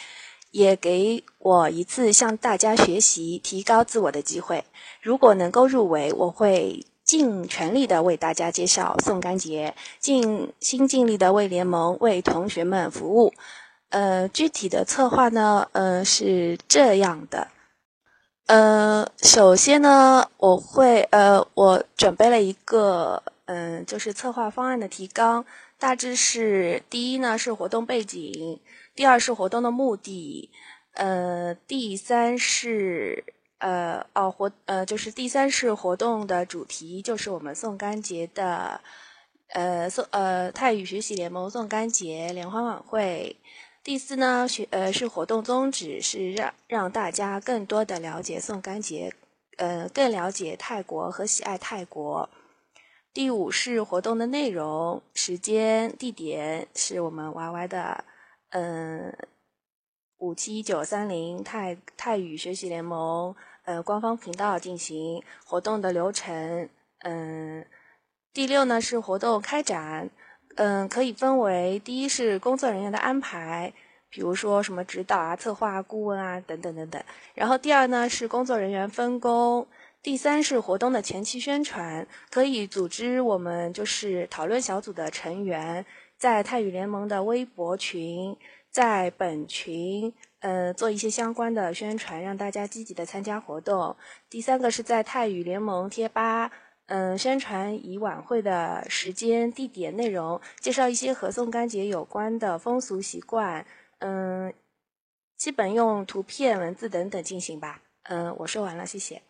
[0.51, 4.65] 也给我一次向大家学习、提高自我的机会。
[5.01, 13.33] 如果能够入围，我会尽全力的为大家介绍宋干节，尽心尽力的为联盟、为同学们服务。
[13.91, 17.47] 呃，具体的策划呢，呃，是这样的。
[18.51, 25.45] 呃，首先呢，我会呃，我准备了一个嗯，就是策划方案的提纲，
[25.79, 28.59] 大致是第一呢是活动背景。
[28.93, 30.49] 第二是活动的目的，
[30.95, 33.23] 呃，第三是
[33.59, 38.81] 呃哦活呃就是第三是活动的主题，就是我们宋干节的
[39.53, 43.37] 呃宋呃泰语学习联盟宋干节联欢晚会。
[43.83, 49.15] 第四呢学呃是活动宗旨是让让大家更多的了解宋干节，
[49.57, 52.29] 呃更了解泰国和喜爱泰国。
[53.11, 58.05] 第五是活动的内容、时间、地点是我们 Y Y 的。
[58.51, 59.17] 嗯，
[60.17, 66.69] 五七九三零泰泰语学习联盟呃官方频道进行活动的流程。
[66.99, 67.65] 嗯，
[68.31, 70.09] 第六呢是活动开展，
[70.55, 73.73] 嗯，可以分为第一是工作人员的安排，
[74.09, 77.01] 比如说什么指导啊、策划顾问啊等等等等。
[77.33, 79.67] 然后第二呢是工作人员分工，
[80.03, 85.85] 第三是活动的前期宣传，可以组织我们就是讨论小组的成员。
[86.17, 88.37] 在泰语联盟的微博群，
[88.69, 93.95] 在本群，呃，做一些相关的宣传，让大家积极的参加活动。
[94.29, 96.51] 第三个是在泰语联盟贴吧，
[96.87, 103.65] 嗯，宣传以晚会的时间、地点、内容，介绍一些和宋干节有关的风俗习惯，
[103.99, 104.53] 嗯，
[105.37, 107.81] 基本用图片、文字等等进行吧。
[108.03, 109.21] 嗯，我说完了，谢谢。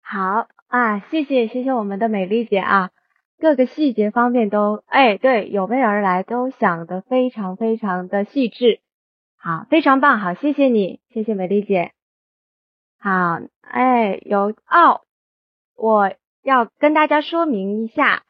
[0.00, 2.90] 好啊，谢谢谢谢我们的美丽姐啊。
[3.38, 8.80] 各个细节方面都，哎，对，有备而来，都想得非常非常的细致，
[9.36, 11.92] 好，非常棒，好，谢谢你，谢谢美丽姐，
[12.98, 15.00] 好，哎，有哦，
[15.74, 16.12] 我
[16.42, 18.22] 要跟大家说明一下，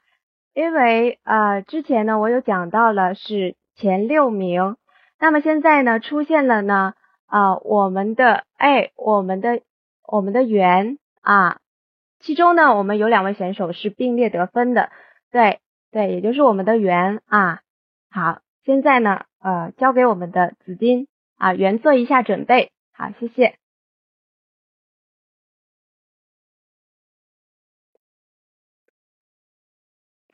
[0.55, 4.77] 因为呃，之前呢，我有讲到了是前六名，
[5.19, 6.95] 那么现在呢，出现了呢，
[7.27, 9.61] 啊，我们的，哎，我们的，
[10.07, 11.59] 我们的圆啊。
[12.19, 14.91] 其中呢，我们有两位选手是并列得分的，
[15.31, 15.61] 对
[15.93, 17.61] 对，也就是我们的圆啊。
[18.11, 21.07] 好，现在呢，呃，交给我们的紫金
[21.39, 22.73] 啊，圆做一下准备。
[22.93, 23.60] 好，谢谢。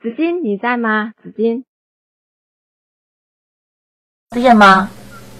[0.07, 1.11] 紫金你在吗？
[1.21, 1.65] 紫金，
[4.29, 4.89] 听见吗？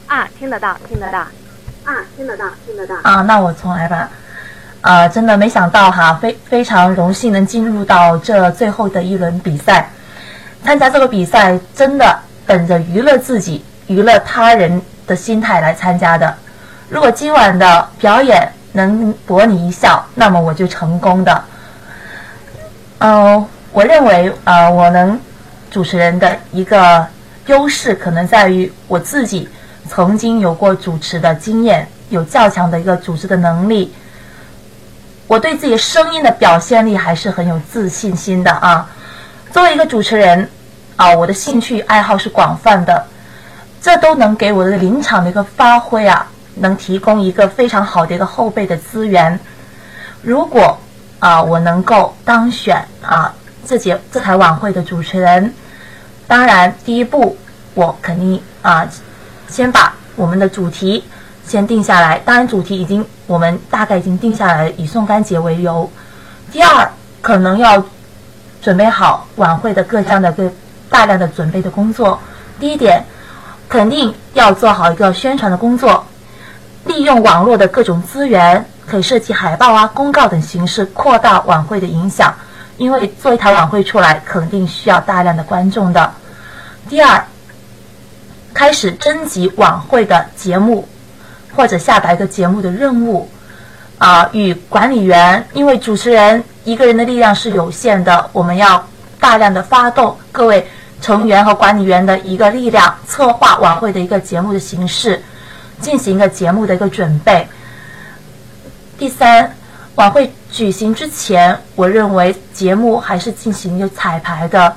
[0.07, 1.19] 啊，听得到，听得到。
[1.19, 2.95] 啊，听得到，听得到。
[3.03, 4.10] 啊，那我重来吧。
[4.81, 9.89] 啊，真的没想到哈，非非常荣幸能进入到这最后的一轮比赛，
[10.65, 16.38] 参加这个比赛真的本着娱乐自己、娱乐他人的心态来参加的。
[16.89, 21.45] 如果今晚的表演能博你一笑，那么我就成功的。
[22.99, 25.19] 呃，我认为呃，我能
[25.69, 27.05] 主持人的一个
[27.45, 29.47] 优势可能在于我自己
[29.87, 33.93] 曾经有过主持的经验，有较强的一个主持的能力。
[35.27, 38.89] 我对自己声音的表现力还是很有自信心的啊。
[39.51, 40.49] 作为一个主持人
[40.95, 43.05] 啊，我的兴趣爱好是广泛的，
[43.79, 46.25] 这都能给我的临场的一个发挥啊，
[46.55, 49.39] 能提供一个非常好的一个后备的资源。
[50.23, 50.75] 如果
[51.19, 53.31] 啊，我能够当选啊
[53.68, 55.53] 这节这台晚会的主持人，
[56.26, 57.38] 当然第一步
[57.73, 58.88] 我肯定啊
[59.48, 61.03] 先把我们的主题
[61.45, 62.18] 先定下来。
[62.19, 63.06] 当然主题已经。
[63.27, 65.91] 我们大概已经定下来，以宋干节为由。
[66.49, 66.89] 第二，
[67.22, 67.84] 可能要
[68.61, 70.49] 准备好晚会的各项的个
[70.89, 72.18] 大量的准备的工作。
[72.57, 73.03] 第一点，
[73.68, 76.06] 肯定要做好一个宣传的工作，
[76.85, 82.34] 利用网络的各种资源，可以设计海报啊、公告等形式，扩大晚会的影响。
[82.77, 86.13] 因为做一台晚会出来，肯定需要大量的观众的。
[86.87, 87.23] 第二，
[88.53, 90.87] 开始征集晚会的节目。
[91.55, 93.27] 或者下达一个节目的任务，
[93.97, 98.87] 啊，与管理员，因为主持人一个人的力量是有限的，我们要
[99.19, 100.67] 大量的发动各位
[101.01, 105.19] 成员和管理员的一个力量，策划晚会的一个节目的形式，
[105.81, 107.47] 进行一个节目的一个准备。
[108.99, 109.56] 第三，
[109.98, 114.76] 晚会举行之前，我认为节目还是进行一个彩排的，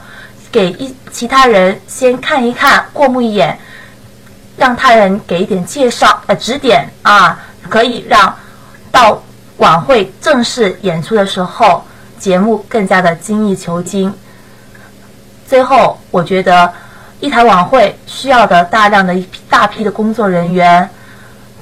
[0.50, 3.58] 给一其他人先看一看，过目一眼。
[4.56, 7.38] 让他人给一点介绍呃指点啊，
[7.70, 8.34] 可以让
[8.90, 9.18] 到
[9.56, 11.82] 晚会正式演出的时候，
[12.18, 14.12] 节目更加的精益求精。
[15.46, 16.70] 最后，我觉得
[17.20, 20.86] 一台晚会需要的大量的一批大批的工作人员，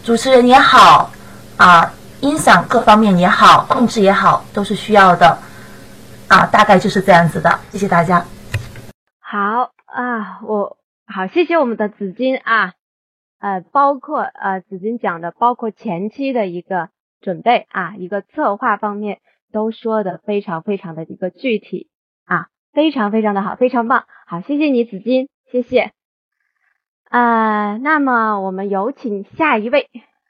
[0.04, 1.12] 主持人也好
[1.56, 5.38] 啊，音响各方面也好，控制也好，都是需要的
[6.28, 7.60] 啊，大概就是这样子的。
[7.70, 8.24] 谢谢大家。
[9.20, 10.76] 好啊，我
[11.06, 12.72] 好，谢谢我们的紫金啊。
[13.40, 16.88] 呃，包括呃，紫金讲的，包括前期的一个
[17.20, 19.20] 准备啊，一个策划方面，
[19.52, 21.88] 都说的非常非常的一个具体
[22.24, 25.92] 啊，非常非常的好，非常棒，好，谢谢你紫金，谢谢。
[27.08, 29.88] 啊，那么我们有请下一位，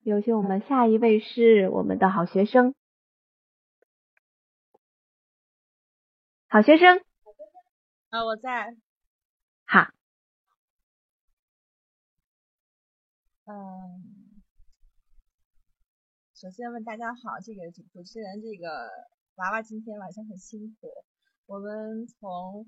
[0.08, 2.74] 有请我们下一位是我们的好学生，
[6.48, 7.04] 好学生，
[8.08, 8.74] 啊，我在，
[9.66, 9.92] 好。
[13.44, 14.40] 嗯，
[16.34, 18.88] 首先问大家好，这个主主持人这个
[19.34, 20.88] 娃娃今天晚上很辛苦。
[21.44, 22.66] 我们从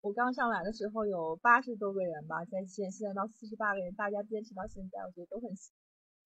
[0.00, 5.54] 我刚上来的时候有八十多个人吧，在线，现在到四十八个人，大家坚持到现在，我觉得都很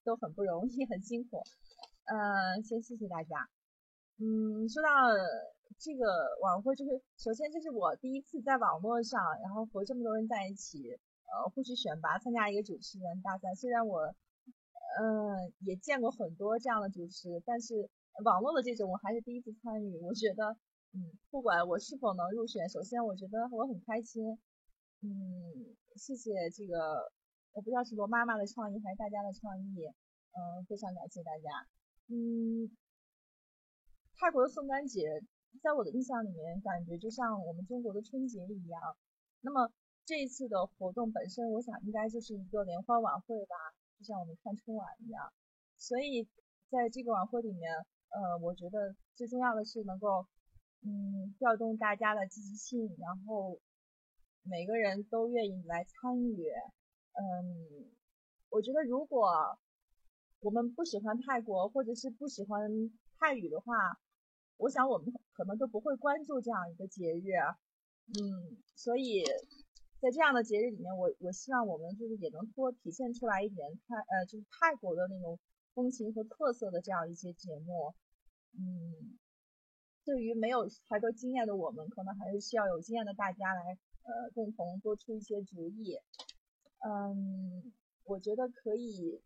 [0.05, 1.43] 都很不容易，很辛苦。
[2.05, 3.49] 呃，先谢谢大家。
[4.19, 4.89] 嗯，说到
[5.79, 10.99] 这个晚会，就是首先这是我第一次在网络上，然后和这么多人在一起。
[11.31, 13.55] 呃，互须选拔参加一个主持人大赛。
[13.55, 14.01] 虽然我，
[14.99, 17.89] 嗯，也见过很多这样的主持，但是
[18.25, 19.97] 网络的这种我还是第一次参与。
[20.01, 20.57] 我觉得，
[20.93, 24.41] 嗯，不管我是否能入选，首先我觉得我很开心。
[25.03, 27.13] 嗯，谢谢这个，
[27.53, 29.87] 我不知道是罗妈妈的创意还是大家的创意。
[30.33, 31.67] 嗯，非常感谢大家。
[32.09, 32.71] 嗯，
[34.17, 35.23] 泰国的宋干节，
[35.63, 38.97] 在我的印象里面，感觉就像我们中国的春节一样。
[39.41, 39.73] 那么。
[40.07, 43.55] 这一次的活动本身，我想应该就是一个联欢晚会吧，
[43.97, 45.33] 就像我们看春晚一样。
[45.79, 46.27] 所以
[46.69, 47.73] 在这个晚会里面，
[48.09, 50.27] 呃，我觉得最重要的是能够，
[50.83, 53.61] 嗯，调动大家的积极性，然后
[54.43, 56.45] 每个人都愿意来参与。
[57.13, 57.91] 嗯，
[58.51, 59.59] 我觉得如果
[60.41, 62.71] 我们不喜欢泰国，或者是不喜欢
[63.19, 64.01] 泰语的话，
[64.57, 67.31] 我想我们可能都不会关注这样一个节日。
[68.19, 69.25] 嗯，所以。
[70.01, 75.39] 在这样的节日里面，我我希望我们就是也能多体现出来一点泰呃就是泰国的那种
[75.75, 77.95] 风情和特色的这样一些节目。
[78.57, 79.19] 嗯，
[80.03, 85.99] 对于没有太多经验的我们，可能还是需要有经验的大家来呃共同多出一些主意。
[86.81, 87.73] 嗯，
[88.05, 89.21] 我觉得可以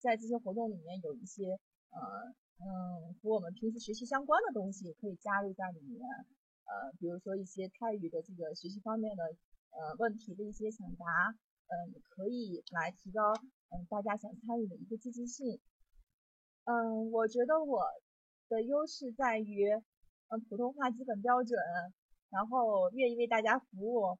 [0.00, 1.58] 在这些活动里面有一些
[1.90, 6.00] 呃嗯和我们平时学习相关的东西可以加入在里面。
[6.64, 9.22] 呃，比如说一些泰语的这个学习方面的。
[9.74, 11.06] 呃，问题的一些抢答，
[11.68, 13.32] 嗯，可以来提高
[13.70, 15.58] 嗯大家想参与的一个积极性。
[16.64, 17.82] 嗯，我觉得我
[18.50, 19.70] 的优势在于
[20.28, 21.58] 嗯普通话基本标准，
[22.28, 24.18] 然后愿意为大家服务。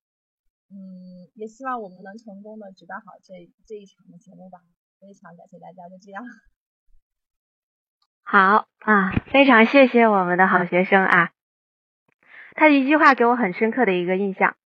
[0.72, 3.34] 嗯，也希望我们能成功的举办好这
[3.66, 4.60] 这一场的节目吧。
[4.98, 6.24] 非常感谢大家，就这样。
[8.24, 11.30] 好啊，非常谢谢我们的好学生啊。
[12.54, 14.56] 他一句话给我很深刻的一个印象。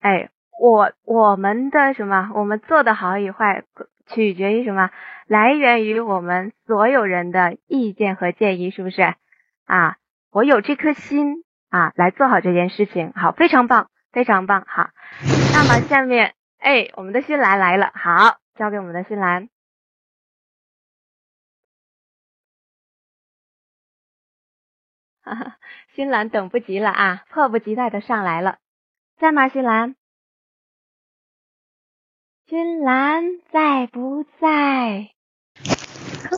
[0.00, 0.30] 哎，
[0.60, 2.30] 我我们的什么？
[2.34, 3.64] 我们做的好与坏，
[4.06, 4.90] 取决于什么？
[5.26, 9.14] 来源于我们所有人的意见和建议，是不是？
[9.64, 9.96] 啊，
[10.30, 14.90] 我有这颗心啊，来做好这件事情，好，非常棒，非常棒，好。
[15.60, 19.48] 那么下面，哎，我们的新兰来了，好，交给我们的新兰。
[25.20, 25.58] 哈哈，
[25.96, 28.58] 新兰等不及了啊，迫不及待的上来了，
[29.18, 29.48] 在吗？
[29.48, 29.96] 新兰？
[32.46, 35.10] 新兰在不在？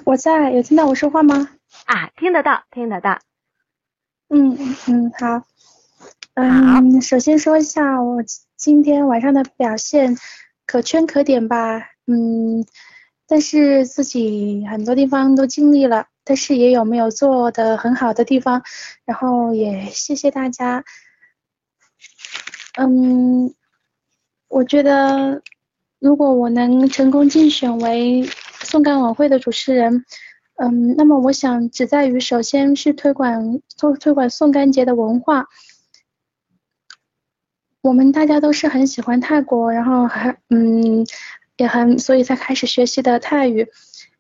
[0.07, 1.51] 我在，有听到我说话吗？
[1.85, 3.19] 啊，听得到，听得到。
[4.31, 4.57] 嗯
[4.89, 5.47] 嗯，好。
[6.33, 8.23] 嗯，首先说一下我
[8.61, 10.19] 今天晚上的表现，
[10.67, 11.81] 可圈可点吧。
[12.07, 12.63] 嗯，
[13.27, 18.63] 但是自己很多地方都尽力了，但是也有没有做的很好的地方。
[19.07, 20.85] 然后也谢谢大家。
[22.77, 23.55] 嗯，
[24.49, 25.41] 我觉得
[25.99, 28.29] 如果我能成功竞选为
[28.63, 30.05] 送干晚会的主持人，
[30.57, 35.47] 嗯，那么我想只在于首先是推广推推广送干节的文化。
[37.83, 41.07] 我们大家都是很喜欢泰国，然后还嗯
[41.57, 43.69] 也很所以才开始学习的泰语。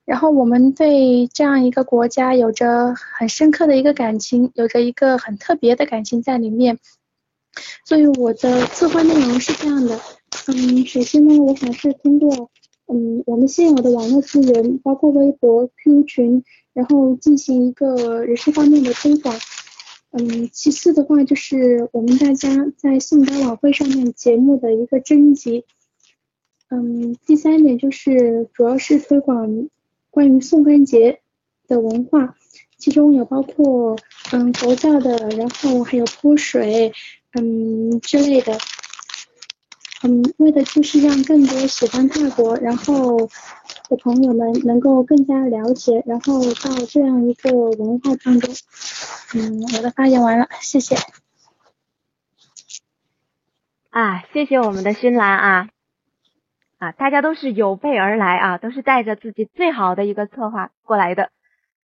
[0.07, 6.78] 然后我们对这样一个国家有着很深刻的一个感情，有着一个很特别的感情在里面。
[7.85, 10.01] 所以我的策划内容是这样的，
[10.49, 12.51] 嗯，首先呢，我想是通过。
[12.93, 16.43] 嗯，我们现有的网络资源，包括微博、Q 群，
[16.73, 19.32] 然后进行一个人事方面的推广。
[20.12, 25.65] 嗯，其次的话就是我们大家在宋干晚会上面节目的一个征集。
[26.69, 29.69] 嗯，第三点就是主要是推广
[30.11, 31.20] 关于送干节
[31.69, 32.35] 的文化，
[32.77, 33.97] 其中有包括
[34.32, 36.93] 嗯佛教的，然后还有泼水
[37.32, 38.59] 嗯之类的。
[40.03, 43.28] 嗯，为的就是让更多喜欢泰国然后
[43.90, 48.54] 的朋友们能够更加了解，然后到这样一个文化当中。
[49.34, 50.94] 嗯，我的发言完了，谢谢。
[53.90, 55.68] 啊，谢谢我们的新兰啊
[56.78, 61.30] 啊，大家都是有备而来啊，都是带着自己最好的一个策划过来的。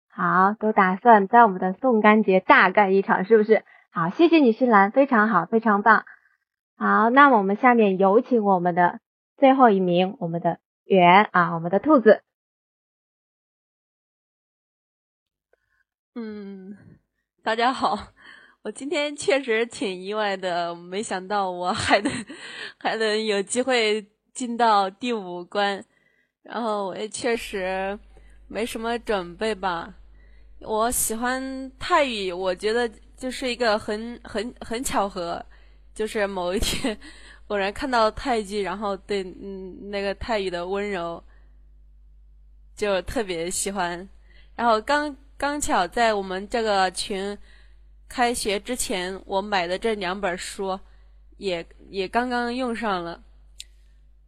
[0.07, 3.63] 好，都打算在我们的送干节大干一场，是不是？
[3.91, 6.05] 好，谢谢你新兰，非常好，非常棒。
[6.77, 8.99] 好，那么我们下面有请我们的
[9.37, 10.59] 最后一名，我们的
[10.89, 12.23] 圆啊，我们的兔子。
[16.15, 16.75] 嗯，
[17.43, 18.07] 大家好，
[18.63, 22.11] 我今天确实挺意外的，没想到我还能
[22.79, 24.03] 还能有机会
[24.33, 25.85] 进到第五关，
[26.41, 27.97] 然后我也确实
[28.47, 29.93] 没什么准备吧。
[30.61, 35.45] 我喜欢泰语，我觉得就是一个很很很巧合。
[35.91, 36.97] 就是某一天
[37.49, 41.23] 偶然看到泰剧，然后对嗯那个泰语的温柔
[42.75, 44.07] 就特别喜欢，
[44.55, 47.37] 然后刚刚巧在我们这个群
[48.07, 50.79] 开学之前，我买的这两本书
[51.37, 53.21] 也也刚刚用上了。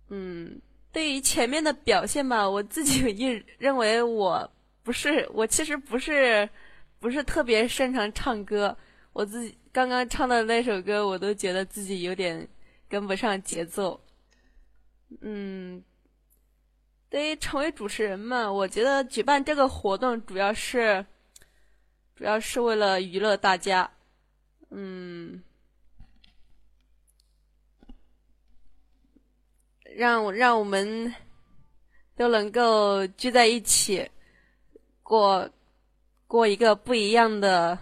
[0.09, 0.61] 嗯，
[0.91, 4.51] 对于前面的表现吧，我自己 认认为我
[4.83, 6.47] 不是我其实不是
[6.99, 8.77] 不是特别擅长唱歌，
[9.13, 9.57] 我自己。
[9.73, 12.45] 刚刚唱的那首歌，我都觉得自己有点
[12.91, 13.97] 跟不上节奏。
[15.21, 15.81] 嗯，
[17.09, 21.05] 对于成为主持人嘛，我觉得举办这个活动主要是，
[22.13, 23.89] 主要是为了娱乐大家。
[24.69, 25.41] 嗯，
[29.95, 31.15] 让让我们
[32.17, 34.11] 都能够聚在一起，
[35.01, 35.49] 过
[36.27, 37.79] 过一个不一样的。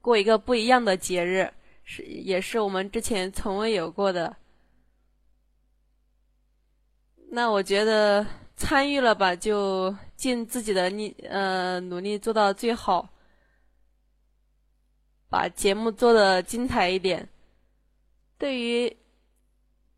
[0.00, 1.48] 过一个不一样的节日，
[1.84, 4.36] 是也是我们之前从未有过的。
[7.30, 8.26] 那我觉得
[8.56, 13.08] 参与了吧，就尽自己的力，呃，努力做到最好，
[15.28, 17.28] 把节目做的精彩一点。
[18.38, 18.96] 对于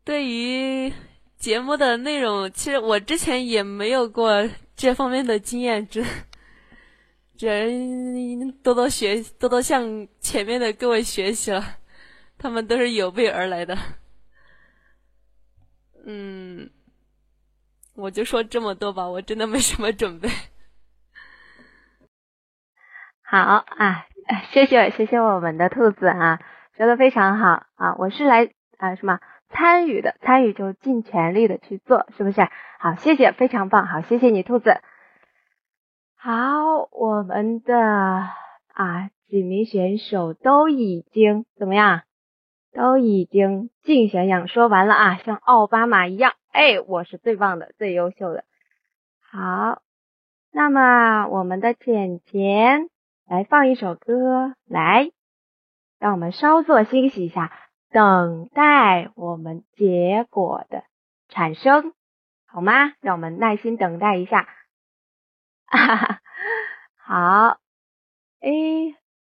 [0.03, 0.93] 对于
[1.37, 6.03] 节目的内容，其实我之前也没有过这方面的经验，这。
[7.37, 11.63] 人多多学，多多向前面的各位学习了，
[12.37, 13.77] 他们都是有备而来的。
[16.05, 16.69] 嗯，
[17.95, 20.29] 我就说这么多吧，我真的没什么准备。
[23.23, 24.05] 好啊，
[24.51, 26.39] 谢谢谢谢我们的兔子啊，
[26.77, 32.47] 说的非常好啊，我是来啊什么参与的，参与就尽全力的去做，是不是？
[32.79, 34.79] 好，谢谢，非常棒，好，谢谢你兔子。
[36.25, 42.01] 好，我们的啊几名选手都已经怎么样，
[42.73, 48.43] 都已经竞选演说完了啊，像奥巴马一样，哎，我是最棒的，最优秀的。
[49.21, 49.83] 好，
[50.51, 52.89] 那么我们的浅浅
[53.27, 55.11] 来放一首歌来，
[55.99, 57.51] 让我们稍作休息一下，
[57.91, 60.85] 等待我们结果的
[61.29, 61.93] 产生，
[62.47, 62.93] 好吗？
[62.99, 64.47] 让我们耐心等待一下。
[65.75, 66.19] 哈哈，
[66.97, 67.59] 好，
[68.39, 68.49] 哎，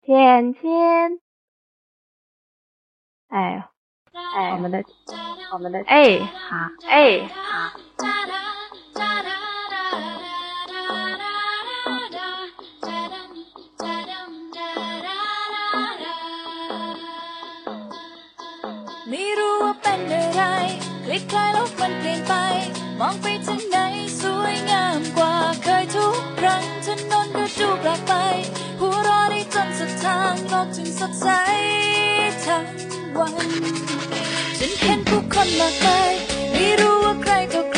[0.01, 1.19] 甜甜，
[3.29, 3.69] 哎，
[4.35, 4.83] 哎，我们的，
[5.53, 6.57] 我们的，哎，好，
[6.87, 7.79] 哎，好。
[23.03, 23.77] มองไปทางไหน
[24.21, 25.33] สวยงามกว่า
[25.63, 28.13] เคยทุกครั้งถนนก็ดูแปลกไป
[28.79, 31.27] หัวรอได้จนสุดทางโลจึงสดใส
[32.45, 32.65] ทั้ง
[33.17, 33.47] วัน
[34.57, 36.13] ฉันเห็นผู้คนมากมาย
[36.51, 37.70] ไม่รู้ว่าใครต่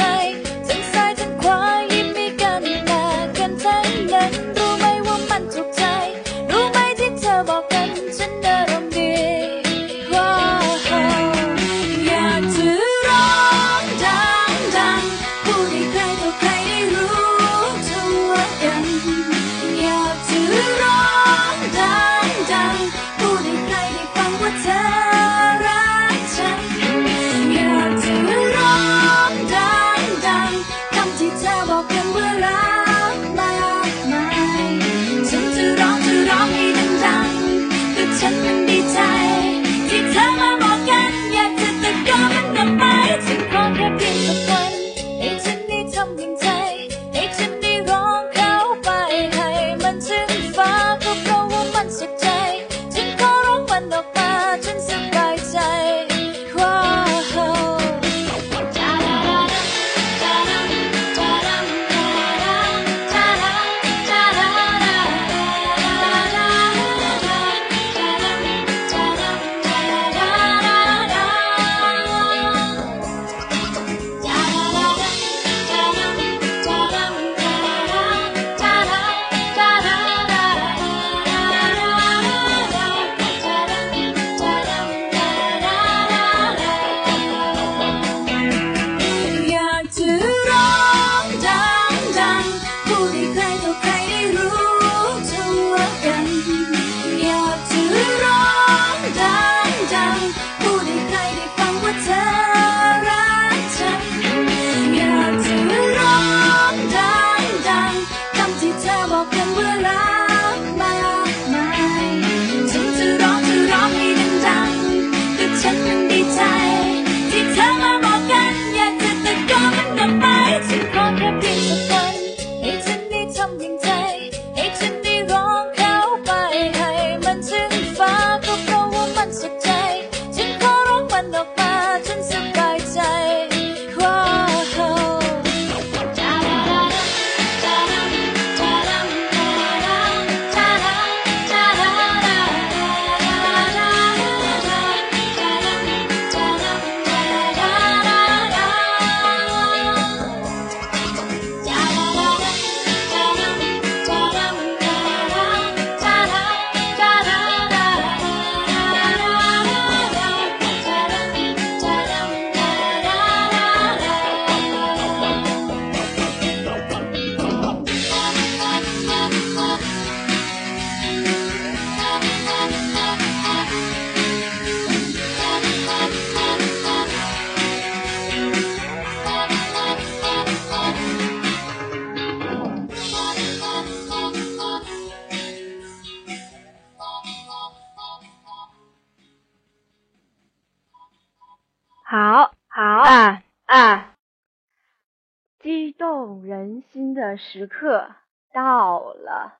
[197.53, 198.07] 时刻
[198.51, 199.59] 到了。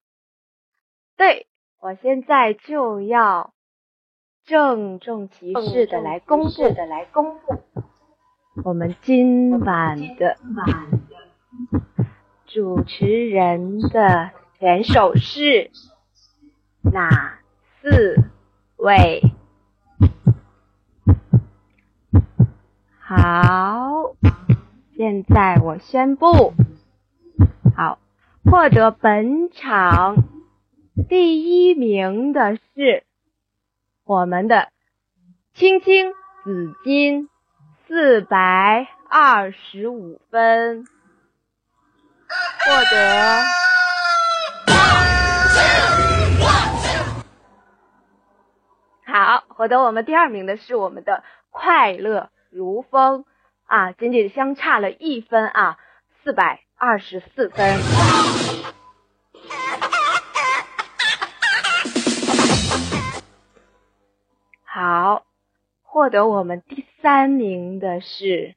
[1.16, 1.46] 对
[1.80, 3.54] 我现在就要
[4.46, 7.62] 郑重其事的来公布的来公布
[8.66, 10.38] 我们今晚的
[12.48, 15.70] 主持人的选手是
[16.82, 17.38] 哪
[17.80, 18.16] 四
[18.76, 19.22] 位？
[23.00, 24.16] 好
[24.98, 26.56] 现在我宣布。
[28.50, 30.18] 获得本场
[31.10, 33.04] 第一名的是
[34.04, 34.70] 我们的
[35.54, 36.14] 青青
[36.44, 37.30] 紫金
[37.88, 40.86] 四百二十五分，
[42.66, 43.44] 获得。
[49.06, 53.26] 好，获得我们第二名的是我们的快乐如风
[53.66, 55.78] 啊，仅仅相差了一分啊，
[56.24, 57.80] 四百二十四分。
[64.66, 65.26] 好，
[65.82, 68.56] 获得我们第三名的是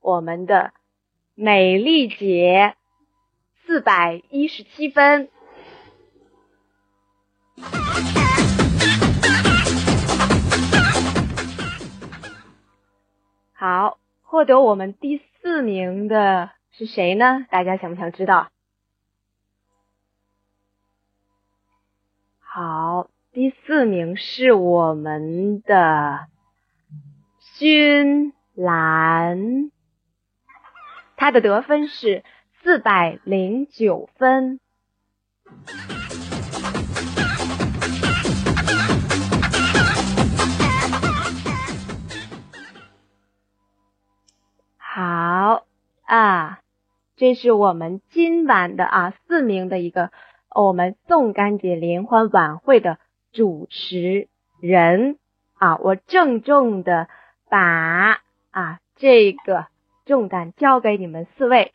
[0.00, 0.72] 我们的
[1.36, 2.74] 美丽姐，
[3.64, 5.30] 四百一十七分。
[13.52, 17.46] 好，获得我们第四名的是谁呢？
[17.50, 18.48] 大家想不想知道？
[22.40, 26.26] 好，第四名是我们的
[27.38, 29.70] 勋兰，
[31.16, 32.24] 他的得分是
[32.60, 34.58] 四百零九分。
[44.76, 45.66] 好
[46.02, 46.60] 啊，
[47.16, 50.10] 这是我们今晚的啊四名的一个
[50.52, 52.98] 我们宋干节联欢晚会的
[53.32, 54.28] 主持
[54.60, 55.18] 人
[55.54, 57.08] 啊，我郑重的
[57.48, 58.20] 把
[58.50, 59.66] 啊这个
[60.04, 61.72] 重担交给你们四位。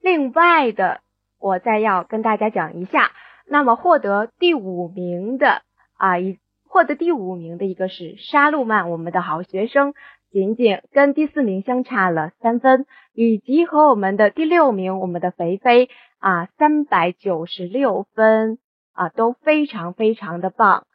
[0.00, 1.00] 另外的，
[1.38, 3.12] 我再要跟大家讲一下，
[3.46, 5.62] 那么获得第五名的
[5.96, 9.94] 啊一获得第五名的一个是沙路曼，我们的好学生。
[10.30, 15.88] 仅仅跟第四名相差了三分，以及和我们的第六名，我们的肥肥
[16.18, 18.58] 啊，三百九十六分
[18.92, 20.86] 啊，都非常非常的棒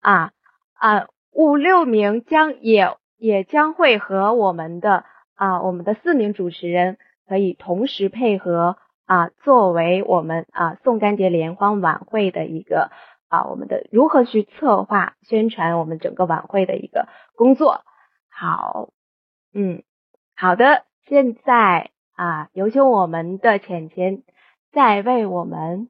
[0.00, 0.32] 啊
[0.74, 5.04] 啊，五六名将也也将会和我们的
[5.36, 6.98] 啊我们的四名主持人
[7.28, 8.76] 可以同时配合
[9.06, 12.90] 啊，作为我们啊宋干节联欢晚会的一个
[13.28, 17.06] 啊我们的如何去策划宣传我们整个晚会的一个
[17.36, 17.82] 工作。
[18.42, 18.88] 好，
[19.54, 19.84] 嗯，
[20.34, 24.24] 好的，现在啊，有请我们的浅浅
[24.72, 25.88] 再为我们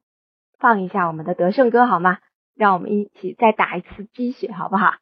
[0.58, 2.18] 放一下我们的得胜歌好吗？
[2.54, 4.96] 让我们一起再打一次鸡血，好不好？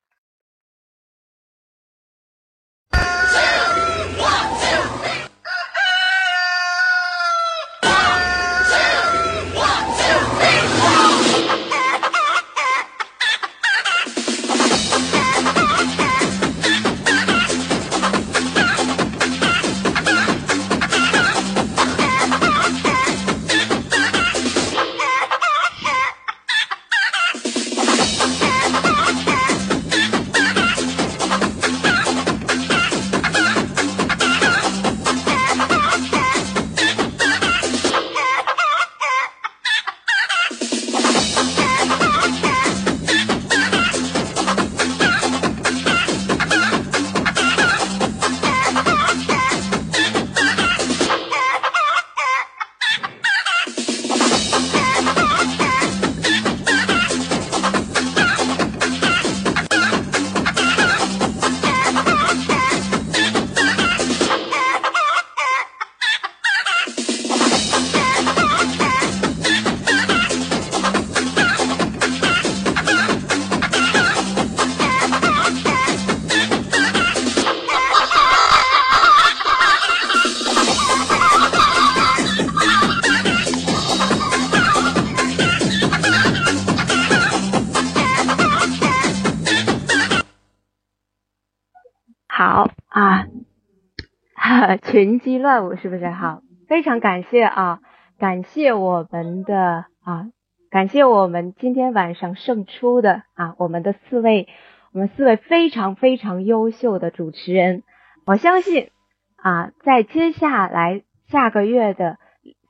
[94.83, 96.43] 群鸡乱舞是不是好？
[96.67, 97.81] 非常感谢啊，
[98.19, 100.27] 感谢我们的啊，
[100.71, 104.49] 感谢我们今天晚上胜出的啊，我们的四位，
[104.93, 107.85] 我们四位非常非常优秀的主持人。
[108.27, 108.91] 我相信
[109.37, 112.19] 啊，在接下来下个月的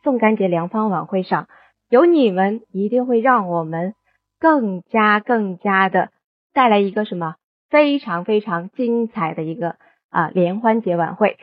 [0.03, 1.49] 宋干节良方晚会上，
[1.89, 3.95] 有你们一定会让我们
[4.39, 6.11] 更加更加的
[6.53, 7.37] 带来一个什么
[7.71, 9.77] 非常非常精彩的一个
[10.11, 11.39] 啊联欢节晚会。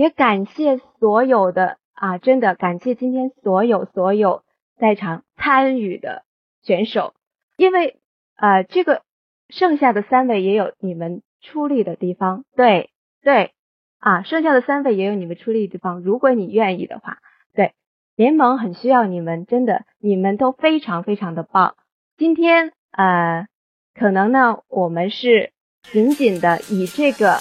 [0.00, 4.42] 也感谢所有的啊，真的感谢今天所有所有
[4.78, 6.22] 在场参与的
[6.62, 7.12] 选手，
[7.58, 7.98] 因为
[8.34, 9.02] 呃这个
[9.50, 12.88] 剩下的三位也有你们出力的地方，对
[13.20, 13.52] 对
[13.98, 16.00] 啊，剩下的三位也有你们出力的地方。
[16.00, 17.18] 如果你愿意的话，
[17.52, 17.74] 对
[18.16, 21.74] 联盟很需要你们，真的你们都非常非常的棒。
[22.16, 23.48] 今天呃，
[23.94, 25.52] 可能呢，我们是
[25.82, 27.36] 仅仅的以这个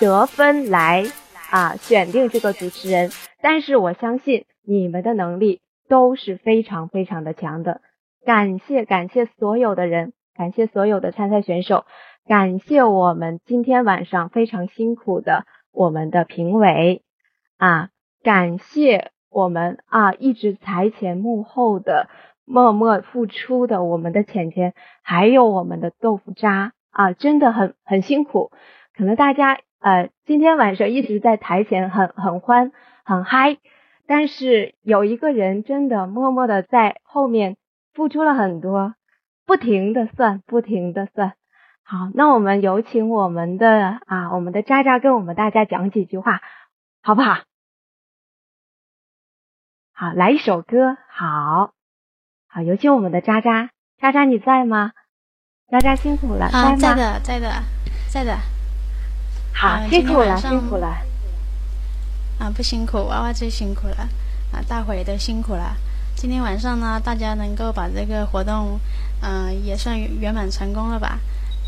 [0.00, 1.04] 得分来
[1.50, 3.10] 啊选定这个主持人，
[3.42, 7.80] 但是我相信你们的能力都是非常非常的强的。
[8.24, 11.84] 感谢感谢所有的人，感谢所有的参赛选手，
[12.26, 17.02] 感谢我们今天晚上非常辛苦的我们的评委
[17.56, 17.88] 啊，
[18.22, 22.08] 感谢我们啊一直台前幕后的
[22.44, 28.50] 默默付出的我们的浅浅，还有我们的豆腐渣啊，真的很很辛苦。
[28.96, 32.72] 可能大家呃今天晚上一直在台前很很欢
[33.04, 33.58] 很嗨，
[34.06, 37.56] 但是有一个人真的默默的在后面。
[37.92, 38.94] 付出了很多，
[39.44, 41.34] 不停的算，不停的算。
[41.82, 46.40] 好，那我们有请我们的啊，我们的渣渣跟我们大家讲几句话，
[47.02, 47.40] 好不好？
[49.92, 50.96] 好，来一首歌。
[51.08, 51.72] 好，
[52.46, 54.92] 好，有请我们的渣渣，渣渣你在吗？
[55.68, 57.50] 渣渣辛苦了，啊，在的，在的，
[58.08, 58.59] 在的。
[59.52, 60.96] 好，辛苦了，辛苦了。
[62.38, 64.08] 啊，不辛苦，娃娃最辛苦了，
[64.52, 65.76] 啊，大伙也都辛苦了。
[66.16, 68.80] 今天晚上呢，大家能够把这个活动，
[69.22, 71.18] 嗯，也算圆满成功了吧？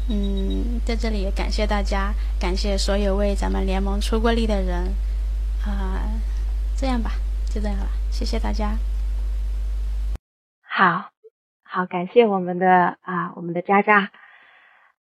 [0.09, 4.94] 嗯，在这里也感谢大家，感谢所有为咱们联盟出过力的人，
[5.64, 6.02] 啊，
[6.76, 7.12] 这样吧，
[7.50, 8.76] 就这样了，谢谢大家。
[10.62, 11.10] 好，
[11.62, 14.10] 好，感谢我们的啊，我们的渣渣，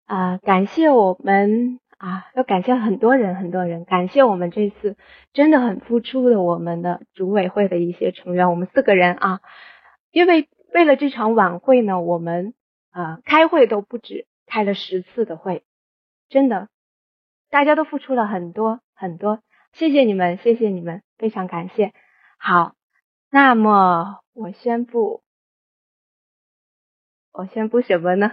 [0.05, 1.80] 啊，感谢我们。
[2.01, 4.97] 啊，要感谢很多人，很多人，感谢我们这次
[5.33, 9.41] 真的很付出的我们的组委会的一些成员，我们四个人啊，
[10.09, 12.55] 因为为了这场晚会呢，我们
[12.89, 15.63] 啊开会都不止开了十次的会，
[16.27, 16.69] 真的，
[17.51, 21.93] 大家都付出了很多很多，谢谢你们，谢谢你们，非常感谢。
[22.39, 22.73] 好，
[23.29, 25.21] 那么我宣布，
[27.31, 28.31] 我宣布什么呢？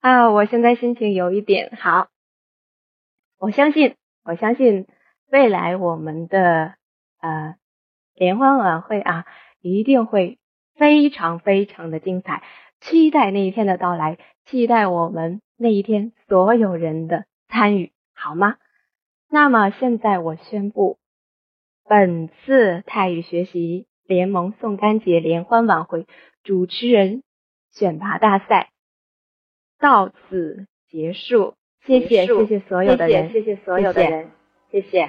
[0.00, 2.08] 啊，我现在心情有一点好。
[3.38, 4.86] 我相信，我相信
[5.30, 6.74] 未来我们的
[7.20, 7.56] 呃
[8.14, 9.26] 联欢晚会啊，
[9.60, 10.38] 一定会
[10.74, 12.42] 非常非常的精彩。
[12.80, 18.56] 期待那一天的到来，期待我们那一天所有人的参与，好吗？
[19.28, 20.98] 那么现在我宣布，
[21.84, 26.06] 本次泰语学习联盟宋干节联欢晚会
[26.42, 27.22] 主持人
[27.70, 28.70] 选拔大赛
[29.78, 31.54] 到此结束。
[31.86, 34.30] 谢谢，谢谢所有的人，谢谢所有的人，
[34.70, 35.08] 谢谢。